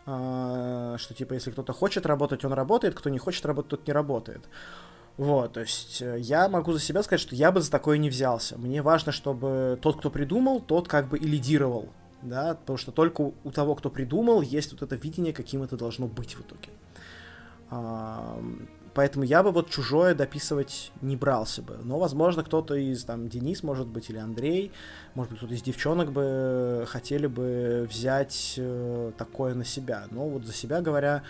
а, 0.05 0.97
что 0.97 1.13
типа 1.13 1.33
если 1.33 1.51
кто-то 1.51 1.71
хочет 1.71 2.07
работать, 2.07 2.43
он 2.43 2.53
работает, 2.53 2.95
кто 2.95 3.09
не 3.09 3.19
хочет 3.19 3.45
работать, 3.45 3.69
тот 3.69 3.87
не 3.87 3.93
работает. 3.93 4.49
Вот, 5.19 5.51
то 5.51 5.59
есть 5.59 6.01
э, 6.01 6.17
я 6.21 6.47
могу 6.47 6.71
за 6.71 6.79
себя 6.79 7.03
сказать, 7.03 7.19
что 7.19 7.35
я 7.35 7.51
бы 7.51 7.59
за 7.59 7.69
такое 7.69 7.97
не 7.97 8.09
взялся. 8.09 8.57
Мне 8.57 8.81
важно, 8.81 9.11
чтобы 9.11 9.77
тот, 9.81 9.99
кто 9.99 10.09
придумал, 10.09 10.61
тот 10.61 10.87
как 10.87 11.09
бы 11.09 11.17
и 11.17 11.27
лидировал, 11.27 11.89
да, 12.21 12.55
потому 12.55 12.77
что 12.77 12.93
только 12.93 13.33
у 13.43 13.51
того, 13.51 13.75
кто 13.75 13.89
придумал, 13.89 14.41
есть 14.41 14.71
вот 14.71 14.81
это 14.81 14.95
видение, 14.95 15.33
каким 15.33 15.61
это 15.61 15.75
должно 15.75 16.07
быть 16.07 16.37
в 16.37 16.39
итоге. 16.39 16.69
Поэтому 18.93 19.25
я 19.25 19.43
бы 19.43 19.51
вот 19.51 19.69
чужое 19.69 20.15
дописывать 20.15 20.93
не 21.01 21.17
брался 21.17 21.61
бы. 21.61 21.77
Но, 21.83 21.99
возможно, 21.99 22.41
кто-то 22.45 22.75
из, 22.75 23.03
там, 23.03 23.27
Денис, 23.27 23.61
может 23.61 23.87
быть, 23.87 24.09
или 24.09 24.19
Андрей, 24.19 24.71
может 25.15 25.31
быть, 25.31 25.39
кто-то 25.39 25.53
из 25.53 25.61
девчонок 25.61 26.13
бы 26.13 26.85
хотели 26.87 27.27
бы 27.27 27.85
взять 27.89 28.55
э, 28.55 29.11
такое 29.17 29.53
на 29.53 29.65
себя. 29.65 30.05
Но 30.11 30.29
вот 30.29 30.45
за 30.45 30.53
себя 30.53 30.79
говоря, 30.79 31.23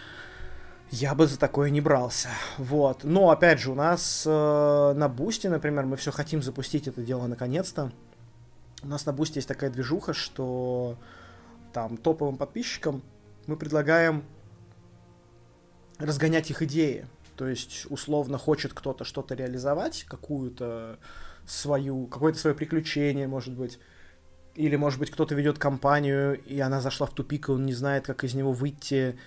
я 0.91 1.13
бы 1.13 1.27
за 1.27 1.37
такое 1.37 1.69
не 1.69 1.81
брался. 1.81 2.29
Вот. 2.57 3.03
Но, 3.03 3.29
опять 3.29 3.59
же, 3.59 3.71
у 3.71 3.75
нас 3.75 4.23
э, 4.25 4.93
на 4.95 5.07
Бусте, 5.07 5.49
например, 5.49 5.85
мы 5.85 5.97
все 5.97 6.11
хотим 6.11 6.41
запустить 6.41 6.87
это 6.87 7.01
дело 7.01 7.27
наконец-то. 7.27 7.91
У 8.81 8.87
нас 8.87 9.05
на 9.05 9.13
Бусте 9.13 9.35
есть 9.35 9.47
такая 9.47 9.69
движуха, 9.69 10.13
что 10.13 10.97
там 11.73 11.97
топовым 11.97 12.37
подписчикам 12.37 13.03
мы 13.45 13.55
предлагаем 13.55 14.23
разгонять 15.99 16.49
их 16.49 16.61
идеи. 16.63 17.05
То 17.35 17.47
есть, 17.47 17.85
условно, 17.89 18.37
хочет 18.37 18.73
кто-то 18.73 19.03
что-то 19.03 19.35
реализовать, 19.35 20.05
какую-то 20.07 20.97
свою, 21.45 22.07
какое-то 22.07 22.39
свое 22.39 22.55
приключение, 22.55 23.27
может 23.27 23.53
быть. 23.53 23.79
Или, 24.55 24.75
может 24.75 24.99
быть, 24.99 25.11
кто-то 25.11 25.35
ведет 25.35 25.59
компанию, 25.59 26.41
и 26.43 26.59
она 26.59 26.81
зашла 26.81 27.07
в 27.07 27.13
тупик, 27.13 27.49
и 27.49 27.51
он 27.51 27.65
не 27.65 27.73
знает, 27.73 28.05
как 28.05 28.23
из 28.23 28.33
него 28.33 28.51
выйти 28.51 29.17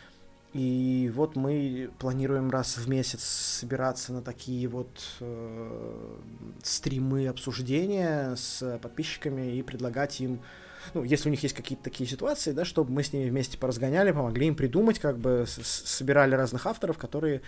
и 0.53 1.11
вот 1.15 1.35
мы 1.35 1.91
планируем 1.99 2.51
раз 2.51 2.77
в 2.77 2.87
месяц 2.87 3.23
собираться 3.23 4.13
на 4.13 4.21
такие 4.21 4.69
вот 4.69 5.03
э, 5.21 6.17
стримы 6.63 7.27
обсуждения 7.29 8.35
с 8.37 8.79
подписчиками 8.83 9.57
и 9.57 9.63
предлагать 9.63 10.21
им, 10.21 10.41
ну, 10.93 11.05
если 11.05 11.31
у 11.31 11.31
них 11.31 11.43
есть 11.43 11.55
какие-то 11.55 11.85
такие 11.85 12.09
ситуации, 12.09 12.53
да, 12.53 12.67
чтобы 12.67 12.93
мы 12.93 13.03
с 13.03 13.15
ними 13.15 13.31
вместе 13.31 13.57
поразгоняли, 13.57 14.13
помогли 14.13 14.47
им 14.47 14.55
придумать, 14.55 14.99
как 14.99 15.17
бы 15.17 15.47
собирали 15.47 16.35
разных 16.35 16.67
авторов, 16.67 16.99
которые 16.99 17.41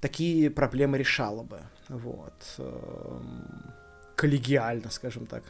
такие 0.00 0.50
проблемы 0.50 0.96
решало 0.96 1.42
бы. 1.42 1.60
Вот. 1.90 2.54
Э, 2.56 3.20
коллегиально, 4.16 4.90
скажем 4.90 5.26
так. 5.26 5.42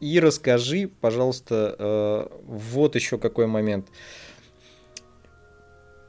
И 0.00 0.18
расскажи, 0.18 0.90
пожалуйста, 1.00 1.76
э, 1.78 2.26
вот 2.44 2.96
еще 2.96 3.18
какой 3.18 3.46
момент. 3.46 3.86
Э, 3.86 4.32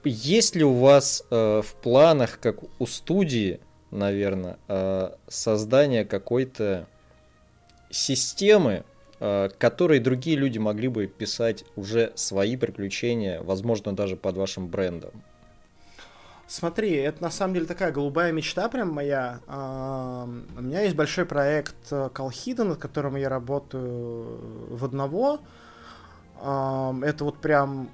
есть 0.10 0.56
ли 0.56 0.64
у 0.64 0.74
вас 0.74 1.24
э, 1.30 1.62
в 1.62 1.76
планах, 1.76 2.40
как 2.40 2.58
у 2.80 2.86
студии, 2.86 3.60
наверное, 3.92 4.58
э, 4.68 5.12
создание 5.28 6.06
какой-то 6.06 6.88
системы, 7.90 8.84
э, 9.20 9.50
которой 9.58 10.00
другие 10.00 10.38
люди 10.38 10.58
могли 10.58 10.88
бы 10.88 11.08
писать 11.08 11.66
уже 11.76 12.12
свои 12.16 12.58
приключения, 12.58 13.42
возможно, 13.42 13.96
даже 13.96 14.16
под 14.16 14.38
вашим 14.38 14.68
брендом? 14.68 15.12
Смотри, 16.48 16.92
это 16.92 17.24
на 17.24 17.32
самом 17.32 17.56
деле 17.56 17.66
такая 17.66 17.92
голубая 17.92 18.32
мечта 18.32 18.70
прям 18.70 18.92
моя. 18.92 19.40
У 19.48 20.62
меня 20.62 20.82
есть 20.82 20.96
большой 20.96 21.26
проект 21.26 21.90
Колхида, 22.14 22.66
над 22.66 22.78
которым 22.78 23.16
я 23.16 23.30
работаю 23.30 24.68
в 24.70 24.86
одного. 24.86 25.40
Это 26.38 27.18
вот 27.22 27.38
прям 27.40 27.90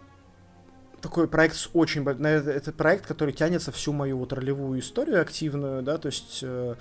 такой 1.02 1.28
проект 1.28 1.56
с 1.56 1.70
очень... 1.74 2.08
Это 2.08 2.72
проект, 2.72 3.06
который 3.06 3.34
тянется 3.34 3.72
всю 3.72 3.94
мою 3.94 4.18
вот 4.18 4.34
ролевую 4.34 4.80
историю 4.80 5.22
активную, 5.22 5.82
да, 5.82 5.98
то 5.98 6.08
есть... 6.08 6.40
Э, 6.44 6.76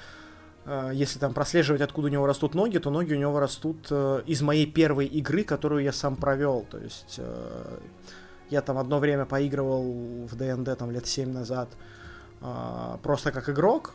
э, 0.64 0.90
если 0.92 1.18
там 1.18 1.34
прослеживать, 1.34 1.80
откуда 1.80 2.08
у 2.08 2.10
него 2.10 2.26
растут 2.26 2.54
ноги, 2.54 2.78
то 2.78 2.90
ноги 2.90 3.14
у 3.14 3.18
него 3.18 3.38
растут 3.40 3.86
э, 3.90 4.22
из 4.26 4.42
моей 4.42 4.66
первой 4.66 5.06
игры, 5.06 5.44
которую 5.44 5.82
я 5.82 5.92
сам 5.92 6.16
провел. 6.16 6.66
То 6.70 6.78
есть 6.78 7.16
э, 7.18 7.78
я 8.50 8.62
там 8.62 8.78
одно 8.78 8.98
время 8.98 9.24
поигрывал 9.24 10.26
в 10.26 10.36
ДНД 10.36 10.78
там 10.78 10.90
лет 10.90 11.06
7 11.06 11.32
назад 11.32 11.68
э, 12.40 12.96
просто 13.02 13.32
как 13.32 13.48
игрок, 13.48 13.94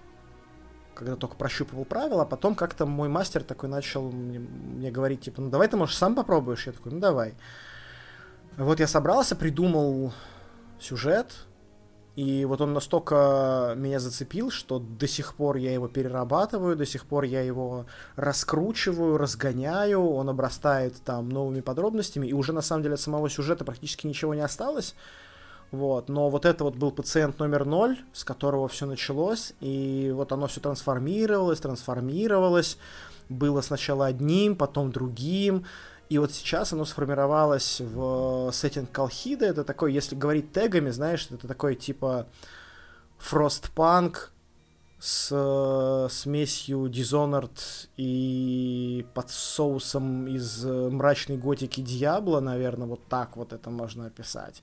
когда 0.93 1.15
только 1.15 1.35
прощупывал 1.35 1.85
правила, 1.85 2.23
а 2.23 2.25
потом 2.25 2.55
как-то 2.55 2.85
мой 2.85 3.09
мастер 3.09 3.43
такой 3.43 3.69
начал 3.69 4.11
мне, 4.11 4.39
мне 4.39 4.91
говорить, 4.91 5.21
типа, 5.21 5.41
ну 5.41 5.49
давай 5.49 5.67
ты, 5.67 5.77
может, 5.77 5.97
сам 5.97 6.15
попробуешь? 6.15 6.67
Я 6.67 6.73
такой, 6.73 6.91
ну 6.91 6.99
давай. 6.99 7.33
Вот 8.57 8.79
я 8.79 8.87
собрался, 8.87 9.35
придумал 9.35 10.13
сюжет, 10.79 11.47
и 12.15 12.45
вот 12.45 12.61
он 12.61 12.73
настолько 12.73 13.73
меня 13.75 13.99
зацепил, 13.99 14.51
что 14.51 14.77
до 14.77 15.07
сих 15.07 15.33
пор 15.33 15.57
я 15.57 15.73
его 15.73 15.87
перерабатываю, 15.87 16.75
до 16.75 16.85
сих 16.85 17.07
пор 17.07 17.23
я 17.23 17.41
его 17.41 17.87
раскручиваю, 18.15 19.17
разгоняю, 19.17 20.07
он 20.07 20.29
обрастает 20.29 21.01
там 21.03 21.29
новыми 21.29 21.61
подробностями, 21.61 22.27
и 22.27 22.33
уже 22.33 22.53
на 22.53 22.61
самом 22.61 22.83
деле 22.83 22.93
от 22.93 23.01
самого 23.01 23.27
сюжета 23.27 23.65
практически 23.65 24.05
ничего 24.05 24.35
не 24.35 24.41
осталось. 24.41 24.93
Вот, 25.71 26.07
но 26.07 26.29
вот 26.29 26.45
это 26.45 26.63
вот 26.63 26.75
был 26.75 26.91
пациент 26.91 27.39
номер 27.39 27.65
ноль, 27.65 27.97
с 28.13 28.23
которого 28.23 28.67
все 28.67 28.85
началось, 28.85 29.53
и 29.59 30.11
вот 30.13 30.31
оно 30.31 30.45
все 30.45 30.61
трансформировалось, 30.61 31.59
трансформировалось, 31.59 32.77
было 33.29 33.61
сначала 33.61 34.05
одним, 34.05 34.55
потом 34.55 34.91
другим, 34.91 35.65
и 36.13 36.19
вот 36.19 36.31
сейчас 36.31 36.71
оно 36.73 36.85
сформировалось 36.85 37.81
в 37.81 38.51
сеттинг 38.53 38.91
Колхида. 38.91 39.47
Это 39.47 39.63
такой, 39.63 39.93
если 39.93 40.15
говорить 40.15 40.51
тегами, 40.51 40.91
знаешь, 40.91 41.27
это 41.31 41.47
такой 41.47 41.73
типа 41.73 42.27
Frostpunk 43.19 44.17
с 44.99 45.29
э, 45.31 46.07
смесью 46.11 46.85
Dishonored 46.85 47.59
и 47.97 49.07
под 49.15 49.31
соусом 49.31 50.27
из 50.27 50.63
мрачной 50.63 51.37
готики 51.37 51.81
Дьябла, 51.81 52.41
наверное, 52.41 52.87
вот 52.87 53.07
так 53.07 53.35
вот 53.35 53.51
это 53.51 53.71
можно 53.71 54.05
описать. 54.05 54.61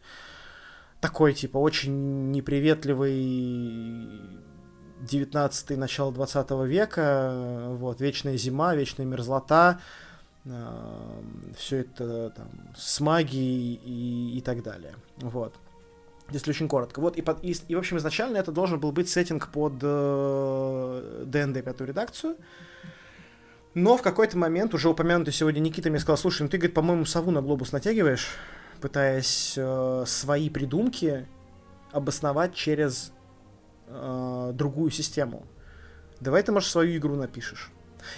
Такой, 1.00 1.34
типа, 1.34 1.58
очень 1.58 2.30
неприветливый 2.30 4.08
19 5.00 5.76
начало 5.76 6.12
20 6.12 6.50
века, 6.68 7.66
вот, 7.70 8.00
вечная 8.00 8.36
зима, 8.36 8.76
вечная 8.76 9.04
мерзлота, 9.06 9.80
все 11.56 11.78
это 11.78 12.30
там, 12.30 12.48
с 12.76 13.00
магией 13.00 13.74
и, 13.84 14.38
и 14.38 14.40
так 14.40 14.62
далее. 14.62 14.94
Вот. 15.18 15.54
Если 16.30 16.50
очень 16.50 16.68
коротко. 16.68 17.00
Вот, 17.00 17.16
и, 17.16 17.22
под, 17.22 17.44
и, 17.44 17.54
и, 17.68 17.74
в 17.74 17.78
общем, 17.78 17.98
изначально 17.98 18.38
это 18.38 18.52
должен 18.52 18.78
был 18.78 18.92
быть 18.92 19.08
сеттинг 19.08 19.48
под 19.48 19.74
э, 19.82 21.26
пятую 21.64 21.88
редакцию. 21.88 22.36
Но 23.74 23.96
в 23.96 24.02
какой-то 24.02 24.38
момент, 24.38 24.74
уже 24.74 24.88
упомянутый 24.88 25.32
сегодня 25.32 25.60
Никита 25.60 25.90
мне 25.90 25.98
сказал, 25.98 26.16
слушай, 26.16 26.42
ну 26.42 26.48
ты, 26.48 26.56
говорит, 26.56 26.74
по-моему, 26.74 27.04
сову 27.04 27.30
на 27.30 27.42
глобус 27.42 27.72
натягиваешь, 27.72 28.28
пытаясь 28.80 29.54
э, 29.56 30.04
свои 30.06 30.48
придумки 30.50 31.26
обосновать 31.92 32.54
через 32.54 33.12
э, 33.88 34.52
другую 34.54 34.90
систему. 34.90 35.44
Давай 36.20 36.42
ты, 36.42 36.52
может, 36.52 36.70
свою 36.70 36.96
игру 36.96 37.14
напишешь. 37.14 37.70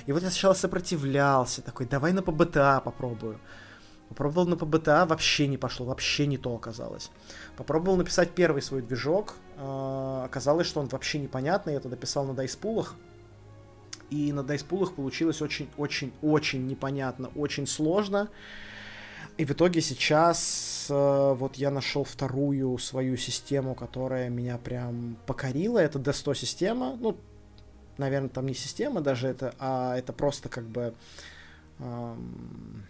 И 0.07 0.13
вот 0.13 0.23
я 0.23 0.31
сначала 0.31 0.55
сопротивлялся, 0.55 1.63
такой, 1.63 1.87
давай 1.87 2.13
на 2.13 2.23
ПБТА 2.23 2.81
попробую. 2.85 3.39
Попробовал 4.09 4.47
на 4.47 4.57
ПБТА, 4.57 5.07
вообще 5.07 5.47
не 5.47 5.57
пошло, 5.57 5.87
вообще 5.87 6.27
не 6.27 6.37
то 6.37 6.55
оказалось. 6.55 7.11
Попробовал 7.57 7.97
написать 7.97 8.33
первый 8.33 8.61
свой 8.61 8.83
движок, 8.83 9.37
э, 9.57 10.23
оказалось, 10.25 10.67
что 10.67 10.81
он 10.81 10.89
вообще 10.89 11.19
непонятный, 11.19 11.75
я 11.75 11.81
тогда 11.81 11.97
писал 11.97 12.27
на 12.27 12.35
дайспулах, 12.35 12.95
и 14.11 14.31
на 14.33 14.43
дайспулах 14.43 14.95
получилось 14.95 15.41
очень-очень-очень 15.41 16.67
непонятно, 16.67 17.31
очень 17.35 17.67
сложно. 17.67 18.29
И 19.39 19.47
в 19.47 19.51
итоге 19.53 19.81
сейчас 19.81 20.89
э, 20.91 21.35
вот 21.39 21.57
я 21.57 21.71
нашел 21.71 22.05
вторую 22.05 22.77
свою 22.77 23.17
систему, 23.17 23.75
которая 23.75 24.29
меня 24.29 24.59
прям 24.59 25.17
покорила. 25.27 25.79
Это 25.79 25.99
D100 25.99 26.35
система. 26.35 26.97
Ну, 27.01 27.17
наверное, 28.03 28.29
там 28.29 28.47
не 28.47 28.55
система 28.55 29.01
даже 29.01 29.29
это, 29.29 29.55
а 29.59 29.97
это 29.97 30.13
просто 30.13 30.49
как 30.49 30.65
бы... 30.65 30.93
Эм, 31.79 32.85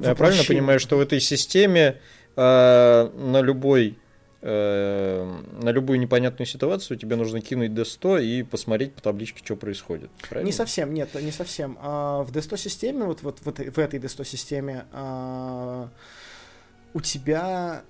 Я 0.00 0.14
правильно 0.14 0.44
понимаю, 0.44 0.80
что 0.80 0.96
в 0.96 1.00
этой 1.00 1.20
системе 1.20 2.00
э, 2.36 3.10
на 3.14 3.40
любой 3.40 3.98
э, 4.42 5.42
на 5.62 5.70
любую 5.70 6.00
непонятную 6.00 6.46
ситуацию 6.46 6.96
тебе 6.98 7.16
нужно 7.16 7.40
кинуть 7.40 7.70
D100 7.70 8.24
и 8.24 8.42
посмотреть 8.42 8.94
по 8.94 9.02
табличке, 9.02 9.40
что 9.44 9.56
происходит. 9.56 10.10
Правильно? 10.28 10.46
Не 10.46 10.52
совсем, 10.52 10.92
нет, 10.92 11.14
не 11.14 11.32
совсем. 11.32 11.78
А 11.80 12.22
в 12.22 12.32
D100 12.32 12.56
системе, 12.56 13.04
вот, 13.04 13.22
вот, 13.22 13.38
вот 13.44 13.58
в 13.58 13.78
этой 13.78 14.00
D100 14.00 14.24
системе 14.24 14.84
а, 14.92 15.88
у 16.94 17.00
тебя 17.00 17.82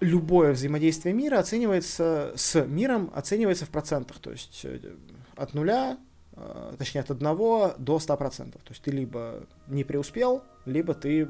любое 0.00 0.52
взаимодействие 0.52 1.14
мира 1.14 1.38
оценивается 1.38 2.32
с 2.36 2.64
миром, 2.64 3.10
оценивается 3.14 3.66
в 3.66 3.70
процентах. 3.70 4.18
То 4.18 4.30
есть 4.30 4.60
э, 4.64 4.78
от 5.36 5.54
нуля, 5.54 5.98
э, 6.32 6.74
точнее 6.78 7.00
от 7.00 7.10
одного 7.10 7.74
до 7.78 7.96
100%. 7.96 8.52
То 8.52 8.58
есть 8.68 8.82
ты 8.82 8.90
либо 8.90 9.44
не 9.66 9.84
преуспел, 9.84 10.42
либо 10.66 10.94
ты 10.94 11.28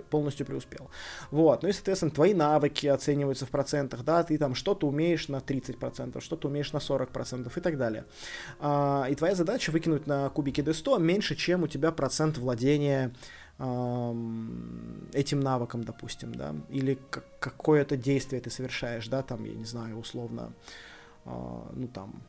полностью 0.00 0.46
преуспел. 0.46 0.90
Вот. 1.30 1.62
Ну 1.62 1.68
и, 1.68 1.72
соответственно, 1.72 2.10
твои 2.10 2.34
навыки 2.34 2.86
оцениваются 2.86 3.46
в 3.46 3.50
процентах, 3.50 4.04
да, 4.04 4.22
ты 4.22 4.38
там 4.38 4.54
что-то 4.54 4.86
умеешь 4.86 5.28
на 5.28 5.36
30%, 5.36 6.20
что-то 6.20 6.48
умеешь 6.48 6.72
на 6.72 6.78
40% 6.78 7.52
и 7.54 7.60
так 7.60 7.76
далее. 7.76 8.04
А, 8.58 9.06
и 9.10 9.14
твоя 9.14 9.34
задача 9.34 9.70
выкинуть 9.70 10.06
на 10.06 10.30
кубике 10.30 10.62
D100 10.62 11.00
меньше, 11.00 11.36
чем 11.36 11.64
у 11.64 11.68
тебя 11.68 11.92
процент 11.92 12.38
владения 12.38 13.12
этим 13.58 15.40
навыком, 15.40 15.84
допустим, 15.84 16.34
да, 16.34 16.54
или 16.68 16.98
какое-то 17.38 17.96
действие 17.96 18.40
ты 18.40 18.50
совершаешь, 18.50 19.06
да, 19.08 19.22
там, 19.22 19.44
я 19.44 19.54
не 19.54 19.64
знаю, 19.64 19.98
условно, 19.98 20.52
а, 21.24 21.70
ну, 21.72 21.86
там, 21.86 22.22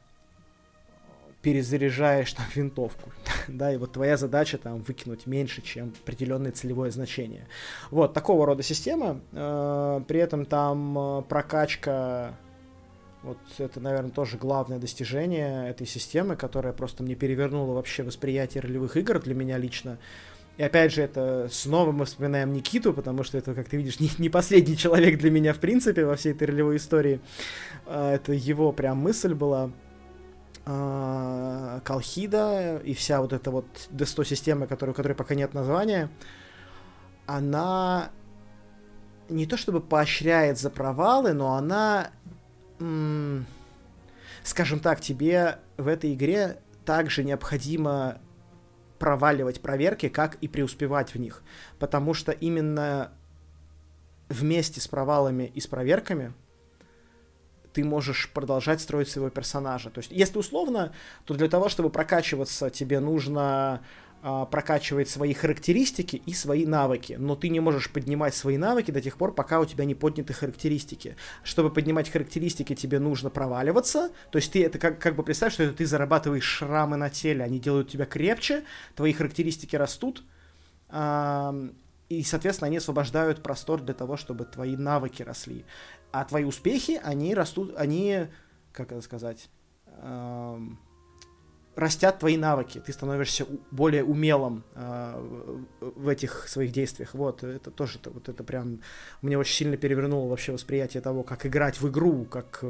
перезаряжаешь 1.41 2.33
там 2.33 2.45
винтовку, 2.55 3.11
да, 3.47 3.73
и 3.73 3.77
вот 3.77 3.93
твоя 3.93 4.17
задача 4.17 4.57
там 4.57 4.81
выкинуть 4.81 5.27
меньше, 5.27 5.61
чем 5.61 5.93
определенное 6.03 6.51
целевое 6.51 6.91
значение. 6.91 7.47
Вот, 7.91 8.13
такого 8.13 8.45
рода 8.45 8.63
система, 8.63 9.19
э, 9.31 10.01
при 10.07 10.19
этом 10.19 10.45
там 10.45 10.97
э, 10.97 11.21
прокачка, 11.23 12.35
вот 13.23 13.37
это, 13.57 13.79
наверное, 13.79 14.11
тоже 14.11 14.37
главное 14.37 14.79
достижение 14.79 15.69
этой 15.69 15.87
системы, 15.87 16.35
которая 16.35 16.73
просто 16.73 17.03
мне 17.03 17.15
перевернула 17.15 17.73
вообще 17.73 18.03
восприятие 18.03 18.61
ролевых 18.61 18.97
игр 18.97 19.19
для 19.19 19.33
меня 19.33 19.57
лично, 19.57 19.97
и 20.57 20.63
опять 20.63 20.93
же, 20.93 21.01
это 21.01 21.47
снова 21.51 21.91
мы 21.91 22.05
вспоминаем 22.05 22.53
Никиту, 22.53 22.93
потому 22.93 23.23
что 23.23 23.37
это, 23.39 23.55
как 23.55 23.67
ты 23.67 23.77
видишь, 23.77 23.99
не, 23.99 24.11
не 24.19 24.29
последний 24.29 24.77
человек 24.77 25.17
для 25.17 25.31
меня, 25.31 25.53
в 25.53 25.59
принципе, 25.59 26.05
во 26.05 26.15
всей 26.15 26.33
этой 26.33 26.47
ролевой 26.47 26.77
истории. 26.77 27.21
А, 27.87 28.13
это 28.13 28.33
его 28.33 28.71
прям 28.71 28.97
мысль 28.99 29.33
была. 29.33 29.71
А, 30.65 31.81
Колхида 31.83 32.81
и 32.83 32.93
вся 32.93 33.21
вот 33.21 33.33
эта 33.33 33.49
вот 33.49 33.65
D100 33.91 34.25
система, 34.25 34.67
которой, 34.67 34.91
у 34.91 34.93
которой 34.93 35.13
пока 35.13 35.33
нет 35.33 35.53
названия, 35.53 36.09
она 37.25 38.11
не 39.29 39.47
то 39.47 39.57
чтобы 39.57 39.81
поощряет 39.81 40.59
за 40.59 40.69
провалы, 40.69 41.33
но 41.33 41.55
она, 41.55 42.11
скажем 44.43 44.79
так, 44.79 45.01
тебе 45.01 45.59
в 45.77 45.87
этой 45.87 46.13
игре 46.13 46.59
также 46.85 47.23
необходимо 47.23 48.19
проваливать 49.03 49.59
проверки, 49.59 50.07
как 50.07 50.35
и 50.35 50.47
преуспевать 50.47 51.13
в 51.13 51.19
них. 51.19 51.43
Потому 51.77 52.13
что 52.13 52.31
именно 52.31 53.11
вместе 54.29 54.79
с 54.79 54.87
провалами 54.87 55.51
и 55.53 55.59
с 55.59 55.67
проверками 55.67 56.31
ты 57.73 57.83
можешь 57.83 58.29
продолжать 58.33 58.79
строить 58.79 59.09
своего 59.09 59.29
персонажа. 59.29 59.89
То 59.89 59.99
есть, 59.99 60.09
если 60.09 60.37
условно, 60.37 60.93
то 61.25 61.33
для 61.33 61.49
того, 61.49 61.67
чтобы 61.67 61.89
прокачиваться, 61.89 62.69
тебе 62.69 63.01
нужно 63.01 63.81
а, 64.25 64.45
прокачивать 64.45 65.09
свои 65.09 65.33
характеристики 65.33 66.15
и 66.15 66.33
свои 66.33 66.65
навыки. 66.65 67.17
Но 67.19 67.35
ты 67.35 67.49
не 67.49 67.59
можешь 67.59 67.91
поднимать 67.91 68.33
свои 68.33 68.55
навыки 68.55 68.89
до 68.89 69.01
тех 69.01 69.17
пор, 69.17 69.35
пока 69.35 69.59
у 69.59 69.65
тебя 69.65 69.83
не 69.83 69.95
подняты 69.95 70.31
характеристики. 70.31 71.17
Чтобы 71.43 71.69
поднимать 71.69 72.09
характеристики, 72.09 72.73
тебе 72.73 72.99
нужно 72.99 73.29
проваливаться. 73.29 74.11
То 74.31 74.37
есть 74.37 74.53
ты 74.53 74.63
это 74.63 74.79
как, 74.79 74.97
как 74.97 75.17
бы 75.17 75.23
представь, 75.23 75.51
что 75.51 75.63
это 75.63 75.73
ты 75.73 75.85
зарабатываешь 75.85 76.45
шрамы 76.45 76.95
на 76.95 77.09
теле, 77.09 77.43
они 77.43 77.59
делают 77.59 77.89
тебя 77.89 78.05
крепче, 78.05 78.63
твои 78.95 79.11
характеристики 79.11 79.75
растут. 79.75 80.23
и, 80.89 82.23
соответственно, 82.23 82.67
они 82.67 82.77
освобождают 82.77 83.43
простор 83.43 83.81
для 83.81 83.93
того, 83.93 84.15
чтобы 84.15 84.45
твои 84.45 84.77
навыки 84.77 85.21
росли. 85.21 85.65
А 86.13 86.23
твои 86.23 86.45
успехи, 86.45 86.97
они 87.03 87.35
растут, 87.35 87.73
они, 87.75 88.27
как 88.71 88.93
это 88.93 89.01
сказать, 89.01 89.49
растят 91.75 92.19
твои 92.19 92.37
навыки, 92.37 92.81
ты 92.85 92.93
становишься 92.93 93.45
более 93.71 94.03
умелым 94.03 94.63
э, 94.75 95.57
в 95.79 96.07
этих 96.07 96.47
своих 96.47 96.71
действиях. 96.71 97.13
Вот, 97.13 97.43
это 97.43 97.71
тоже, 97.71 97.99
вот 98.05 98.29
это 98.29 98.43
прям 98.43 98.81
мне 99.21 99.37
очень 99.37 99.55
сильно 99.55 99.77
перевернуло 99.77 100.29
вообще 100.29 100.51
восприятие 100.51 101.01
того, 101.01 101.23
как 101.23 101.45
играть 101.45 101.81
в 101.81 101.89
игру, 101.89 102.25
как, 102.25 102.63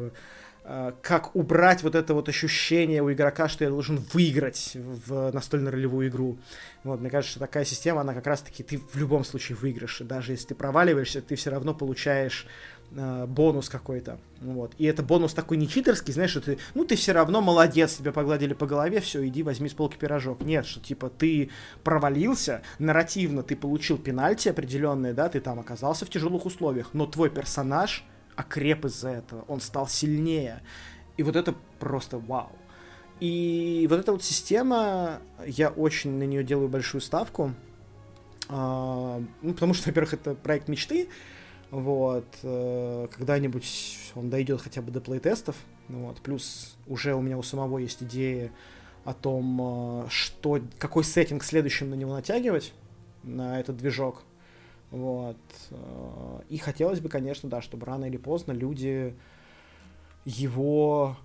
э, 0.63 0.93
как 1.01 1.35
убрать 1.35 1.83
вот 1.83 1.95
это 1.95 2.13
вот 2.13 2.29
ощущение 2.29 3.03
у 3.03 3.11
игрока, 3.11 3.49
что 3.49 3.65
я 3.65 3.69
должен 3.69 3.97
выиграть 4.13 4.71
в 4.75 5.31
настольно-ролевую 5.31 6.07
игру. 6.07 6.37
Вот, 6.83 7.01
мне 7.01 7.09
кажется, 7.09 7.31
что 7.31 7.39
такая 7.41 7.65
система, 7.65 8.01
она 8.01 8.13
как 8.13 8.27
раз-таки, 8.27 8.63
ты 8.63 8.77
в 8.77 8.95
любом 8.95 9.25
случае 9.25 9.57
выиграешь, 9.57 9.99
и 9.99 10.05
даже 10.05 10.31
если 10.31 10.47
ты 10.47 10.55
проваливаешься, 10.55 11.21
ты 11.21 11.35
все 11.35 11.49
равно 11.49 11.73
получаешь 11.73 12.47
э, 12.95 13.25
бонус 13.27 13.69
какой-то. 13.69 14.19
Вот. 14.41 14.73
И 14.77 14.85
это 14.85 15.03
бонус 15.03 15.33
такой 15.33 15.57
не 15.57 15.67
читерский, 15.67 16.13
знаешь, 16.13 16.31
что 16.31 16.41
ты, 16.41 16.57
ну 16.73 16.85
ты 16.85 16.95
все 16.95 17.11
равно 17.11 17.41
молодец, 17.41 17.95
тебя 17.95 18.11
погладили 18.11 18.53
по 18.53 18.65
голове, 18.65 18.99
все, 18.99 19.25
иди 19.27 19.43
возьми 19.43 19.69
с 19.69 19.73
полки 19.73 19.97
пирожок. 19.97 20.41
Нет, 20.41 20.65
что 20.65 20.79
типа 20.79 21.09
ты 21.09 21.49
провалился, 21.83 22.61
нарративно 22.79 23.43
ты 23.43 23.55
получил 23.55 23.97
пенальти 23.97 24.49
определенные, 24.49 25.13
да, 25.13 25.29
ты 25.29 25.39
там 25.39 25.59
оказался 25.59 26.05
в 26.05 26.09
тяжелых 26.09 26.45
условиях, 26.45 26.89
но 26.93 27.05
твой 27.05 27.29
персонаж 27.29 28.03
окреп 28.35 28.85
из-за 28.85 29.09
этого, 29.09 29.45
он 29.47 29.61
стал 29.61 29.87
сильнее. 29.87 30.61
И 31.17 31.23
вот 31.23 31.35
это 31.35 31.53
просто 31.79 32.17
вау. 32.17 32.51
И 33.19 33.85
вот 33.89 33.99
эта 33.99 34.11
вот 34.11 34.23
система, 34.23 35.19
я 35.45 35.69
очень 35.69 36.11
на 36.17 36.23
нее 36.23 36.43
делаю 36.43 36.67
большую 36.67 37.01
ставку. 37.01 37.53
А, 38.49 39.21
ну, 39.41 39.53
потому 39.53 39.73
что, 39.73 39.89
во-первых, 39.89 40.15
это 40.15 40.35
проект 40.35 40.67
мечты, 40.67 41.07
вот, 41.73 42.27
э, 42.43 43.07
когда-нибудь 43.11 44.11
он 44.13 44.29
дойдет 44.29 44.61
хотя 44.61 44.83
бы 44.83 44.91
до 44.91 45.01
плейтестов. 45.01 45.55
Вот, 45.89 46.21
плюс 46.21 46.77
уже 46.85 47.15
у 47.15 47.21
меня 47.21 47.35
у 47.35 47.41
самого 47.41 47.79
есть 47.79 48.03
идеи 48.03 48.51
о 49.05 49.15
том, 49.15 50.03
э, 50.05 50.09
что, 50.09 50.61
какой 50.77 51.03
сеттинг 51.03 51.43
следующим 51.43 51.89
на 51.89 51.95
него 51.95 52.13
натягивать, 52.13 52.73
на 53.23 53.59
этот 53.59 53.77
движок. 53.77 54.21
Вот. 54.91 55.39
Э, 55.71 56.41
и 56.47 56.59
хотелось 56.59 56.99
бы, 56.99 57.09
конечно, 57.09 57.49
да, 57.49 57.59
чтобы 57.63 57.87
рано 57.87 58.05
или 58.05 58.17
поздно 58.17 58.51
люди 58.51 59.15
его... 60.25 61.17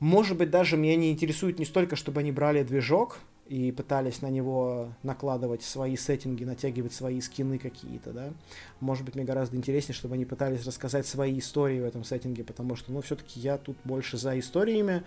Может 0.00 0.38
быть, 0.38 0.48
даже 0.48 0.78
меня 0.78 0.96
не 0.96 1.12
интересует 1.12 1.58
не 1.58 1.66
столько, 1.66 1.94
чтобы 1.94 2.20
они 2.20 2.32
брали 2.32 2.62
движок, 2.62 3.18
и 3.48 3.70
пытались 3.70 4.22
на 4.22 4.28
него 4.28 4.92
накладывать 5.02 5.62
свои 5.62 5.96
сеттинги, 5.96 6.44
натягивать 6.44 6.92
свои 6.92 7.20
скины 7.20 7.58
какие-то, 7.58 8.12
да. 8.12 8.32
Может 8.80 9.04
быть, 9.04 9.14
мне 9.14 9.24
гораздо 9.24 9.56
интереснее, 9.56 9.94
чтобы 9.94 10.14
они 10.14 10.24
пытались 10.24 10.66
рассказать 10.66 11.06
свои 11.06 11.38
истории 11.38 11.80
в 11.80 11.84
этом 11.84 12.02
сеттинге, 12.02 12.44
потому 12.44 12.76
что, 12.76 12.92
ну, 12.92 13.00
все-таки 13.02 13.38
я 13.38 13.56
тут 13.58 13.76
больше 13.84 14.18
за 14.18 14.38
историями, 14.38 15.04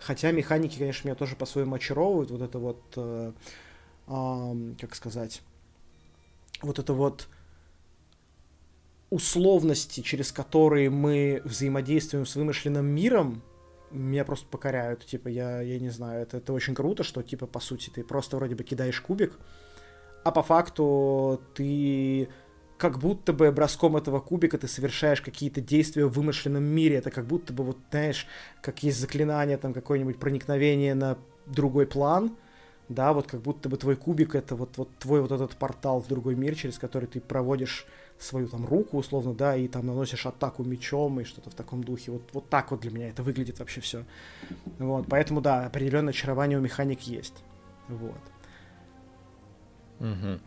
хотя 0.00 0.32
механики, 0.32 0.78
конечно, 0.78 1.06
меня 1.06 1.14
тоже 1.14 1.36
по-своему 1.36 1.76
очаровывают, 1.76 2.30
вот 2.30 2.42
это 2.42 2.58
вот, 2.58 2.82
э, 2.96 3.32
э, 4.08 4.74
как 4.80 4.94
сказать, 4.94 5.42
вот 6.62 6.78
это 6.78 6.92
вот 6.92 7.28
условности, 9.10 10.00
через 10.00 10.32
которые 10.32 10.90
мы 10.90 11.40
взаимодействуем 11.44 12.26
с 12.26 12.34
вымышленным 12.34 12.86
миром, 12.86 13.42
меня 13.90 14.24
просто 14.24 14.46
покоряют. 14.48 15.04
Типа, 15.06 15.28
я, 15.28 15.60
я 15.60 15.78
не 15.78 15.90
знаю, 15.90 16.22
это, 16.22 16.38
это 16.38 16.52
очень 16.52 16.74
круто, 16.74 17.02
что, 17.02 17.22
типа, 17.22 17.46
по 17.46 17.60
сути, 17.60 17.90
ты 17.90 18.04
просто 18.04 18.36
вроде 18.36 18.54
бы 18.54 18.64
кидаешь 18.64 19.00
кубик, 19.00 19.38
а 20.24 20.32
по 20.32 20.42
факту 20.42 21.40
ты 21.54 22.28
как 22.78 22.98
будто 22.98 23.32
бы 23.32 23.50
броском 23.52 23.96
этого 23.96 24.20
кубика 24.20 24.58
ты 24.58 24.68
совершаешь 24.68 25.22
какие-то 25.22 25.60
действия 25.60 26.04
в 26.06 26.12
вымышленном 26.12 26.64
мире. 26.64 26.96
Это 26.96 27.10
как 27.10 27.26
будто 27.26 27.52
бы, 27.52 27.64
вот, 27.64 27.78
знаешь, 27.90 28.26
как 28.60 28.82
есть 28.82 29.00
заклинание, 29.00 29.56
там, 29.56 29.72
какое-нибудь 29.72 30.18
проникновение 30.18 30.94
на 30.94 31.16
другой 31.46 31.86
план, 31.86 32.36
да, 32.88 33.12
вот 33.12 33.26
как 33.26 33.40
будто 33.40 33.68
бы 33.68 33.76
твой 33.76 33.96
кубик 33.96 34.34
это 34.34 34.54
вот, 34.54 34.76
вот 34.76 34.88
твой 34.98 35.20
вот 35.20 35.32
этот 35.32 35.56
портал 35.56 36.00
в 36.00 36.08
другой 36.08 36.34
мир, 36.34 36.54
через 36.54 36.78
который 36.78 37.06
ты 37.06 37.20
проводишь 37.20 37.86
свою 38.18 38.48
там 38.48 38.66
руку, 38.66 38.98
условно, 38.98 39.34
да, 39.34 39.56
и 39.56 39.68
там 39.68 39.86
наносишь 39.86 40.26
атаку 40.26 40.64
мечом 40.64 41.20
и 41.20 41.24
что-то 41.24 41.50
в 41.50 41.54
таком 41.54 41.84
духе. 41.84 42.12
Вот, 42.12 42.22
вот 42.32 42.48
так 42.48 42.70
вот 42.70 42.80
для 42.80 42.90
меня 42.90 43.08
это 43.08 43.22
выглядит 43.22 43.58
вообще 43.58 43.80
все. 43.80 44.04
Вот, 44.78 45.06
поэтому, 45.08 45.40
да, 45.40 45.66
определенное 45.66 46.12
очарование 46.12 46.58
у 46.58 46.62
механик 46.62 47.02
есть. 47.02 47.34
Вот. 47.88 48.20
Угу. 50.00 50.40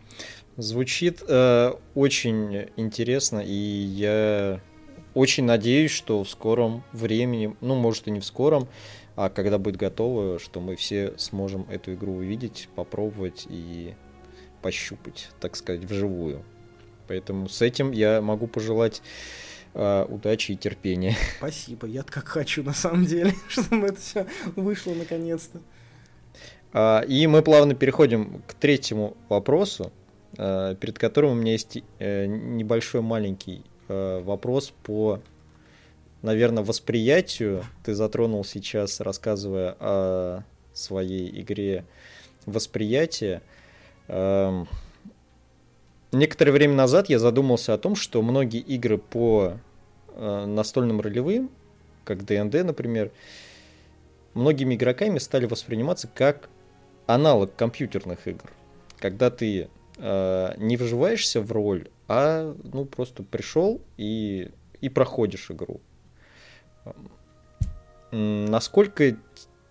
Звучит 0.57 1.23
э, 1.27 1.73
очень 1.95 2.69
интересно, 2.75 3.39
и 3.39 3.53
я 3.53 4.61
очень 5.13 5.45
надеюсь, 5.45 5.91
что 5.91 6.23
в 6.23 6.29
скором 6.29 6.83
времени, 6.91 7.55
ну, 7.61 7.75
может 7.75 8.07
и 8.07 8.11
не 8.11 8.19
в 8.19 8.25
скором, 8.25 8.67
а 9.15 9.29
когда 9.29 9.57
будет 9.57 9.77
готово, 9.77 10.39
что 10.39 10.59
мы 10.59 10.75
все 10.75 11.13
сможем 11.17 11.65
эту 11.69 11.93
игру 11.93 12.13
увидеть, 12.13 12.69
попробовать 12.75 13.47
и 13.49 13.95
пощупать, 14.61 15.29
так 15.39 15.55
сказать, 15.55 15.83
вживую. 15.83 16.43
Поэтому 17.09 17.49
с 17.49 17.63
этим 17.63 17.91
я 17.91 18.21
могу 18.21 18.45
пожелать 18.45 19.01
э, 19.73 20.05
удачи 20.07 20.51
и 20.51 20.55
терпения. 20.55 21.15
Спасибо, 21.39 21.87
я 21.87 22.03
как 22.03 22.27
хочу 22.27 22.61
на 22.63 22.73
самом 22.73 23.05
деле, 23.05 23.33
чтобы 23.49 23.87
это 23.87 23.99
все 23.99 24.27
вышло 24.55 24.93
наконец-то. 24.93 25.59
А, 26.71 27.01
и 27.01 27.25
мы 27.25 27.41
плавно 27.41 27.73
переходим 27.73 28.43
к 28.45 28.53
третьему 28.53 29.17
вопросу, 29.27 29.91
а, 30.37 30.75
перед 30.75 30.99
которым 30.99 31.31
у 31.31 31.35
меня 31.35 31.53
есть 31.53 31.79
э, 31.97 32.27
небольшой 32.27 33.01
маленький 33.01 33.63
э, 33.87 34.21
вопрос 34.23 34.71
по, 34.83 35.19
наверное, 36.21 36.63
восприятию. 36.63 37.65
Ты 37.83 37.95
затронул 37.95 38.45
сейчас, 38.45 38.99
рассказывая 38.99 39.75
о 39.79 40.43
своей 40.73 41.41
игре 41.41 41.85
восприятие. 42.45 43.41
Эм, 44.07 44.67
Некоторое 46.11 46.51
время 46.51 46.73
назад 46.73 47.09
я 47.09 47.19
задумался 47.19 47.73
о 47.73 47.77
том, 47.77 47.95
что 47.95 48.21
многие 48.21 48.61
игры 48.61 48.97
по 48.97 49.57
э, 50.07 50.45
настольным 50.45 51.01
ролевым, 51.01 51.51
как 52.03 52.25
D&D, 52.25 52.63
например, 52.63 53.11
многими 54.33 54.73
игроками 54.73 55.19
стали 55.19 55.45
восприниматься 55.45 56.07
как 56.07 56.49
аналог 57.05 57.55
компьютерных 57.55 58.27
игр. 58.27 58.51
Когда 58.97 59.29
ты 59.29 59.69
э, 59.97 60.53
не 60.57 60.77
вживаешься 60.77 61.41
в 61.41 61.51
роль, 61.51 61.87
а 62.07 62.55
ну 62.63 62.85
просто 62.85 63.21
пришел 63.21 63.79
и, 63.97 64.49
и 64.81 64.89
проходишь 64.89 65.51
игру. 65.51 65.79
Насколько 68.11 69.15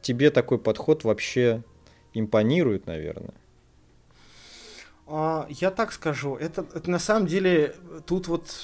тебе 0.01 0.31
такой 0.31 0.59
подход 0.59 1.03
вообще 1.03 1.65
импонирует, 2.15 2.87
наверное? 2.87 3.35
А, 5.11 5.47
я 5.49 5.71
так 5.71 5.93
скажу, 5.93 6.37
это, 6.37 6.67
это 6.75 6.91
на 6.91 6.99
самом 6.99 7.27
деле 7.27 7.75
тут 8.07 8.29
вот 8.29 8.55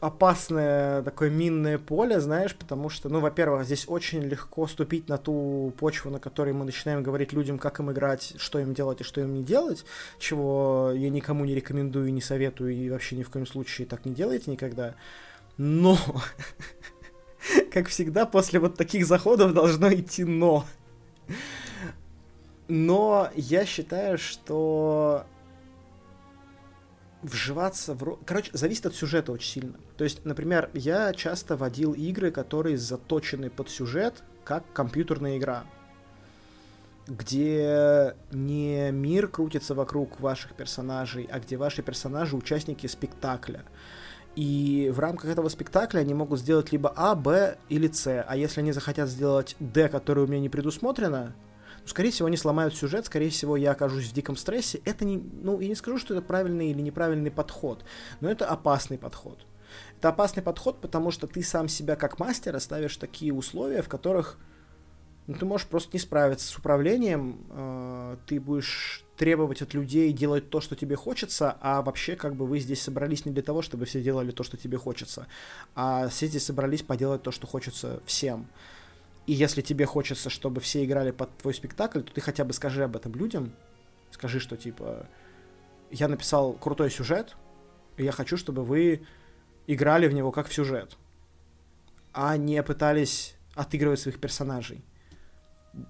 опасное 0.00 1.02
такое 1.02 1.30
минное 1.30 1.78
поле, 1.78 2.20
знаешь, 2.20 2.54
потому 2.54 2.90
что, 2.90 3.08
ну, 3.08 3.20
во-первых, 3.20 3.64
здесь 3.64 3.86
очень 3.88 4.20
легко 4.20 4.66
ступить 4.66 5.08
на 5.08 5.16
ту 5.16 5.72
почву, 5.78 6.10
на 6.10 6.18
которой 6.18 6.52
мы 6.52 6.66
начинаем 6.66 7.02
говорить 7.02 7.32
людям, 7.32 7.58
как 7.58 7.80
им 7.80 7.90
играть, 7.90 8.34
что 8.36 8.58
им 8.58 8.74
делать 8.74 9.00
и 9.00 9.04
что 9.04 9.22
им 9.22 9.32
не 9.32 9.42
делать, 9.42 9.86
чего 10.18 10.92
я 10.94 11.08
никому 11.08 11.46
не 11.46 11.54
рекомендую, 11.54 12.12
не 12.12 12.20
советую 12.20 12.74
и 12.74 12.90
вообще 12.90 13.16
ни 13.16 13.22
в 13.22 13.30
коем 13.30 13.46
случае 13.46 13.86
так 13.86 14.04
не 14.04 14.12
делайте 14.12 14.50
никогда. 14.50 14.94
Но, 15.56 15.96
как 17.72 17.88
всегда, 17.88 18.26
после 18.26 18.60
вот 18.60 18.76
таких 18.76 19.06
заходов 19.06 19.54
должно 19.54 19.90
идти 19.90 20.24
но. 20.24 20.66
Но 22.68 23.30
я 23.36 23.64
считаю, 23.64 24.18
что 24.18 25.24
вживаться 27.24 27.94
в. 27.94 28.18
Короче, 28.24 28.50
зависит 28.52 28.86
от 28.86 28.94
сюжета 28.94 29.32
очень 29.32 29.62
сильно. 29.62 29.78
То 29.96 30.04
есть, 30.04 30.24
например, 30.24 30.70
я 30.74 31.12
часто 31.12 31.56
водил 31.56 31.92
игры, 31.92 32.30
которые 32.30 32.78
заточены 32.78 33.50
под 33.50 33.70
сюжет, 33.70 34.22
как 34.44 34.64
компьютерная 34.72 35.38
игра, 35.38 35.64
где 37.06 38.14
не 38.30 38.90
мир 38.90 39.28
крутится 39.28 39.74
вокруг 39.74 40.20
ваших 40.20 40.54
персонажей, 40.54 41.28
а 41.30 41.40
где 41.40 41.56
ваши 41.56 41.82
персонажи 41.82 42.36
участники 42.36 42.86
спектакля. 42.86 43.64
И 44.36 44.90
в 44.92 44.98
рамках 44.98 45.30
этого 45.30 45.48
спектакля 45.48 46.00
они 46.00 46.12
могут 46.12 46.40
сделать 46.40 46.72
либо 46.72 46.92
А, 46.96 47.14
Б 47.14 47.56
или 47.68 47.88
С. 47.88 48.24
А 48.26 48.36
если 48.36 48.60
они 48.60 48.72
захотят 48.72 49.08
сделать 49.08 49.56
Д, 49.60 49.88
которое 49.88 50.22
у 50.22 50.26
меня 50.26 50.40
не 50.40 50.48
предусмотрено, 50.48 51.34
скорее 51.86 52.10
всего, 52.10 52.28
они 52.28 52.36
сломают 52.36 52.74
сюжет, 52.74 53.06
скорее 53.06 53.30
всего, 53.30 53.56
я 53.56 53.72
окажусь 53.72 54.06
в 54.06 54.12
диком 54.12 54.36
стрессе. 54.36 54.80
Это 54.84 55.04
не, 55.04 55.18
ну, 55.18 55.60
я 55.60 55.68
не 55.68 55.74
скажу, 55.74 55.98
что 55.98 56.14
это 56.14 56.22
правильный 56.22 56.70
или 56.70 56.80
неправильный 56.80 57.30
подход, 57.30 57.84
но 58.20 58.30
это 58.30 58.46
опасный 58.46 58.98
подход. 58.98 59.46
Это 59.98 60.10
опасный 60.10 60.42
подход, 60.42 60.80
потому 60.80 61.10
что 61.10 61.26
ты 61.26 61.42
сам 61.42 61.68
себя 61.68 61.96
как 61.96 62.18
мастер 62.18 62.58
ставишь 62.60 62.96
такие 62.96 63.32
условия, 63.32 63.82
в 63.82 63.88
которых 63.88 64.38
ну, 65.26 65.34
ты 65.34 65.46
можешь 65.46 65.66
просто 65.66 65.90
не 65.94 65.98
справиться 65.98 66.46
с 66.46 66.56
управлением, 66.58 67.46
э, 67.48 68.16
ты 68.26 68.38
будешь 68.38 69.04
требовать 69.16 69.62
от 69.62 69.72
людей 69.72 70.12
делать 70.12 70.50
то, 70.50 70.60
что 70.60 70.76
тебе 70.76 70.96
хочется, 70.96 71.56
а 71.60 71.80
вообще 71.80 72.14
как 72.14 72.34
бы 72.34 72.46
вы 72.46 72.58
здесь 72.58 72.82
собрались 72.82 73.24
не 73.24 73.32
для 73.32 73.42
того, 73.42 73.62
чтобы 73.62 73.86
все 73.86 74.02
делали 74.02 74.32
то, 74.32 74.42
что 74.42 74.58
тебе 74.58 74.76
хочется, 74.76 75.26
а 75.74 76.08
все 76.08 76.26
здесь 76.26 76.44
собрались 76.44 76.82
поделать 76.82 77.22
то, 77.22 77.30
что 77.30 77.46
хочется 77.46 78.02
всем. 78.04 78.48
И 79.26 79.32
если 79.32 79.62
тебе 79.62 79.86
хочется, 79.86 80.30
чтобы 80.30 80.60
все 80.60 80.84
играли 80.84 81.10
под 81.10 81.36
твой 81.38 81.54
спектакль, 81.54 82.00
то 82.00 82.12
ты 82.12 82.20
хотя 82.20 82.44
бы 82.44 82.52
скажи 82.52 82.84
об 82.84 82.96
этом 82.96 83.12
людям. 83.14 83.52
Скажи, 84.10 84.38
что 84.38 84.56
типа 84.56 85.08
я 85.90 86.08
написал 86.08 86.52
крутой 86.54 86.90
сюжет, 86.90 87.36
и 87.96 88.04
я 88.04 88.12
хочу, 88.12 88.36
чтобы 88.36 88.64
вы 88.64 89.06
играли 89.66 90.08
в 90.08 90.12
него 90.12 90.30
как 90.32 90.48
в 90.48 90.54
сюжет, 90.54 90.96
а 92.12 92.36
не 92.36 92.62
пытались 92.62 93.36
отыгрывать 93.54 94.00
своих 94.00 94.20
персонажей. 94.20 94.84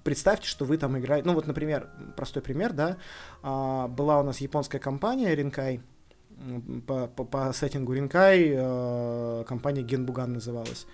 Представьте, 0.03 0.49
что 0.49 0.65
вы 0.65 0.79
там 0.79 0.99
играете. 0.99 1.27
Ну, 1.27 1.35
вот, 1.35 1.47
например, 1.47 1.91
простой 2.17 2.43
пример, 2.43 2.73
да. 2.73 2.97
А, 3.43 3.89
была 3.89 4.21
у 4.21 4.23
нас 4.23 4.41
японская 4.41 4.81
компания 4.81 5.35
Ринкай, 5.35 5.83
по, 6.87 7.07
по, 7.07 7.25
по 7.25 7.53
сеттингу 7.53 7.93
Ринкай, 7.93 8.53
э, 8.55 9.45
компания 9.47 9.83
Генбуган 9.83 10.33
называлась. 10.33 10.87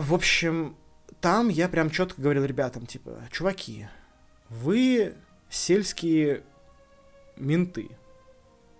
В 0.00 0.14
общем, 0.14 0.74
там 1.20 1.50
я 1.50 1.68
прям 1.68 1.90
четко 1.90 2.22
говорил 2.22 2.46
ребятам, 2.46 2.86
типа, 2.86 3.20
чуваки, 3.30 3.88
вы 4.48 5.14
сельские 5.50 6.44
менты. 7.36 7.90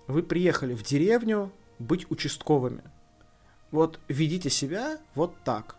Вы 0.07 0.23
приехали 0.23 0.73
в 0.73 0.83
деревню 0.83 1.53
быть 1.79 2.11
участковыми. 2.11 2.83
Вот 3.71 4.01
ведите 4.09 4.49
себя 4.49 4.99
вот 5.15 5.35
так. 5.45 5.77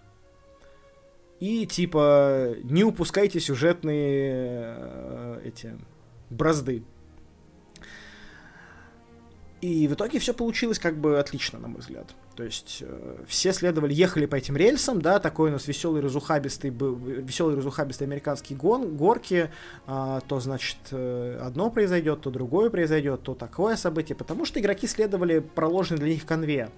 И 1.39 1.65
типа 1.65 2.55
не 2.63 2.83
упускайте 2.83 3.39
сюжетные 3.39 4.75
э, 4.77 5.41
эти 5.45 5.75
бразды. 6.29 6.83
И 9.61 9.87
в 9.87 9.93
итоге 9.93 10.19
все 10.19 10.33
получилось 10.35 10.77
как 10.77 10.95
бы 10.95 11.19
отлично, 11.19 11.57
на 11.57 11.69
мой 11.69 11.79
взгляд. 11.79 12.13
То 12.35 12.43
есть 12.43 12.79
э, 12.81 13.17
все 13.27 13.53
следовали, 13.53 13.93
ехали 13.93 14.25
по 14.25 14.35
этим 14.35 14.57
рельсам, 14.57 15.01
да, 15.01 15.19
такой 15.19 15.49
у 15.49 15.53
нас 15.53 15.67
веселый 15.67 16.01
разухабистый 16.01 16.71
веселый 16.71 17.55
разухабистый 17.55 18.07
американский 18.07 18.55
гон, 18.55 18.95
горки, 18.97 19.51
э, 19.87 20.19
то 20.27 20.39
значит 20.39 20.77
э, 20.91 21.39
одно 21.41 21.69
произойдет, 21.69 22.21
то 22.21 22.31
другое 22.31 22.69
произойдет, 22.69 23.21
то 23.23 23.35
такое 23.35 23.75
событие, 23.75 24.15
потому 24.15 24.45
что 24.45 24.59
игроки 24.59 24.87
следовали 24.87 25.39
проложенной 25.39 25.99
для 25.99 26.09
них 26.13 26.25
конве. 26.25 26.69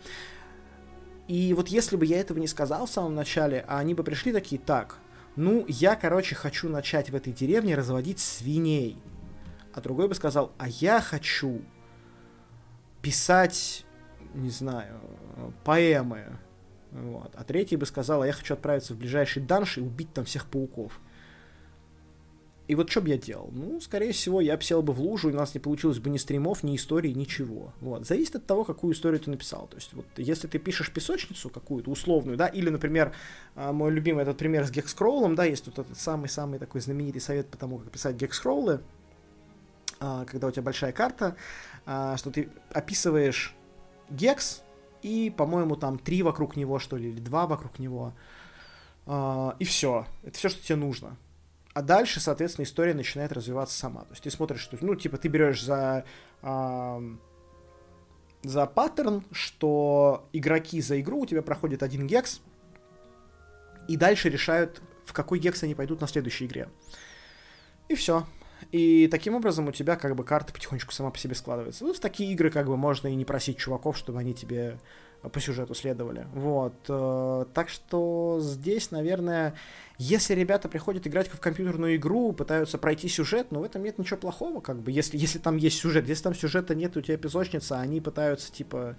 И 1.28 1.54
вот 1.54 1.70
если 1.70 1.96
бы 1.96 2.06
я 2.06 2.20
этого 2.20 2.38
не 2.38 2.48
сказал 2.48 2.86
в 2.86 2.92
самом 2.92 3.16
начале, 3.16 3.64
а 3.68 3.80
они 3.80 3.94
бы 3.94 4.04
пришли 4.04 4.32
такие, 4.32 4.60
так, 4.60 4.98
ну, 5.36 5.66
я, 5.68 5.96
короче, 5.96 6.36
хочу 6.36 6.70
начать 6.70 7.10
в 7.10 7.16
этой 7.16 7.34
деревне 7.34 7.76
разводить 7.76 8.20
свиней. 8.20 8.98
А 9.74 9.82
другой 9.82 10.08
бы 10.08 10.16
сказал, 10.16 10.52
а 10.58 10.70
я 10.70 11.02
хочу 11.02 11.62
писать, 13.02 13.85
не 14.36 14.50
знаю, 14.50 15.00
поэмы. 15.64 16.38
Вот. 16.92 17.32
А 17.36 17.44
третий 17.44 17.76
бы 17.76 17.86
сказал, 17.86 18.22
а 18.22 18.28
я 18.28 18.34
хочу 18.34 18.54
отправиться 18.54 18.94
в 18.94 18.98
ближайший 18.98 19.44
данж 19.44 19.78
и 19.78 19.82
убить 19.82 20.14
там 20.14 20.26
всех 20.26 20.46
пауков. 20.46 21.00
И 22.68 22.74
вот 22.74 22.90
что 22.90 23.02
бы 23.02 23.10
я 23.10 23.18
делал? 23.18 23.50
Ну, 23.52 23.80
скорее 23.80 24.12
всего, 24.12 24.42
я 24.42 24.60
сел 24.60 24.82
бы 24.82 24.92
в 24.92 25.00
лужу, 25.00 25.30
и 25.30 25.34
у 25.34 25.36
нас 25.36 25.54
не 25.54 25.60
получилось 25.60 26.00
бы 26.00 26.10
ни 26.10 26.18
стримов, 26.18 26.64
ни 26.64 26.76
истории, 26.76 27.12
ничего. 27.12 27.74
Вот. 27.80 28.08
Зависит 28.08 28.38
от 28.38 28.48
того, 28.48 28.64
какую 28.64 28.94
историю 28.94 29.20
ты 29.20 29.30
написал. 29.30 29.68
То 29.68 29.76
есть, 29.76 29.94
вот, 29.94 30.06
если 30.18 30.48
ты 30.48 30.58
пишешь 30.58 30.92
песочницу 30.92 31.50
какую-то 31.52 31.92
условную, 31.92 32.38
да, 32.38 32.48
или, 32.48 32.70
например, 32.70 33.14
а, 33.54 33.72
мой 33.72 33.92
любимый 33.92 34.24
этот 34.24 34.38
пример 34.38 34.66
с 34.66 34.72
гекскроллом, 34.72 35.36
да, 35.36 35.44
есть 35.46 35.68
вот 35.68 35.78
этот 35.78 36.00
самый-самый 36.00 36.58
такой 36.58 36.82
знаменитый 36.82 37.22
совет 37.22 37.48
по 37.50 37.58
тому, 37.58 37.78
как 37.78 37.92
писать 37.92 38.16
гекскроллы, 38.16 38.82
а, 40.00 40.26
когда 40.26 40.48
у 40.48 40.52
тебя 40.52 40.64
большая 40.64 40.92
карта, 40.92 41.36
а, 41.86 42.18
что 42.18 42.32
ты 42.32 42.50
описываешь 42.74 43.56
гекс, 44.10 44.64
и, 45.02 45.34
по-моему, 45.36 45.76
там 45.76 46.00
три 46.00 46.24
вокруг 46.24 46.56
него, 46.56 46.80
что 46.80 46.98
ли, 46.98 47.10
или 47.10 47.20
два 47.20 47.48
вокруг 47.48 47.80
него, 47.80 48.14
и 49.08 49.66
все. 49.66 50.08
Это 50.24 50.38
все, 50.38 50.50
что 50.50 50.64
тебе 50.64 50.78
нужно. 50.78 51.18
А 51.74 51.82
дальше, 51.82 52.20
соответственно, 52.20 52.66
история 52.66 52.94
начинает 52.94 53.32
развиваться 53.32 53.78
сама. 53.78 54.02
То 54.02 54.12
есть 54.12 54.24
ты 54.24 54.32
смотришь, 54.32 54.62
что, 54.62 54.78
ну, 54.82 54.96
типа, 54.96 55.18
ты 55.18 55.28
берешь 55.28 55.64
за, 55.64 56.06
за 56.42 57.02
паттерн, 58.66 59.24
что 59.32 60.28
игроки 60.34 60.82
за 60.82 61.00
игру 61.02 61.20
у 61.20 61.26
тебя 61.26 61.42
проходят 61.42 61.84
один 61.84 62.08
гекс, 62.08 62.42
и 63.88 63.98
дальше 63.98 64.30
решают, 64.30 64.82
в 65.06 65.14
какой 65.14 65.38
гекс 65.38 65.64
они 65.64 65.76
пойдут 65.76 66.02
на 66.02 66.08
следующей 66.08 66.46
игре. 66.46 66.70
И 67.90 67.96
все. 67.96 68.26
И 68.72 69.08
таким 69.10 69.36
образом 69.36 69.68
у 69.68 69.72
тебя 69.72 69.96
как 69.96 70.16
бы 70.16 70.24
карта 70.24 70.54
потихонечку 70.54 70.92
сама 70.92 71.12
по 71.12 71.18
себе 71.18 71.36
складывается. 71.36 71.84
Ну, 71.86 71.94
в 71.94 72.00
такие 72.00 72.32
игры 72.34 72.50
как 72.50 72.68
бы 72.68 72.78
можно 72.78 73.08
и 73.08 73.16
не 73.16 73.26
просить 73.26 73.58
чуваков, 73.58 73.98
чтобы 73.98 74.20
они 74.20 74.34
тебе 74.34 74.80
по 75.30 75.40
сюжету 75.40 75.74
следовали. 75.74 76.28
Вот. 76.34 76.76
Э, 76.88 77.46
так 77.54 77.70
что 77.70 78.40
здесь, 78.42 78.92
наверное, 78.92 79.56
если 79.98 80.34
ребята 80.34 80.70
приходят 80.70 81.08
играть 81.08 81.28
в 81.28 81.40
компьютерную 81.40 81.96
игру, 81.96 82.34
пытаются 82.34 82.78
пройти 82.78 83.08
сюжет, 83.08 83.48
ну 83.52 83.62
в 83.62 83.64
этом 83.64 83.84
нет 83.84 83.98
ничего 83.98 84.18
плохого, 84.18 84.62
как 84.62 84.82
бы, 84.82 84.92
если, 84.92 85.18
если 85.18 85.40
там 85.40 85.58
есть 85.58 85.80
сюжет. 85.80 86.08
Если 86.08 86.24
там 86.24 86.36
сюжета 86.36 86.76
нет, 86.76 86.96
у 86.98 87.02
тебя 87.02 87.18
песочница, 87.18 87.80
они 87.80 88.02
пытаются, 88.02 88.52
типа, 88.52 88.96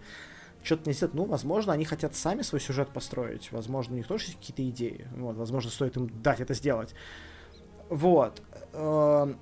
что-то 0.62 0.88
не 0.88 0.94
сделать. 0.94 1.14
Ну, 1.14 1.24
возможно, 1.24 1.72
они 1.72 1.84
хотят 1.84 2.14
сами 2.14 2.42
свой 2.42 2.60
сюжет 2.60 2.88
построить. 2.90 3.52
Возможно, 3.52 3.94
у 3.94 3.96
них 3.96 4.06
тоже 4.06 4.26
есть 4.26 4.38
какие-то 4.38 4.68
идеи. 4.68 5.06
Вот, 5.16 5.36
возможно, 5.36 5.70
стоит 5.70 5.96
им 5.96 6.10
дать 6.22 6.40
это 6.40 6.54
сделать. 6.54 6.94
Вот. 7.88 8.42
Э, 8.72 9.32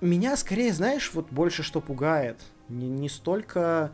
меня 0.00 0.36
скорее, 0.36 0.72
знаешь, 0.72 1.10
вот 1.14 1.30
больше 1.30 1.62
что 1.62 1.80
пугает. 1.80 2.40
Не, 2.68 2.88
не 2.88 3.08
столько 3.08 3.92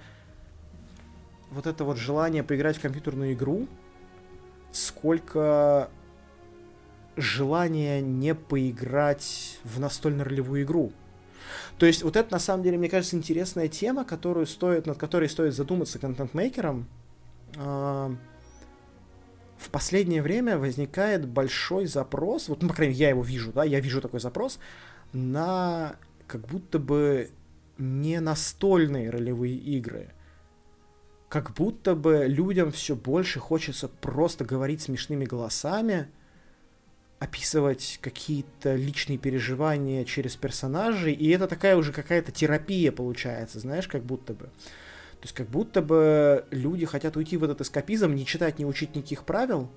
вот 1.50 1.66
это 1.66 1.84
вот 1.84 1.96
желание 1.96 2.42
поиграть 2.42 2.76
в 2.76 2.80
компьютерную 2.80 3.32
игру, 3.32 3.66
сколько 4.72 5.88
желание 7.16 8.02
не 8.02 8.34
поиграть 8.34 9.58
в 9.64 9.80
настольно-ролевую 9.80 10.64
игру. 10.64 10.92
То 11.78 11.86
есть 11.86 12.02
вот 12.02 12.16
это, 12.16 12.32
на 12.32 12.38
самом 12.38 12.62
деле, 12.62 12.78
мне 12.78 12.88
кажется, 12.88 13.16
интересная 13.16 13.68
тема, 13.68 14.04
которую 14.04 14.46
стоит, 14.46 14.86
над 14.86 14.98
которой 14.98 15.28
стоит 15.28 15.54
задуматься 15.54 15.98
контент-мейкерам. 15.98 16.86
В 19.58 19.70
последнее 19.70 20.22
время 20.22 20.58
возникает 20.58 21.26
большой 21.26 21.86
запрос, 21.86 22.48
вот, 22.48 22.62
ну, 22.62 22.68
по 22.68 22.74
крайней 22.74 22.92
мере, 22.94 23.04
я 23.04 23.10
его 23.10 23.22
вижу, 23.22 23.52
да, 23.52 23.64
я 23.64 23.80
вижу 23.80 24.00
такой 24.00 24.20
запрос, 24.20 24.58
на 25.12 25.96
как 26.26 26.46
будто 26.46 26.78
бы 26.78 27.30
не 27.78 28.20
настольные 28.20 29.10
ролевые 29.10 29.56
игры 29.56 30.10
как 31.28 31.52
будто 31.54 31.94
бы 31.94 32.26
людям 32.26 32.70
все 32.70 32.94
больше 32.94 33.40
хочется 33.40 33.88
просто 33.88 34.44
говорить 34.44 34.82
смешными 34.82 35.24
голосами, 35.24 36.08
описывать 37.18 37.98
какие-то 38.00 38.74
личные 38.74 39.18
переживания 39.18 40.04
через 40.04 40.36
персонажей, 40.36 41.12
и 41.12 41.28
это 41.30 41.48
такая 41.48 41.76
уже 41.76 41.92
какая-то 41.92 42.30
терапия 42.30 42.92
получается, 42.92 43.58
знаешь, 43.58 43.88
как 43.88 44.04
будто 44.04 44.34
бы. 44.34 44.50
То 45.20 45.24
есть 45.24 45.34
как 45.34 45.48
будто 45.48 45.82
бы 45.82 46.44
люди 46.50 46.86
хотят 46.86 47.16
уйти 47.16 47.36
в 47.36 47.44
этот 47.44 47.60
эскапизм, 47.60 48.14
не 48.14 48.26
читать, 48.26 48.58
не 48.58 48.66
учить 48.66 48.94
никаких 48.94 49.24
правил, 49.24 49.70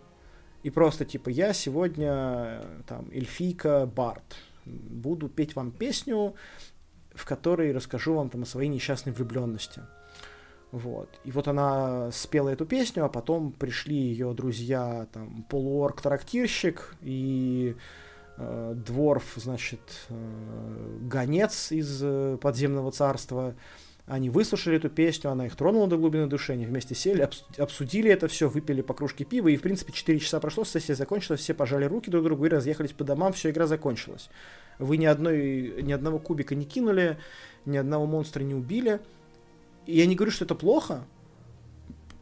и 0.63 0.69
просто 0.69 1.05
типа 1.05 1.29
я 1.29 1.53
сегодня 1.53 2.61
там 2.87 3.09
эльфийка 3.11 3.85
Барт, 3.85 4.35
буду 4.65 5.29
петь 5.29 5.55
вам 5.55 5.71
песню, 5.71 6.35
в 7.13 7.25
которой 7.25 7.71
расскажу 7.71 8.15
вам 8.15 8.29
там 8.29 8.43
о 8.43 8.45
своей 8.45 8.69
несчастной 8.69 9.13
влюбленности. 9.13 9.81
Вот. 10.71 11.19
И 11.23 11.31
вот 11.31 11.47
она 11.47 12.11
спела 12.11 12.49
эту 12.49 12.65
песню, 12.65 13.05
а 13.05 13.09
потом 13.09 13.51
пришли 13.51 13.95
ее 13.95 14.33
друзья, 14.33 15.07
там, 15.11 15.45
полуорг-трактирщик 15.49 16.95
и 17.01 17.75
э, 18.37 18.73
дворф, 18.75 19.33
значит, 19.37 19.79
э, 20.09 20.97
гонец 21.01 21.71
из 21.71 22.01
э, 22.03 22.37
подземного 22.39 22.91
царства. 22.91 23.55
Они 24.09 24.31
выслушали 24.31 24.77
эту 24.77 24.89
песню, 24.89 25.29
она 25.29 25.45
их 25.45 25.55
тронула 25.55 25.87
до 25.87 25.95
глубины 25.95 26.25
души, 26.25 26.53
они 26.53 26.65
вместе 26.65 26.95
сели, 26.95 27.29
обсудили 27.59 28.09
это 28.09 28.27
все, 28.27 28.49
выпили 28.49 28.81
по 28.81 28.95
кружке 28.95 29.23
пива, 29.23 29.49
и, 29.49 29.55
в 29.55 29.61
принципе, 29.61 29.93
4 29.93 30.17
часа 30.17 30.39
прошло, 30.39 30.65
сессия 30.65 30.95
закончилась, 30.95 31.41
все 31.41 31.53
пожали 31.53 31.85
руки 31.85 32.09
друг 32.09 32.23
другу 32.23 32.47
и 32.47 32.49
разъехались 32.49 32.91
по 32.91 33.03
домам, 33.03 33.33
все, 33.33 33.51
игра 33.51 33.67
закончилась. 33.67 34.31
Вы 34.79 34.97
ни, 34.97 35.05
одной, 35.05 35.83
ни 35.83 35.91
одного 35.91 36.17
кубика 36.17 36.55
не 36.55 36.65
кинули, 36.65 37.19
ни 37.65 37.77
одного 37.77 38.07
монстра 38.07 38.41
не 38.41 38.55
убили, 38.55 38.99
я 39.85 40.07
не 40.07 40.15
говорю, 40.15 40.31
что 40.31 40.43
это 40.43 40.55
плохо, 40.55 41.05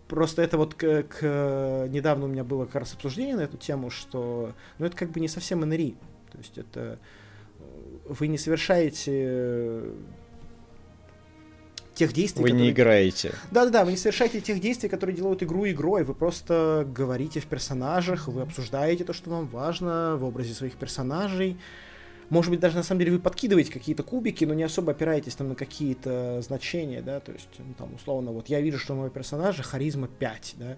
просто 0.10 0.42
это 0.42 0.58
вот 0.58 0.74
к, 0.74 1.04
к 1.04 1.88
недавно 1.90 2.26
у 2.26 2.28
меня 2.28 2.44
было 2.44 2.66
как 2.66 2.76
раз 2.76 2.96
обсуждение 2.96 3.38
на 3.38 3.42
эту 3.42 3.56
тему, 3.56 3.92
что 3.92 4.52
ну 4.78 4.86
это 4.86 4.98
как 4.98 5.12
бы 5.12 5.22
не 5.22 5.30
совсем 5.30 5.62
НРИ. 5.62 5.96
То 6.34 6.38
есть 6.38 6.58
это 6.58 7.00
вы 8.04 8.28
не 8.28 8.38
совершаете 8.38 9.84
тех 11.98 12.14
действий, 12.14 12.44
Вы 12.44 12.50
которые... 12.50 12.66
не 12.66 12.72
играете. 12.72 13.34
Да-да-да, 13.52 13.84
вы 13.84 13.92
не 13.92 13.98
совершаете 13.98 14.40
тех 14.40 14.60
действий, 14.60 14.90
которые 14.90 15.16
делают 15.16 15.44
игру 15.44 15.68
игрой. 15.68 16.04
Вы 16.04 16.14
просто 16.14 16.88
говорите 16.88 17.40
в 17.40 17.46
персонажах, 17.46 18.28
вы 18.28 18.42
обсуждаете 18.42 19.04
то, 19.04 19.14
что 19.14 19.30
вам 19.30 19.48
важно 19.48 20.16
в 20.18 20.24
образе 20.24 20.54
своих 20.54 20.76
персонажей. 20.76 21.58
Может 22.30 22.52
быть, 22.52 22.60
даже 22.60 22.76
на 22.76 22.84
самом 22.84 23.00
деле 23.00 23.14
вы 23.14 23.20
подкидываете 23.20 23.72
какие-то 23.72 24.04
кубики, 24.04 24.44
но 24.44 24.54
не 24.54 24.64
особо 24.64 24.92
опираетесь 24.92 25.36
там 25.36 25.50
на 25.50 25.56
какие-то 25.56 26.42
значения, 26.42 27.02
да, 27.02 27.22
то 27.22 27.32
есть, 27.32 27.48
ну, 27.58 27.74
там, 27.78 27.94
условно, 27.94 28.32
вот 28.32 28.48
я 28.48 28.60
вижу, 28.60 28.78
что 28.80 28.94
у 28.94 28.98
моего 28.98 29.10
персонажа 29.10 29.64
харизма 29.64 30.10
5, 30.10 30.56
да, 30.58 30.78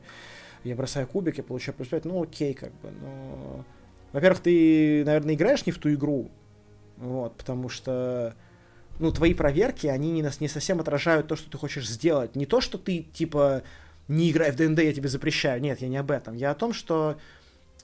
я 0.64 0.76
бросаю 0.76 1.08
кубик, 1.08 1.38
я 1.38 1.44
получаю 1.44 1.76
плюс 1.76 1.88
5, 1.88 2.06
ну 2.06 2.22
окей, 2.22 2.54
как 2.54 2.72
бы, 2.82 2.92
но... 3.02 3.66
Во-первых, 4.12 4.42
ты, 4.42 5.04
наверное, 5.06 5.34
играешь 5.34 5.66
не 5.66 5.72
в 5.72 5.80
ту 5.80 5.92
игру, 5.92 6.30
вот, 6.98 7.36
потому 7.36 7.68
что, 7.68 8.36
ну, 9.00 9.12
твои 9.12 9.34
проверки, 9.34 9.88
они 9.88 10.12
не, 10.12 10.30
не 10.40 10.48
совсем 10.48 10.80
отражают 10.80 11.28
то, 11.28 11.36
что 11.36 11.50
ты 11.50 11.58
хочешь 11.58 11.88
сделать. 11.88 12.36
Не 12.36 12.46
то, 12.46 12.60
что 12.62 12.78
ты, 12.78 13.04
типа, 13.14 13.64
не 14.10 14.30
играй 14.32 14.52
в 14.52 14.56
ДНД, 14.56 14.80
я 14.80 14.94
тебе 14.94 15.08
запрещаю. 15.08 15.62
Нет, 15.62 15.82
я 15.82 15.88
не 15.88 15.98
об 15.98 16.12
этом. 16.12 16.36
Я 16.36 16.52
о 16.52 16.56
том, 16.56 16.74
что 16.74 17.18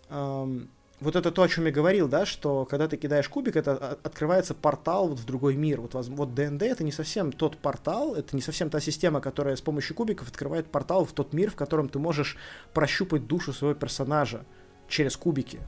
эм, 0.09 0.70
вот 0.99 1.16
это 1.16 1.32
то, 1.32 1.43
о 1.43 1.47
чем 1.47 1.66
я 1.66 1.72
говорил, 1.72 2.09
да, 2.09 2.26
что 2.26 2.66
когда 2.66 2.88
ты 2.88 2.97
кидаешь 2.97 3.30
кубик, 3.30 3.55
это 3.55 3.97
открывается 4.03 4.53
портал 4.53 5.07
вот 5.07 5.20
в 5.20 5.26
другой 5.26 5.55
мир. 5.55 5.80
Вот, 5.80 5.93
вот 5.93 6.34
ДНД 6.34 6.63
это 6.63 6.84
не 6.84 6.91
совсем 6.91 7.32
тот 7.32 7.57
портал, 7.57 8.16
это 8.16 8.36
не 8.36 8.41
совсем 8.41 8.70
та 8.70 8.82
система, 8.82 9.22
которая 9.22 9.55
с 9.55 9.61
помощью 9.61 9.95
кубиков 9.95 10.28
открывает 10.28 10.68
портал 10.68 11.05
в 11.05 11.13
тот 11.13 11.32
мир, 11.32 11.49
в 11.49 11.55
котором 11.55 11.88
ты 11.88 11.97
можешь 11.97 12.38
прощупать 12.74 13.28
душу 13.28 13.53
своего 13.53 13.74
персонажа 13.74 14.45
через 14.89 15.16
кубики. 15.16 15.59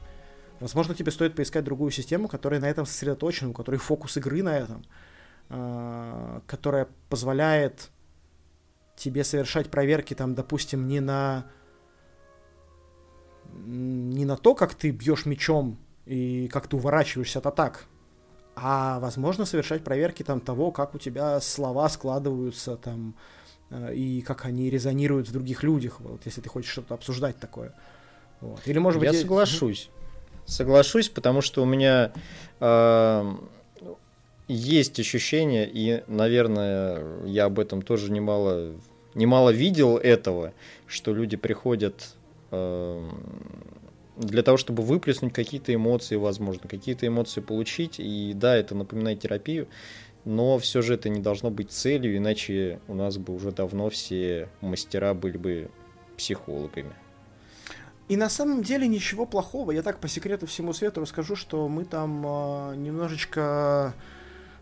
Возможно, 0.60 0.94
тебе 0.94 1.10
стоит 1.12 1.36
поискать 1.36 1.64
другую 1.64 1.90
систему, 1.90 2.28
которая 2.28 2.60
на 2.60 2.68
этом 2.68 2.84
сосредоточена, 2.84 3.50
у 3.50 3.52
которой 3.52 3.76
фокус 3.76 4.16
игры 4.16 4.42
на 4.42 4.58
этом, 4.58 4.82
а, 4.82 5.17
которая 5.48 6.88
позволяет 7.08 7.90
тебе 8.96 9.24
совершать 9.24 9.70
проверки, 9.70 10.14
там, 10.14 10.34
допустим, 10.34 10.88
не 10.88 11.00
на 11.00 11.46
не 13.50 14.24
на 14.24 14.36
то, 14.36 14.54
как 14.54 14.74
ты 14.74 14.90
бьешь 14.90 15.24
мечом 15.24 15.78
и 16.04 16.48
как 16.48 16.68
ты 16.68 16.76
уворачиваешься 16.76 17.38
от 17.38 17.46
атак, 17.46 17.86
а 18.56 18.98
возможно 19.00 19.44
совершать 19.44 19.84
проверки 19.84 20.22
там 20.22 20.40
того, 20.40 20.70
как 20.70 20.94
у 20.94 20.98
тебя 20.98 21.40
слова 21.40 21.88
складываются 21.88 22.76
там 22.76 23.14
э, 23.70 23.94
и 23.94 24.22
как 24.22 24.44
они 24.44 24.70
резонируют 24.70 25.28
в 25.28 25.32
других 25.32 25.62
людях, 25.62 26.00
вот, 26.00 26.22
если 26.24 26.40
ты 26.40 26.48
хочешь 26.48 26.70
что-то 26.70 26.94
обсуждать 26.94 27.38
такое. 27.38 27.74
Вот. 28.40 28.60
Или 28.66 28.78
может 28.78 29.00
быть 29.00 29.12
я 29.12 29.18
соглашусь, 29.18 29.90
соглашусь, 30.44 31.08
потому 31.08 31.40
что 31.40 31.62
у 31.62 31.66
меня 31.66 32.12
э, 32.60 33.34
есть 34.48 34.98
ощущение 34.98 35.68
и, 35.70 36.02
наверное, 36.06 37.24
я 37.24 37.44
об 37.44 37.58
этом 37.58 37.82
тоже 37.82 38.10
немало 38.10 38.74
немало 39.14 39.50
видел 39.50 39.96
этого, 39.96 40.52
что 40.86 41.12
люди 41.12 41.36
приходят 41.36 42.16
Эм, 42.50 43.10
для 44.16 44.42
того, 44.42 44.56
чтобы 44.56 44.82
выплеснуть 44.82 45.32
какие-то 45.32 45.72
эмоции, 45.72 46.16
возможно, 46.16 46.68
какие-то 46.68 47.06
эмоции 47.06 47.40
получить. 47.40 47.96
И 47.98 48.32
да, 48.34 48.56
это 48.56 48.74
напоминает 48.74 49.20
терапию, 49.20 49.68
но 50.24 50.58
все 50.58 50.82
же 50.82 50.94
это 50.94 51.08
не 51.08 51.20
должно 51.20 51.50
быть 51.50 51.70
целью, 51.70 52.16
иначе 52.16 52.80
у 52.88 52.94
нас 52.94 53.16
бы 53.16 53.34
уже 53.34 53.52
давно 53.52 53.90
все 53.90 54.48
мастера 54.60 55.14
были 55.14 55.36
бы 55.36 55.70
психологами. 56.16 56.92
И 58.08 58.16
на 58.16 58.30
самом 58.30 58.62
деле 58.62 58.88
ничего 58.88 59.26
плохого. 59.26 59.70
Я 59.70 59.82
так 59.82 60.00
по 60.00 60.08
секрету 60.08 60.46
всему 60.46 60.72
свету 60.72 61.02
расскажу, 61.02 61.36
что 61.36 61.68
мы 61.68 61.84
там 61.84 62.24
э, 62.26 62.76
немножечко 62.76 63.94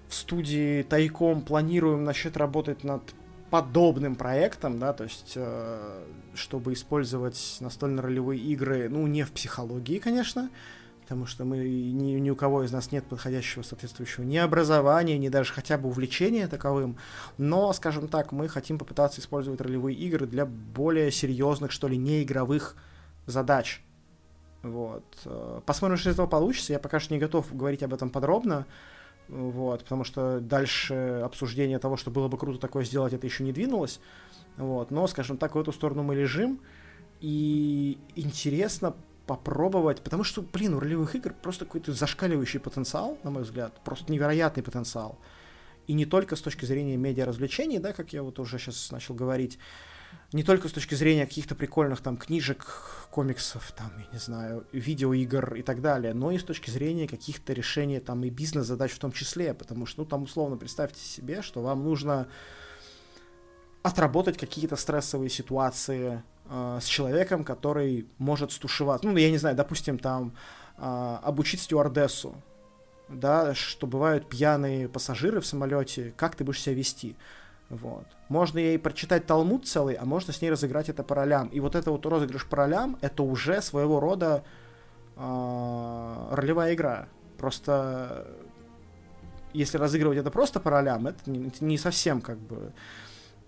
в 0.09 0.15
студии 0.15 0.83
тайком 0.83 1.43
планируем 1.43 2.05
насчет 2.05 2.37
работать 2.37 2.85
над 2.85 3.03
подобным 3.51 4.17
проектом, 4.17 4.79
да, 4.79 4.93
то 4.93 5.05
есть, 5.05 5.33
э, 5.37 6.05
чтобы 6.35 6.73
использовать 6.73 7.59
настольно-ролевые 7.61 8.41
игры, 8.41 8.89
ну, 8.89 9.07
не 9.07 9.23
в 9.23 9.33
психологии, 9.33 9.99
конечно, 9.99 10.51
потому 11.03 11.27
что 11.27 11.45
мы 11.45 11.59
ни, 11.59 12.19
ни 12.19 12.31
у 12.31 12.37
кого 12.37 12.65
из 12.65 12.73
нас 12.73 12.91
нет 12.91 13.05
подходящего 13.05 13.63
соответствующего 13.63 14.25
ни 14.25 14.37
образования, 14.37 15.17
ни 15.19 15.29
даже 15.29 15.53
хотя 15.53 15.79
бы 15.79 15.89
увлечения 15.89 16.49
таковым, 16.49 16.97
но, 17.39 17.73
скажем 17.73 18.09
так, 18.09 18.33
мы 18.33 18.49
хотим 18.49 18.79
попытаться 18.79 19.21
использовать 19.21 19.61
ролевые 19.61 19.97
игры 19.97 20.27
для 20.27 20.45
более 20.45 21.13
серьезных, 21.13 21.71
что 21.71 21.87
ли, 21.87 21.97
неигровых 21.97 22.77
задач. 23.27 23.81
Вот. 24.63 25.05
Э, 25.25 25.61
посмотрим, 25.65 25.97
что 25.97 26.11
из 26.11 26.15
этого 26.15 26.27
получится. 26.27 26.73
Я 26.73 26.81
пока 26.81 26.99
что 26.99 27.15
не 27.15 27.21
готов 27.21 27.55
говорить 27.55 27.85
об 27.85 27.95
этом 27.95 28.11
подробно. 28.11 28.67
Вот, 29.29 29.83
потому 29.83 30.05
что 30.05 30.41
дальше 30.41 31.21
обсуждение 31.25 31.79
того, 31.79 31.97
что 31.97 32.11
было 32.11 32.29
бы 32.29 32.39
круто 32.39 32.59
такое 32.59 32.85
сделать, 32.85 33.13
это 33.13 33.27
еще 33.27 33.43
не 33.45 33.53
двинулось. 33.53 34.01
Вот, 34.57 34.91
но, 34.91 35.07
скажем 35.07 35.37
так, 35.37 35.55
в 35.55 35.59
эту 35.59 35.73
сторону 35.73 36.03
мы 36.03 36.15
лежим. 36.15 36.61
И 37.21 37.99
интересно 38.15 38.95
попробовать, 39.27 40.03
потому 40.03 40.23
что, 40.23 40.43
блин, 40.43 40.75
у 40.75 40.81
ролевых 40.81 41.15
игр 41.17 41.35
просто 41.43 41.65
какой-то 41.65 41.93
зашкаливающий 41.93 42.61
потенциал, 42.61 43.19
на 43.25 43.31
мой 43.31 43.43
взгляд, 43.43 43.73
просто 43.85 44.13
невероятный 44.13 44.63
потенциал. 44.63 45.19
И 45.87 45.93
не 45.93 46.05
только 46.05 46.37
с 46.37 46.41
точки 46.41 46.65
зрения 46.65 46.97
медиа-развлечений, 46.97 47.79
да, 47.79 47.93
как 47.93 48.13
я 48.13 48.23
вот 48.23 48.39
уже 48.39 48.59
сейчас 48.59 48.91
начал 48.91 49.15
говорить, 49.15 49.59
не 50.33 50.43
только 50.43 50.69
с 50.69 50.73
точки 50.73 50.95
зрения 50.95 51.27
каких-то 51.27 51.55
прикольных 51.55 52.01
там 52.01 52.17
книжек, 52.17 53.09
комиксов, 53.11 53.73
там, 53.73 53.91
я 53.99 54.07
не 54.13 54.19
знаю, 54.19 54.67
видеоигр 54.73 55.55
и 55.55 55.63
так 55.63 55.81
далее, 55.81 56.13
но 56.15 56.31
и 56.31 56.39
с 56.39 56.45
точки 56.45 56.71
зрения 56.71 57.09
каких-то 57.09 57.53
решений 57.53 58.01
там 58.01 58.25
и 58.25 58.31
бизнес-задач 58.31 58.93
в 58.93 58.99
том 58.99 59.13
числе, 59.13 59.55
потому 59.55 59.87
что, 59.87 60.03
ну, 60.03 60.07
там, 60.07 60.25
условно, 60.25 60.57
представьте 60.57 61.01
себе, 61.01 61.43
что 61.43 61.63
вам 61.63 61.85
нужно 61.85 62.29
отработать 63.83 64.37
какие-то 64.37 64.77
стрессовые 64.77 65.31
ситуации 65.31 66.23
э, 66.51 66.79
с 66.83 66.85
человеком, 66.85 67.45
который 67.45 68.07
может 68.19 68.51
стушеваться. 68.51 69.07
Ну, 69.07 69.17
я 69.17 69.31
не 69.31 69.39
знаю, 69.39 69.55
допустим, 69.55 69.99
там 69.99 70.35
э, 70.77 71.19
обучить 71.23 71.61
стюардессу, 71.61 72.35
да, 73.09 73.55
что 73.55 73.87
бывают 73.87 74.29
пьяные 74.29 74.89
пассажиры 74.89 75.41
в 75.41 75.47
самолете, 75.47 76.13
как 76.17 76.35
ты 76.35 76.45
будешь 76.45 76.61
себя 76.61 76.75
вести. 76.75 77.17
Вот. 77.69 78.07
Можно 78.29 78.59
ей 78.59 78.79
прочитать 78.79 79.27
Талмуд 79.27 79.67
целый, 79.67 79.95
а 79.95 80.05
можно 80.05 80.33
с 80.33 80.41
ней 80.41 80.51
разыграть 80.51 80.89
это 80.89 81.03
по 81.03 81.15
ролям. 81.15 81.49
И 81.49 81.61
вот 81.61 81.75
это 81.75 81.91
вот 81.91 82.07
розыгрыш 82.07 82.47
по 82.47 82.57
ролям, 82.57 82.97
это 83.01 83.23
уже 83.23 83.61
своего 83.61 83.99
рода 83.99 84.45
э, 85.17 86.29
ролевая 86.31 86.75
игра. 86.75 87.09
Просто 87.39 88.27
если 89.53 89.79
разыгрывать 89.79 90.19
это 90.19 90.31
просто 90.31 90.61
по 90.61 90.71
ролям, 90.71 91.09
это 91.09 91.29
не, 91.29 91.51
не 91.61 91.79
совсем 91.79 92.21
как 92.21 92.39
бы 92.39 92.73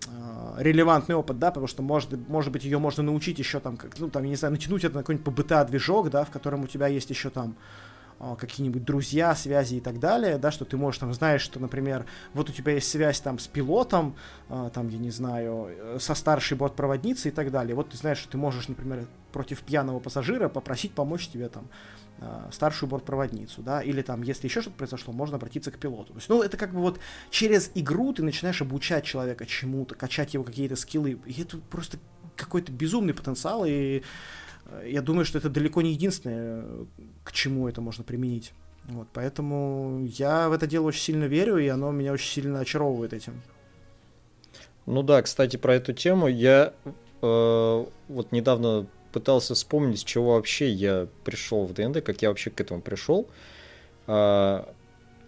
э, 0.07 0.55
релевантный 0.57 1.15
опыт, 1.15 1.39
да, 1.39 1.51
потому 1.51 1.67
что 1.67 1.81
может, 1.81 2.27
может 2.27 2.51
быть 2.51 2.65
ее 2.65 2.77
можно 2.77 3.03
научить 3.03 3.39
еще 3.39 3.59
там, 3.61 3.77
как, 3.77 3.97
ну 3.99 4.09
там, 4.09 4.23
я 4.23 4.29
не 4.29 4.35
знаю, 4.35 4.53
натянуть 4.53 4.83
это 4.83 4.95
на 4.95 5.01
какой-нибудь 5.01 5.33
PBTA 5.33 5.65
движок, 5.67 6.09
да, 6.09 6.25
в 6.25 6.29
котором 6.29 6.63
у 6.63 6.67
тебя 6.67 6.87
есть 6.87 7.09
еще 7.09 7.29
там 7.29 7.55
а, 7.55 7.88
какие-нибудь 8.19 8.83
друзья, 8.83 9.33
связи 9.33 9.75
и 9.75 9.79
так 9.79 9.99
далее, 9.99 10.37
да, 10.37 10.51
что 10.51 10.65
ты 10.65 10.75
можешь 10.75 10.99
там 10.99 11.13
знаешь, 11.13 11.41
что, 11.41 11.59
например, 11.59 12.05
вот 12.33 12.49
у 12.49 12.53
тебя 12.53 12.73
есть 12.73 12.89
связь 12.89 13.21
там 13.21 13.39
с 13.39 13.47
пилотом, 13.47 14.15
а, 14.49 14.69
там, 14.69 14.89
я 14.89 14.97
не 14.97 15.09
знаю, 15.09 15.67
э, 15.69 15.97
со 15.99 16.15
старшей 16.15 16.57
бортпроводницей 16.57 17.31
и 17.31 17.33
так 17.33 17.49
далее. 17.49 17.75
Вот 17.75 17.91
ты 17.91 17.97
знаешь, 17.97 18.17
что 18.17 18.31
ты 18.31 18.37
можешь, 18.37 18.67
например, 18.67 19.07
против 19.31 19.61
пьяного 19.61 19.99
пассажира 19.99 20.49
попросить 20.49 20.91
помочь 20.91 21.29
тебе 21.29 21.47
там 21.47 21.69
а, 22.19 22.49
старшую 22.51 22.89
бортпроводницу, 22.89 23.61
да, 23.61 23.81
или 23.81 24.01
там, 24.01 24.21
если 24.21 24.47
еще 24.47 24.61
что-то 24.61 24.75
произошло, 24.75 25.13
можно 25.13 25.37
обратиться 25.37 25.71
к 25.71 25.77
пилоту. 25.77 26.13
То 26.13 26.19
есть, 26.19 26.27
ну, 26.27 26.41
это 26.41 26.57
как 26.57 26.73
бы 26.73 26.81
вот 26.81 26.99
через 27.29 27.71
игру 27.73 28.11
ты 28.11 28.21
начинаешь 28.21 28.61
обучать 28.61 29.05
человека 29.05 29.45
чему-то, 29.45 29.95
качать 29.95 30.33
его 30.33 30.43
какие-то 30.43 30.75
скиллы, 30.75 31.19
и 31.25 31.41
это 31.41 31.57
просто 31.57 31.97
какой-то 32.35 32.71
безумный 32.73 33.13
потенциал, 33.13 33.63
и 33.65 34.03
я 34.85 35.01
думаю, 35.01 35.25
что 35.25 35.37
это 35.37 35.49
далеко 35.49 35.81
не 35.81 35.91
единственное, 35.91 36.63
к 37.29 37.31
чему 37.31 37.69
это 37.69 37.79
можно 37.79 38.03
применить. 38.03 38.53
Вот, 38.85 39.07
поэтому 39.13 40.03
я 40.17 40.49
в 40.49 40.51
это 40.51 40.65
дело 40.65 40.87
очень 40.87 41.01
сильно 41.01 41.25
верю, 41.25 41.57
и 41.57 41.67
оно 41.67 41.91
меня 41.91 42.11
очень 42.11 42.27
сильно 42.27 42.59
очаровывает 42.59 43.13
этим. 43.13 43.39
Ну 44.87 45.03
да, 45.03 45.21
кстати, 45.21 45.55
про 45.57 45.75
эту 45.75 45.93
тему 45.93 46.27
я 46.27 46.73
э, 47.21 47.85
вот 48.07 48.31
недавно 48.31 48.87
пытался 49.11 49.53
вспомнить, 49.53 49.99
с 49.99 50.03
чего 50.03 50.33
вообще 50.33 50.71
я 50.71 51.07
пришел 51.23 51.65
в 51.65 51.73
ДНД, 51.73 52.01
как 52.03 52.19
я 52.23 52.29
вообще 52.29 52.49
к 52.49 52.59
этому 52.59 52.81
пришел. 52.81 53.27
Э, 54.07 54.63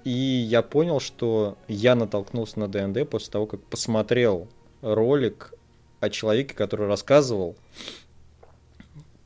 и 0.03 0.09
я 0.09 0.63
понял, 0.63 0.99
что 0.99 1.55
я 1.67 1.93
натолкнулся 1.93 2.59
на 2.59 2.67
ДНД 2.67 3.07
после 3.07 3.31
того, 3.31 3.45
как 3.45 3.61
посмотрел 3.65 4.47
ролик 4.81 5.53
о 5.99 6.09
человеке, 6.09 6.55
который 6.55 6.87
рассказывал, 6.87 7.55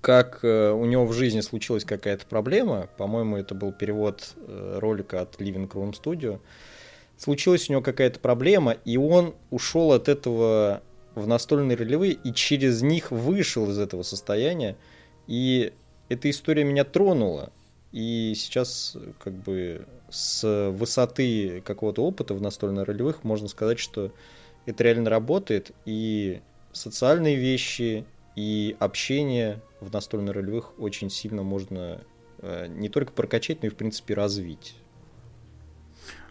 как 0.05 0.41
э, 0.43 0.69
у 0.69 0.85
него 0.85 1.07
в 1.07 1.13
жизни 1.13 1.41
случилась 1.41 1.83
какая-то 1.83 2.27
проблема, 2.27 2.89
по-моему, 2.95 3.37
это 3.37 3.55
был 3.55 3.71
перевод 3.71 4.35
э, 4.37 4.77
ролика 4.79 5.21
от 5.21 5.41
Living 5.41 5.67
Room 5.67 5.99
Studio, 5.99 6.41
случилась 7.17 7.67
у 7.67 7.73
него 7.73 7.81
какая-то 7.81 8.19
проблема, 8.19 8.73
и 8.73 8.97
он 8.97 9.33
ушел 9.49 9.93
от 9.93 10.07
этого 10.07 10.83
в 11.15 11.25
настольные 11.25 11.75
ролевые 11.75 12.13
и 12.23 12.31
через 12.35 12.83
них 12.83 13.09
вышел 13.09 13.67
из 13.71 13.79
этого 13.79 14.03
состояния, 14.03 14.77
и 15.25 15.73
эта 16.07 16.29
история 16.29 16.65
меня 16.65 16.83
тронула, 16.83 17.51
и 17.91 18.35
сейчас 18.35 18.95
как 19.23 19.33
бы 19.33 19.87
с 20.11 20.69
высоты 20.69 21.63
какого-то 21.65 22.03
опыта 22.03 22.35
в 22.35 22.41
настольно-ролевых 22.43 23.23
можно 23.23 23.47
сказать, 23.47 23.79
что 23.79 24.11
это 24.67 24.83
реально 24.83 25.09
работает, 25.09 25.71
и 25.85 26.41
социальные 26.73 27.37
вещи, 27.37 28.05
и 28.35 28.75
общение 28.79 29.61
в 29.85 29.93
настольно-ролевых 29.93 30.77
очень 30.79 31.09
сильно 31.09 31.43
можно 31.43 32.01
э, 32.39 32.67
не 32.67 32.89
только 32.89 33.11
прокачать, 33.11 33.61
но 33.61 33.67
и, 33.67 33.69
в 33.69 33.75
принципе, 33.75 34.13
развить. 34.13 34.75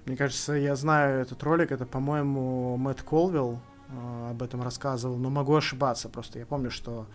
Мне 0.04 0.16
кажется, 0.16 0.52
я 0.52 0.76
знаю 0.76 1.22
этот 1.22 1.42
ролик, 1.42 1.72
это, 1.72 1.86
по-моему, 1.86 2.76
Мэтт 2.76 3.02
Колвилл 3.02 3.60
э, 3.88 4.30
об 4.30 4.42
этом 4.42 4.62
рассказывал, 4.62 5.16
но 5.16 5.30
могу 5.30 5.54
ошибаться 5.54 6.08
просто. 6.08 6.38
Я 6.38 6.46
помню, 6.46 6.70
что 6.70 7.06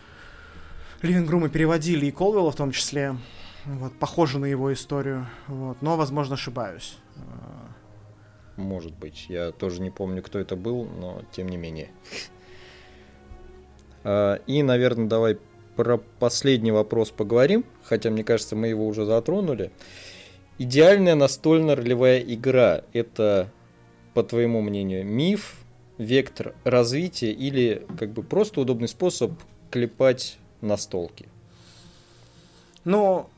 Ливингрумы 1.02 1.50
переводили 1.50 2.08
и 2.08 2.12
Колвилла 2.12 2.52
в 2.52 2.56
том 2.56 2.72
числе, 2.72 3.16
вот, 3.66 3.94
похоже 4.00 4.40
на 4.40 4.46
его 4.46 4.74
историю, 4.74 5.28
вот, 5.48 5.82
но, 5.82 5.98
возможно, 5.98 6.34
ошибаюсь. 6.34 6.98
Может 8.56 8.94
быть, 8.94 9.28
я 9.30 9.52
тоже 9.52 9.82
не 9.82 9.92
помню, 9.92 10.22
кто 10.22 10.40
это 10.40 10.56
был, 10.56 10.86
но 10.86 11.22
тем 11.32 11.48
не 11.48 11.58
менее. 11.58 11.92
А, 14.04 14.36
и, 14.48 14.64
наверное, 14.64 15.08
давай 15.08 15.38
про 15.80 15.98
последний 15.98 16.74
вопрос 16.74 17.10
поговорим, 17.10 17.64
хотя, 17.84 18.10
мне 18.10 18.26
кажется, 18.26 18.58
мы 18.58 18.68
его 18.68 18.86
уже 18.86 19.06
затронули. 19.06 19.72
Идеальная 20.58 21.16
настольно-ролевая 21.16 22.20
игра– 22.20 22.82
это, 22.92 23.50
по 24.14 24.22
твоему 24.22 24.60
мнению, 24.60 25.06
миф, 25.06 25.56
вектор 25.98 26.54
развития 26.66 27.32
или 27.32 27.88
как 27.98 28.12
бы 28.12 28.24
просто 28.24 28.60
удобный 28.60 28.90
способ 28.90 29.32
клепать 29.72 30.38
настолки? 30.60 31.30
Ну, 32.84 33.30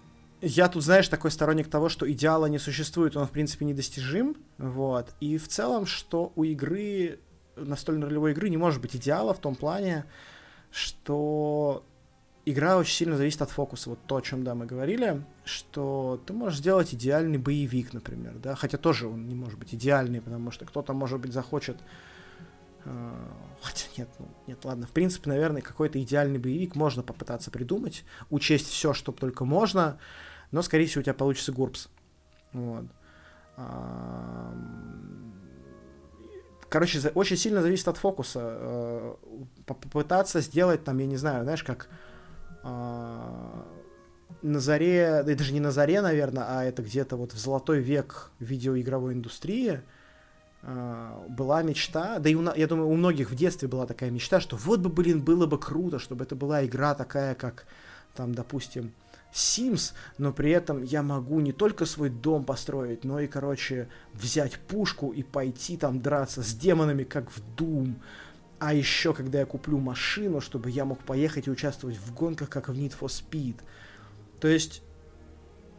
я 0.41 0.67
тут, 0.67 0.83
знаешь, 0.83 1.09
такой 1.09 1.29
сторонник 1.29 1.69
того, 1.69 1.89
что 1.89 2.11
идеала 2.11 2.47
не 2.47 2.57
существует, 2.57 3.15
он, 3.15 3.27
в 3.27 3.31
принципе, 3.31 3.65
недостижим, 3.65 4.35
вот, 4.57 5.13
и 5.19 5.37
в 5.37 5.47
целом, 5.47 5.85
что 5.85 6.33
у 6.35 6.43
игры, 6.43 7.19
настольно-ролевой 7.55 8.31
игры 8.31 8.49
не 8.49 8.57
может 8.57 8.81
быть 8.81 8.95
идеала 8.95 9.35
в 9.35 9.39
том 9.39 9.53
плане, 9.53 10.05
что 10.71 11.85
игра 12.45 12.77
очень 12.77 12.93
сильно 12.93 13.17
зависит 13.17 13.41
от 13.41 13.49
фокуса. 13.49 13.89
Вот 13.91 13.99
то, 14.07 14.17
о 14.17 14.21
чем, 14.21 14.43
да, 14.43 14.55
мы 14.55 14.65
говорили, 14.65 15.23
что 15.43 16.21
ты 16.25 16.33
можешь 16.33 16.59
сделать 16.59 16.93
идеальный 16.93 17.37
боевик, 17.37 17.93
например, 17.93 18.35
да, 18.39 18.55
хотя 18.55 18.77
тоже 18.77 19.07
он 19.07 19.27
не 19.27 19.35
может 19.35 19.59
быть 19.59 19.73
идеальный, 19.73 20.21
потому 20.21 20.51
что 20.51 20.65
кто-то, 20.65 20.93
может 20.93 21.19
быть, 21.19 21.33
захочет 21.33 21.77
э, 22.85 23.13
Хотя 23.61 23.85
нет, 23.97 24.09
ну, 24.17 24.27
нет, 24.47 24.65
ладно. 24.65 24.87
В 24.87 24.91
принципе, 24.91 25.29
наверное, 25.29 25.61
какой-то 25.61 26.01
идеальный 26.01 26.39
боевик 26.39 26.75
можно 26.75 27.03
попытаться 27.03 27.51
придумать, 27.51 28.03
учесть 28.31 28.67
все, 28.67 28.93
что 28.93 29.11
только 29.11 29.45
можно, 29.45 29.99
но, 30.51 30.63
скорее 30.63 30.87
всего, 30.87 31.01
у 31.01 31.03
тебя 31.03 31.13
получится 31.13 31.51
гурпс. 31.51 31.89
Вот. 32.53 32.85
Короче, 36.69 36.99
очень 37.13 37.37
сильно 37.37 37.61
зависит 37.61 37.87
от 37.87 37.97
фокуса. 37.97 38.39
Э, 38.43 39.15
попытаться 39.65 40.41
сделать 40.41 40.83
там, 40.83 40.97
я 40.97 41.05
не 41.05 41.17
знаю, 41.17 41.43
знаешь, 41.43 41.63
как 41.63 41.87
на 42.64 44.59
заре, 44.59 45.24
да 45.26 45.36
даже 45.36 45.53
не 45.53 45.59
на 45.59 45.72
заре, 45.72 46.01
наверное, 46.01 46.45
а 46.47 46.64
это 46.64 46.82
где-то 46.82 47.16
вот 47.16 47.34
в 47.34 47.38
золотой 47.38 47.80
век 47.80 48.32
видеоигровой 48.39 49.14
индустрии 49.14 49.82
э, 50.64 51.26
была 51.30 51.62
мечта, 51.62 52.20
да 52.20 52.30
и 52.30 52.36
у, 52.36 52.43
я 52.55 52.68
думаю, 52.68 52.89
у 52.89 52.95
многих 52.95 53.30
в 53.30 53.36
детстве 53.36 53.68
была 53.68 53.86
такая 53.86 54.09
мечта, 54.09 54.39
что 54.39 54.55
вот 54.55 54.80
бы, 54.80 54.89
блин, 54.89 55.22
было 55.22 55.45
бы 55.45 55.59
круто, 55.59 55.99
чтобы 55.99 56.24
это 56.24 56.36
была 56.36 56.66
игра 56.66 56.95
такая, 56.95 57.36
как 57.36 57.66
там, 58.16 58.34
допустим, 58.34 58.93
Sims, 59.34 59.93
но 60.18 60.34
при 60.34 60.51
этом 60.51 60.84
я 60.84 61.03
могу 61.03 61.39
не 61.39 61.53
только 61.53 61.86
свой 61.86 62.09
дом 62.09 62.43
построить, 62.43 63.03
но 63.03 63.20
и, 63.20 63.28
короче, 63.28 63.88
взять 64.14 64.57
пушку 64.59 65.12
и 65.12 65.24
пойти 65.24 65.78
там 65.78 66.01
драться 66.01 66.43
с 66.43 66.53
демонами, 66.53 67.03
как 67.03 67.30
в 67.32 67.41
Doom. 67.55 67.95
А 68.62 68.76
еще, 68.76 69.12
когда 69.16 69.39
я 69.39 69.47
куплю 69.47 69.80
машину, 69.80 70.39
чтобы 70.39 70.70
я 70.70 70.86
мог 70.86 70.99
поехать 70.99 71.47
и 71.47 71.49
участвовать 71.49 71.97
в 71.97 72.14
гонках, 72.14 72.47
как 72.47 72.70
в 72.70 72.74
Need 72.74 72.95
for 72.95 73.07
Speed. 73.07 73.55
То 74.39 74.47
есть, 74.47 74.84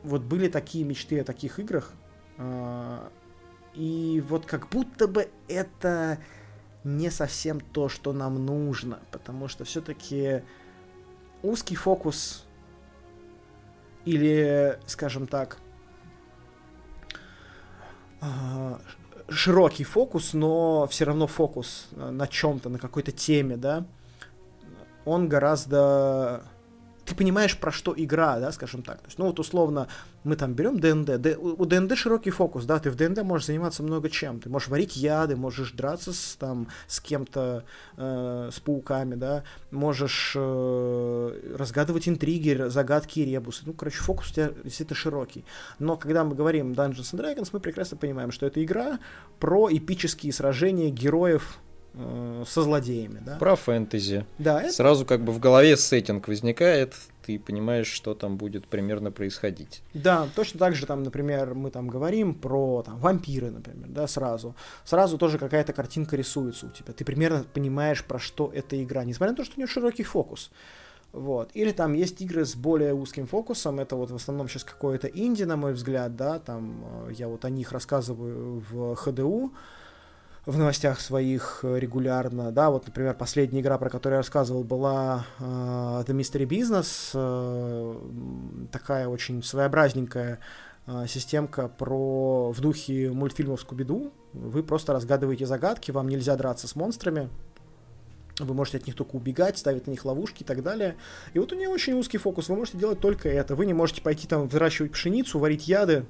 вот 0.03 0.23
были 0.23 0.49
такие 0.49 0.85
мечты 0.85 1.21
о 1.21 1.25
таких 1.25 1.61
играх, 1.61 1.93
а, 2.39 3.13
и 3.73 4.21
вот 4.29 4.47
как 4.47 4.69
будто 4.69 5.07
бы 5.07 5.31
это 5.47 6.19
не 6.83 7.09
совсем 7.13 7.61
то, 7.61 7.89
что 7.89 8.13
нам 8.13 8.45
нужно, 8.45 8.99
потому 9.13 9.47
что 9.47 9.63
все-таки 9.63 10.43
узкий 11.45 11.77
фокус 11.77 12.47
или, 14.05 14.77
скажем 14.87 15.29
так, 15.29 15.59
а, 18.21 18.81
широкий 19.33 19.85
фокус, 19.85 20.35
но 20.35 20.87
все 20.89 21.05
равно 21.05 21.27
фокус 21.27 21.89
на 21.97 22.27
чем-то, 22.27 22.69
на 22.69 22.79
какой-то 22.79 23.13
теме, 23.13 23.57
да, 23.57 23.85
он 25.05 25.29
гораздо 25.29 26.43
ты 27.05 27.15
понимаешь, 27.15 27.59
про 27.59 27.73
что 27.73 27.95
игра, 27.97 28.39
да, 28.39 28.53
скажем 28.53 28.83
так. 28.83 28.99
То 28.99 29.07
есть, 29.07 29.19
ну 29.19 29.27
вот 29.27 29.39
условно, 29.39 29.89
мы 30.25 30.37
там 30.37 30.55
берем 30.55 30.79
ДНД, 30.79 31.21
Д, 31.21 31.37
у 31.37 31.65
ДНД 31.65 31.97
широкий 31.97 32.31
фокус, 32.31 32.65
да, 32.65 32.79
ты 32.79 32.91
в 32.91 32.97
ДНД 32.97 33.23
можешь 33.23 33.47
заниматься 33.47 33.83
много 33.83 34.09
чем. 34.09 34.41
Ты 34.41 34.49
можешь 34.49 34.69
варить 34.69 34.97
яды, 34.97 35.37
можешь 35.37 35.73
драться 35.73 36.13
с, 36.13 36.37
там, 36.37 36.69
с 36.87 37.01
кем-то, 37.01 37.65
э, 37.97 38.51
с 38.53 38.61
пауками, 38.61 39.17
да, 39.17 39.43
можешь 39.71 40.35
э, 40.37 41.55
разгадывать 41.57 42.09
интриги, 42.09 42.69
загадки 42.69 43.21
и 43.21 43.25
ребусы. 43.25 43.63
Ну, 43.67 43.73
короче, 43.73 43.99
фокус 43.99 44.31
у 44.31 44.35
тебя 44.35 44.51
действительно 44.63 44.97
широкий. 44.97 45.45
Но 45.79 45.97
когда 45.97 46.25
мы 46.25 46.35
говорим 46.35 46.73
Dungeons 46.73 47.13
and 47.15 47.21
Dragons, 47.21 47.51
мы 47.53 47.61
прекрасно 47.61 47.97
понимаем, 47.97 48.31
что 48.31 48.47
это 48.47 48.63
игра 48.63 49.01
про 49.41 49.69
эпические 49.71 50.33
сражения 50.33 50.91
героев 50.91 51.59
Э, 51.95 52.45
со 52.47 52.63
злодеями, 52.63 53.21
да. 53.25 53.37
Про 53.37 53.57
фэнтези. 53.57 54.25
Да. 54.39 54.63
Это... 54.63 54.73
Сразу 54.73 55.05
как 55.05 55.23
бы 55.23 55.33
в 55.33 55.39
голове 55.39 55.77
сеттинг 55.77 56.27
возникает, 56.27 56.95
ты 57.25 57.39
понимаешь, 57.39 57.87
что 57.87 58.15
там 58.15 58.37
будет 58.37 58.67
примерно 58.67 59.11
происходить. 59.11 59.83
Да, 59.93 60.27
точно 60.35 60.59
так 60.59 60.75
же 60.75 60.87
там, 60.87 61.03
например, 61.03 61.55
мы 61.55 61.71
там 61.71 61.89
говорим 61.89 62.35
про 62.35 62.83
там, 62.83 62.99
вампиры, 62.99 63.51
например, 63.51 63.89
да, 63.89 64.07
сразу. 64.07 64.55
Сразу 64.85 65.19
тоже 65.19 65.39
какая-то 65.39 65.73
картинка 65.73 66.17
рисуется 66.17 66.67
у 66.67 66.71
тебя. 66.71 66.93
Ты 66.95 67.05
примерно 67.05 67.45
понимаешь, 67.53 68.03
про 68.05 68.19
что 68.19 68.51
эта 68.55 68.83
игра, 68.83 69.05
несмотря 69.05 69.33
на 69.33 69.37
то, 69.37 69.45
что 69.45 69.55
у 69.57 69.61
нее 69.61 69.69
широкий 69.69 70.03
фокус. 70.03 70.51
Вот. 71.13 71.51
Или 71.53 71.73
там 71.73 71.93
есть 71.93 72.23
игры 72.23 72.47
с 72.47 72.55
более 72.55 72.95
узким 72.95 73.27
фокусом, 73.27 73.81
это 73.81 73.97
вот 73.97 74.11
в 74.11 74.15
основном 74.15 74.49
сейчас 74.49 74.65
какое-то 74.65 75.09
инди, 75.09 75.43
на 75.43 75.57
мой 75.57 75.75
взгляд, 75.75 76.17
да, 76.17 76.39
там 76.39 76.85
э, 77.09 77.13
я 77.19 77.29
вот 77.29 77.45
о 77.45 77.51
них 77.51 77.71
рассказываю 77.71 78.63
в 78.71 78.95
ХДУ, 78.95 79.53
в 80.45 80.59
новостях 80.59 81.01
своих 81.01 81.61
э, 81.63 81.79
регулярно, 81.79 82.51
да, 82.51 82.71
вот, 82.71 82.87
например, 82.87 83.15
последняя 83.15 83.61
игра, 83.61 83.79
про 83.79 83.89
которую 83.89 84.17
я 84.17 84.21
рассказывал, 84.21 84.65
была 84.65 85.25
э, 85.39 85.43
The 85.43 86.09
Mystery 86.09 86.47
Business, 86.47 87.11
э, 87.15 88.67
такая 88.73 89.07
очень 89.07 89.43
своеобразненькая 89.43 90.41
э, 90.87 91.07
системка 91.07 91.69
про 91.69 92.51
в 92.51 92.61
духе 92.61 93.11
мультфильмов 93.13 93.61
Скуби-Ду. 93.61 94.13
Вы 94.33 94.63
просто 94.65 94.93
разгадываете 94.93 95.47
загадки, 95.47 95.93
вам 95.93 96.09
нельзя 96.09 96.35
драться 96.35 96.67
с 96.67 96.75
монстрами, 96.75 97.29
вы 98.41 98.53
можете 98.55 98.79
от 98.79 98.87
них 98.87 98.97
только 98.97 99.15
убегать, 99.15 99.59
ставить 99.59 99.87
на 99.87 99.93
них 99.93 100.05
ловушки 100.05 100.43
и 100.43 100.47
так 100.47 100.65
далее. 100.65 100.97
И 101.35 101.39
вот 101.39 101.53
у 101.53 101.57
нее 101.57 101.69
очень 101.69 101.93
узкий 101.93 102.19
фокус, 102.19 102.49
вы 102.49 102.57
можете 102.57 102.79
делать 102.79 102.99
только 102.99 103.29
это. 103.29 103.55
Вы 103.55 103.67
не 103.67 103.75
можете 103.75 104.03
пойти 104.03 104.27
там 104.27 104.49
выращивать 104.49 104.91
пшеницу, 104.91 105.39
варить 105.39 105.69
яды, 105.69 106.07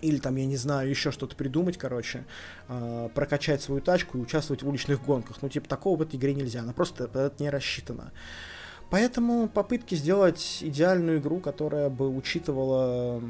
или 0.00 0.18
там, 0.18 0.36
я 0.36 0.46
не 0.46 0.56
знаю, 0.56 0.88
еще 0.88 1.10
что-то 1.10 1.36
придумать, 1.36 1.78
короче, 1.78 2.24
э, 2.68 3.08
прокачать 3.14 3.62
свою 3.62 3.80
тачку 3.80 4.18
и 4.18 4.20
участвовать 4.20 4.62
в 4.62 4.68
уличных 4.68 5.02
гонках. 5.04 5.38
Ну, 5.42 5.48
типа, 5.48 5.68
такого 5.68 5.98
в 5.98 6.02
этой 6.02 6.16
игре 6.16 6.34
нельзя, 6.34 6.60
она 6.60 6.72
просто 6.72 7.04
это 7.04 7.32
не 7.38 7.50
рассчитана. 7.50 8.12
Поэтому 8.88 9.48
попытки 9.48 9.96
сделать 9.96 10.58
идеальную 10.60 11.18
игру, 11.18 11.40
которая 11.40 11.88
бы 11.90 12.08
учитывала 12.08 13.20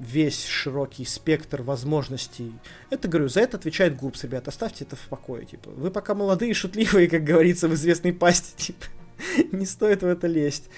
весь 0.00 0.44
широкий 0.44 1.04
спектр 1.04 1.60
возможностей, 1.60 2.54
это, 2.88 3.06
говорю, 3.06 3.28
за 3.28 3.40
это 3.40 3.58
отвечает 3.58 3.96
ГУПС, 3.96 4.24
ребят, 4.24 4.48
оставьте 4.48 4.84
это 4.84 4.96
в 4.96 5.08
покое, 5.08 5.44
типа. 5.44 5.70
Вы 5.70 5.90
пока 5.90 6.14
молодые 6.14 6.54
шутливые, 6.54 7.08
как 7.08 7.24
говорится 7.24 7.68
в 7.68 7.74
известной 7.74 8.14
пасти, 8.14 8.56
типа. 8.56 8.86
не 9.52 9.66
стоит 9.66 10.02
в 10.02 10.06
это 10.06 10.26
лезть. 10.26 10.68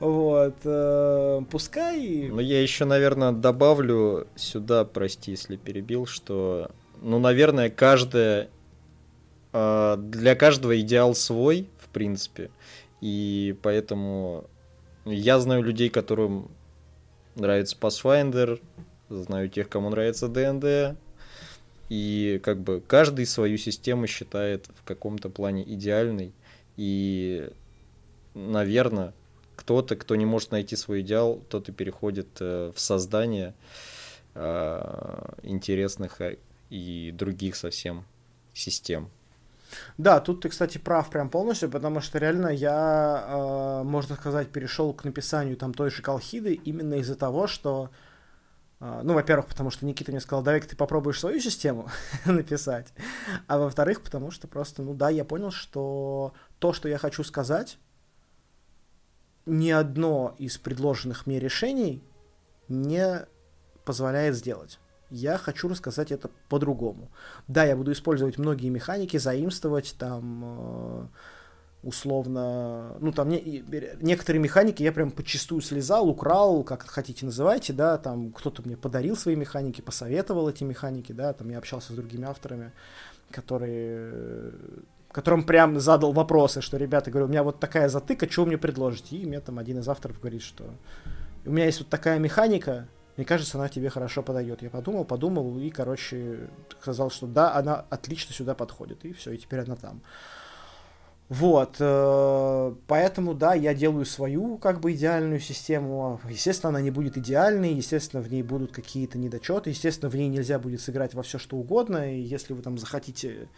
Вот. 0.00 0.56
Э, 0.64 1.40
пускай... 1.50 2.28
Ну, 2.28 2.40
я 2.40 2.62
еще, 2.62 2.84
наверное, 2.84 3.32
добавлю 3.32 4.26
сюда, 4.34 4.84
прости, 4.84 5.32
если 5.32 5.56
перебил, 5.56 6.06
что, 6.06 6.70
ну, 7.00 7.18
наверное, 7.18 7.70
каждая... 7.70 8.48
Э, 9.52 9.96
для 9.98 10.34
каждого 10.34 10.80
идеал 10.80 11.14
свой, 11.14 11.68
в 11.78 11.88
принципе. 11.88 12.50
И 13.00 13.56
поэтому 13.62 14.46
я 15.04 15.40
знаю 15.40 15.62
людей, 15.62 15.88
которым 15.88 16.50
нравится 17.34 17.76
Pathfinder, 17.78 18.60
знаю 19.08 19.48
тех, 19.48 19.68
кому 19.68 19.90
нравится 19.90 20.28
ДНД, 20.28 20.96
и 21.88 22.40
как 22.42 22.60
бы 22.60 22.82
каждый 22.86 23.26
свою 23.26 23.58
систему 23.58 24.06
считает 24.06 24.66
в 24.74 24.84
каком-то 24.84 25.28
плане 25.28 25.62
идеальной. 25.62 26.32
И 26.76 27.50
наверное, 28.34 29.12
кто-то, 29.56 29.96
кто 29.96 30.16
не 30.16 30.26
может 30.26 30.50
найти 30.50 30.76
свой 30.76 31.02
идеал, 31.02 31.40
тот 31.48 31.68
и 31.68 31.72
переходит 31.72 32.28
э, 32.40 32.72
в 32.74 32.80
создание 32.80 33.54
э, 34.34 35.34
интересных 35.42 36.20
э, 36.20 36.38
и 36.70 37.12
других 37.12 37.56
совсем 37.56 38.04
систем. 38.54 39.10
Да, 39.98 40.20
тут 40.20 40.42
ты, 40.42 40.48
кстати, 40.48 40.78
прав 40.78 41.10
прям 41.10 41.28
полностью, 41.28 41.70
потому 41.70 42.00
что 42.00 42.18
реально 42.18 42.48
я, 42.48 43.24
э, 43.26 43.82
можно 43.84 44.16
сказать, 44.16 44.50
перешел 44.50 44.92
к 44.92 45.04
написанию 45.04 45.56
там 45.56 45.72
той 45.74 45.90
же 45.90 46.02
Колхиды 46.02 46.54
именно 46.54 46.94
из-за 46.94 47.14
того, 47.14 47.46
что, 47.46 47.90
э, 48.80 49.00
ну, 49.02 49.14
во-первых, 49.14 49.46
потому 49.46 49.70
что 49.70 49.86
Никита 49.86 50.10
мне 50.10 50.20
сказал, 50.20 50.42
давай-ка 50.42 50.68
ты 50.68 50.76
попробуешь 50.76 51.20
свою 51.20 51.40
систему 51.40 51.88
написать, 52.26 52.92
а 53.46 53.58
во-вторых, 53.58 54.02
потому 54.02 54.30
что 54.30 54.48
просто, 54.48 54.82
ну 54.82 54.94
да, 54.94 55.08
я 55.10 55.24
понял, 55.24 55.50
что 55.50 56.34
то, 56.58 56.72
что 56.72 56.88
я 56.88 56.98
хочу 56.98 57.24
сказать, 57.24 57.78
ни 59.46 59.70
одно 59.70 60.34
из 60.38 60.58
предложенных 60.58 61.26
мне 61.26 61.38
решений 61.38 62.02
не 62.68 63.26
позволяет 63.84 64.36
сделать. 64.36 64.78
Я 65.10 65.36
хочу 65.36 65.68
рассказать 65.68 66.10
это 66.10 66.30
по-другому. 66.48 67.10
Да, 67.46 67.64
я 67.64 67.76
буду 67.76 67.92
использовать 67.92 68.38
многие 68.38 68.70
механики, 68.70 69.18
заимствовать 69.18 69.94
там 69.98 70.42
э, 70.44 71.06
условно, 71.82 72.96
ну 73.00 73.12
там 73.12 73.28
не, 73.28 73.64
некоторые 74.00 74.40
механики 74.40 74.82
я 74.82 74.92
прям 74.92 75.10
почастую 75.10 75.60
слезал, 75.60 76.08
украл, 76.08 76.62
как 76.64 76.86
хотите 76.86 77.26
называйте, 77.26 77.72
да, 77.72 77.98
там 77.98 78.32
кто-то 78.32 78.62
мне 78.62 78.76
подарил 78.76 79.16
свои 79.16 79.36
механики, 79.36 79.80
посоветовал 79.80 80.48
эти 80.48 80.64
механики, 80.64 81.12
да, 81.12 81.32
там 81.32 81.50
я 81.50 81.58
общался 81.58 81.92
с 81.92 81.96
другими 81.96 82.26
авторами, 82.26 82.72
которые 83.30 84.52
которым 85.12 85.44
прям 85.44 85.78
задал 85.78 86.12
вопросы, 86.12 86.60
что, 86.60 86.76
ребята, 86.76 87.10
говорю, 87.10 87.26
у 87.26 87.30
меня 87.30 87.42
вот 87.42 87.60
такая 87.60 87.88
затыка, 87.88 88.30
что 88.30 88.42
вы 88.42 88.48
мне 88.48 88.58
предложите? 88.58 89.16
И 89.16 89.26
мне 89.26 89.40
там 89.40 89.58
один 89.58 89.78
из 89.78 89.88
авторов 89.88 90.18
говорит, 90.18 90.42
что 90.42 90.64
у 91.44 91.50
меня 91.50 91.66
есть 91.66 91.80
вот 91.80 91.88
такая 91.88 92.18
механика, 92.18 92.88
мне 93.16 93.26
кажется, 93.26 93.58
она 93.58 93.68
тебе 93.68 93.90
хорошо 93.90 94.22
подойдет. 94.22 94.62
Я 94.62 94.70
подумал, 94.70 95.04
подумал 95.04 95.58
и, 95.58 95.68
короче, 95.70 96.48
сказал, 96.80 97.10
что 97.10 97.26
да, 97.26 97.54
она 97.54 97.84
отлично 97.90 98.32
сюда 98.32 98.54
подходит. 98.54 99.04
И 99.04 99.12
все, 99.12 99.32
и 99.32 99.38
теперь 99.38 99.60
она 99.60 99.76
там. 99.76 100.00
Вот, 101.28 101.76
э, 101.78 102.74
поэтому, 102.86 103.32
да, 103.34 103.54
я 103.54 103.74
делаю 103.74 104.04
свою, 104.04 104.58
как 104.58 104.80
бы, 104.80 104.92
идеальную 104.92 105.40
систему. 105.40 106.20
Естественно, 106.28 106.70
она 106.70 106.80
не 106.82 106.90
будет 106.90 107.16
идеальной, 107.16 107.72
естественно, 107.72 108.22
в 108.22 108.30
ней 108.30 108.42
будут 108.42 108.72
какие-то 108.72 109.18
недочеты, 109.18 109.70
естественно, 109.70 110.10
в 110.10 110.14
ней 110.14 110.28
нельзя 110.28 110.58
будет 110.58 110.82
сыграть 110.82 111.14
во 111.14 111.22
все 111.22 111.38
что 111.38 111.56
угодно, 111.56 112.14
и 112.14 112.20
если 112.20 112.52
вы 112.52 112.60
там 112.60 112.76
захотите 112.76 113.48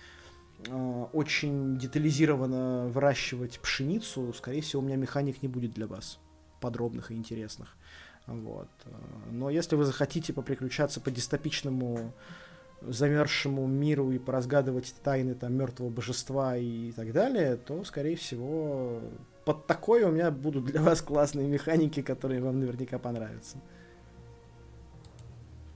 очень 1.12 1.78
детализированно 1.78 2.88
выращивать 2.88 3.60
пшеницу, 3.60 4.32
скорее 4.32 4.62
всего, 4.62 4.82
у 4.82 4.84
меня 4.84 4.96
механик 4.96 5.42
не 5.42 5.48
будет 5.48 5.72
для 5.72 5.86
вас 5.86 6.18
подробных 6.60 7.10
и 7.10 7.14
интересных. 7.14 7.76
Вот. 8.26 8.68
Но 9.30 9.50
если 9.50 9.76
вы 9.76 9.84
захотите 9.84 10.32
поприключаться 10.32 11.00
по 11.00 11.10
дистопичному 11.10 12.12
замерзшему 12.80 13.66
миру 13.66 14.12
и 14.12 14.18
поразгадывать 14.18 14.94
тайны 15.02 15.34
там 15.34 15.54
мертвого 15.54 15.90
божества 15.90 16.56
и 16.56 16.92
так 16.92 17.12
далее, 17.12 17.56
то, 17.56 17.84
скорее 17.84 18.16
всего, 18.16 19.00
под 19.44 19.66
такое 19.66 20.06
у 20.06 20.10
меня 20.10 20.30
будут 20.30 20.64
для 20.64 20.82
вас 20.82 21.02
классные 21.02 21.48
механики, 21.48 22.02
которые 22.02 22.40
вам 22.40 22.60
наверняка 22.60 22.98
понравятся. 22.98 23.58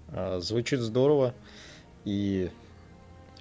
А, 0.08 0.40
звучит 0.40 0.80
здорово. 0.80 1.34
И 2.04 2.50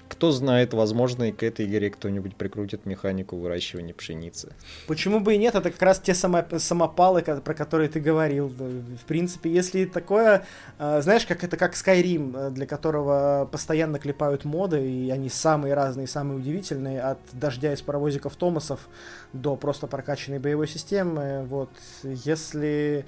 кто 0.10 0.32
знает, 0.32 0.74
возможно, 0.74 1.30
и 1.30 1.32
к 1.32 1.44
этой 1.44 1.66
игре 1.66 1.90
кто-нибудь 1.90 2.36
прикрутит 2.36 2.86
механику 2.86 3.38
выращивания 3.38 3.94
пшеницы. 3.94 4.54
Почему 4.88 5.20
бы 5.20 5.36
и 5.36 5.38
нет? 5.38 5.56
Это 5.56 5.72
как 5.72 5.82
раз 5.82 6.00
те 6.00 6.14
само, 6.14 6.44
самопалы, 6.58 7.22
про 7.22 7.54
которые 7.54 7.90
ты 7.90 8.00
говорил. 8.00 8.48
В 8.48 9.06
принципе, 9.08 9.52
если 9.52 9.86
такое, 9.86 10.46
а, 10.80 11.02
знаешь, 11.02 11.26
как 11.26 11.44
это 11.44 11.58
как 11.58 11.74
Skyrim, 11.74 12.52
для 12.52 12.66
которого 12.66 13.48
постоянно 13.52 14.00
клепают 14.00 14.46
моды, 14.46 14.90
и 14.90 15.10
они 15.10 15.30
самые 15.30 15.74
разные, 15.74 16.08
самые 16.08 16.40
удивительные, 16.40 17.02
от 17.02 17.20
дождя 17.34 17.74
из 17.74 17.82
паровозиков 17.82 18.36
Томасов 18.36 18.88
до 19.34 19.56
просто 19.56 19.88
прокачанной 19.88 20.40
боевой 20.40 20.68
системы. 20.68 21.46
Вот, 21.46 21.70
если 22.04 23.06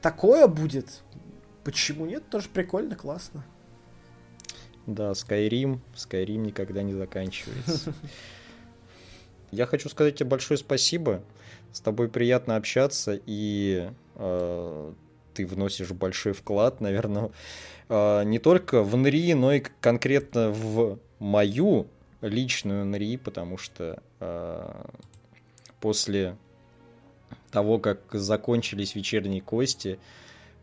такое 0.00 0.46
будет, 0.46 1.02
почему 1.64 2.06
нет? 2.06 2.28
Тоже 2.30 2.48
прикольно, 2.48 2.94
классно. 2.94 3.44
Да, 4.86 5.10
Skyrim. 5.12 5.80
Skyrim 5.94 6.38
никогда 6.38 6.82
не 6.82 6.94
заканчивается. 6.94 7.92
Я 9.50 9.66
хочу 9.66 9.88
сказать 9.88 10.16
тебе 10.16 10.28
большое 10.28 10.58
спасибо. 10.58 11.22
С 11.72 11.80
тобой 11.80 12.08
приятно 12.08 12.56
общаться, 12.56 13.20
и 13.26 13.90
э, 14.14 14.92
ты 15.34 15.46
вносишь 15.46 15.90
большой 15.90 16.32
вклад, 16.32 16.80
наверное, 16.80 17.30
э, 17.88 18.24
не 18.24 18.38
только 18.38 18.82
в 18.82 18.96
НРИ, 18.96 19.34
но 19.34 19.52
и 19.52 19.62
конкретно 19.80 20.50
в 20.50 20.98
мою 21.18 21.86
личную 22.22 22.84
НРИ, 22.86 23.18
потому 23.18 23.58
что 23.58 24.02
э, 24.20 24.84
после 25.80 26.36
того, 27.50 27.78
как 27.78 28.00
закончились 28.12 28.94
вечерние 28.94 29.40
кости, 29.42 29.98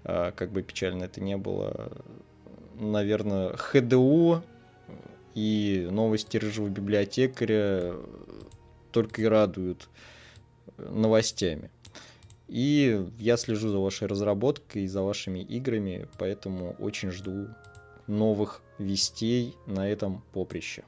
э, 0.03 0.31
как 0.35 0.51
бы 0.51 0.63
печально 0.63 1.05
это 1.05 1.21
не 1.21 1.37
было, 1.37 1.91
наверное, 2.75 3.55
ХДУ 3.55 4.43
и 5.35 5.87
новости 5.91 6.37
рыжего 6.37 6.69
библиотекаря 6.69 7.95
только 8.91 9.21
и 9.21 9.25
радуют 9.25 9.89
новостями. 10.77 11.69
И 12.47 13.07
я 13.17 13.37
слежу 13.37 13.69
за 13.69 13.79
вашей 13.79 14.07
разработкой, 14.07 14.87
за 14.87 15.01
вашими 15.01 15.39
играми, 15.39 16.07
поэтому 16.19 16.75
очень 16.79 17.09
жду 17.09 17.47
новых 18.07 18.61
вестей 18.77 19.55
на 19.65 19.89
этом 19.89 20.23
поприще. 20.33 20.83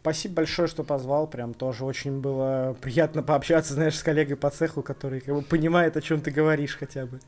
Спасибо 0.00 0.36
большое, 0.36 0.68
что 0.68 0.84
позвал. 0.84 1.26
Прям 1.26 1.52
тоже 1.52 1.84
очень 1.84 2.20
было 2.20 2.76
приятно 2.80 3.22
пообщаться, 3.22 3.74
знаешь, 3.74 3.98
с 3.98 4.02
коллегой 4.02 4.36
по 4.36 4.48
цеху, 4.48 4.82
который 4.82 5.20
как 5.20 5.34
бы 5.34 5.42
понимает, 5.42 5.96
о 5.96 6.00
чем 6.00 6.20
ты 6.20 6.30
говоришь 6.30 6.76
хотя 6.76 7.04
бы. 7.04 7.20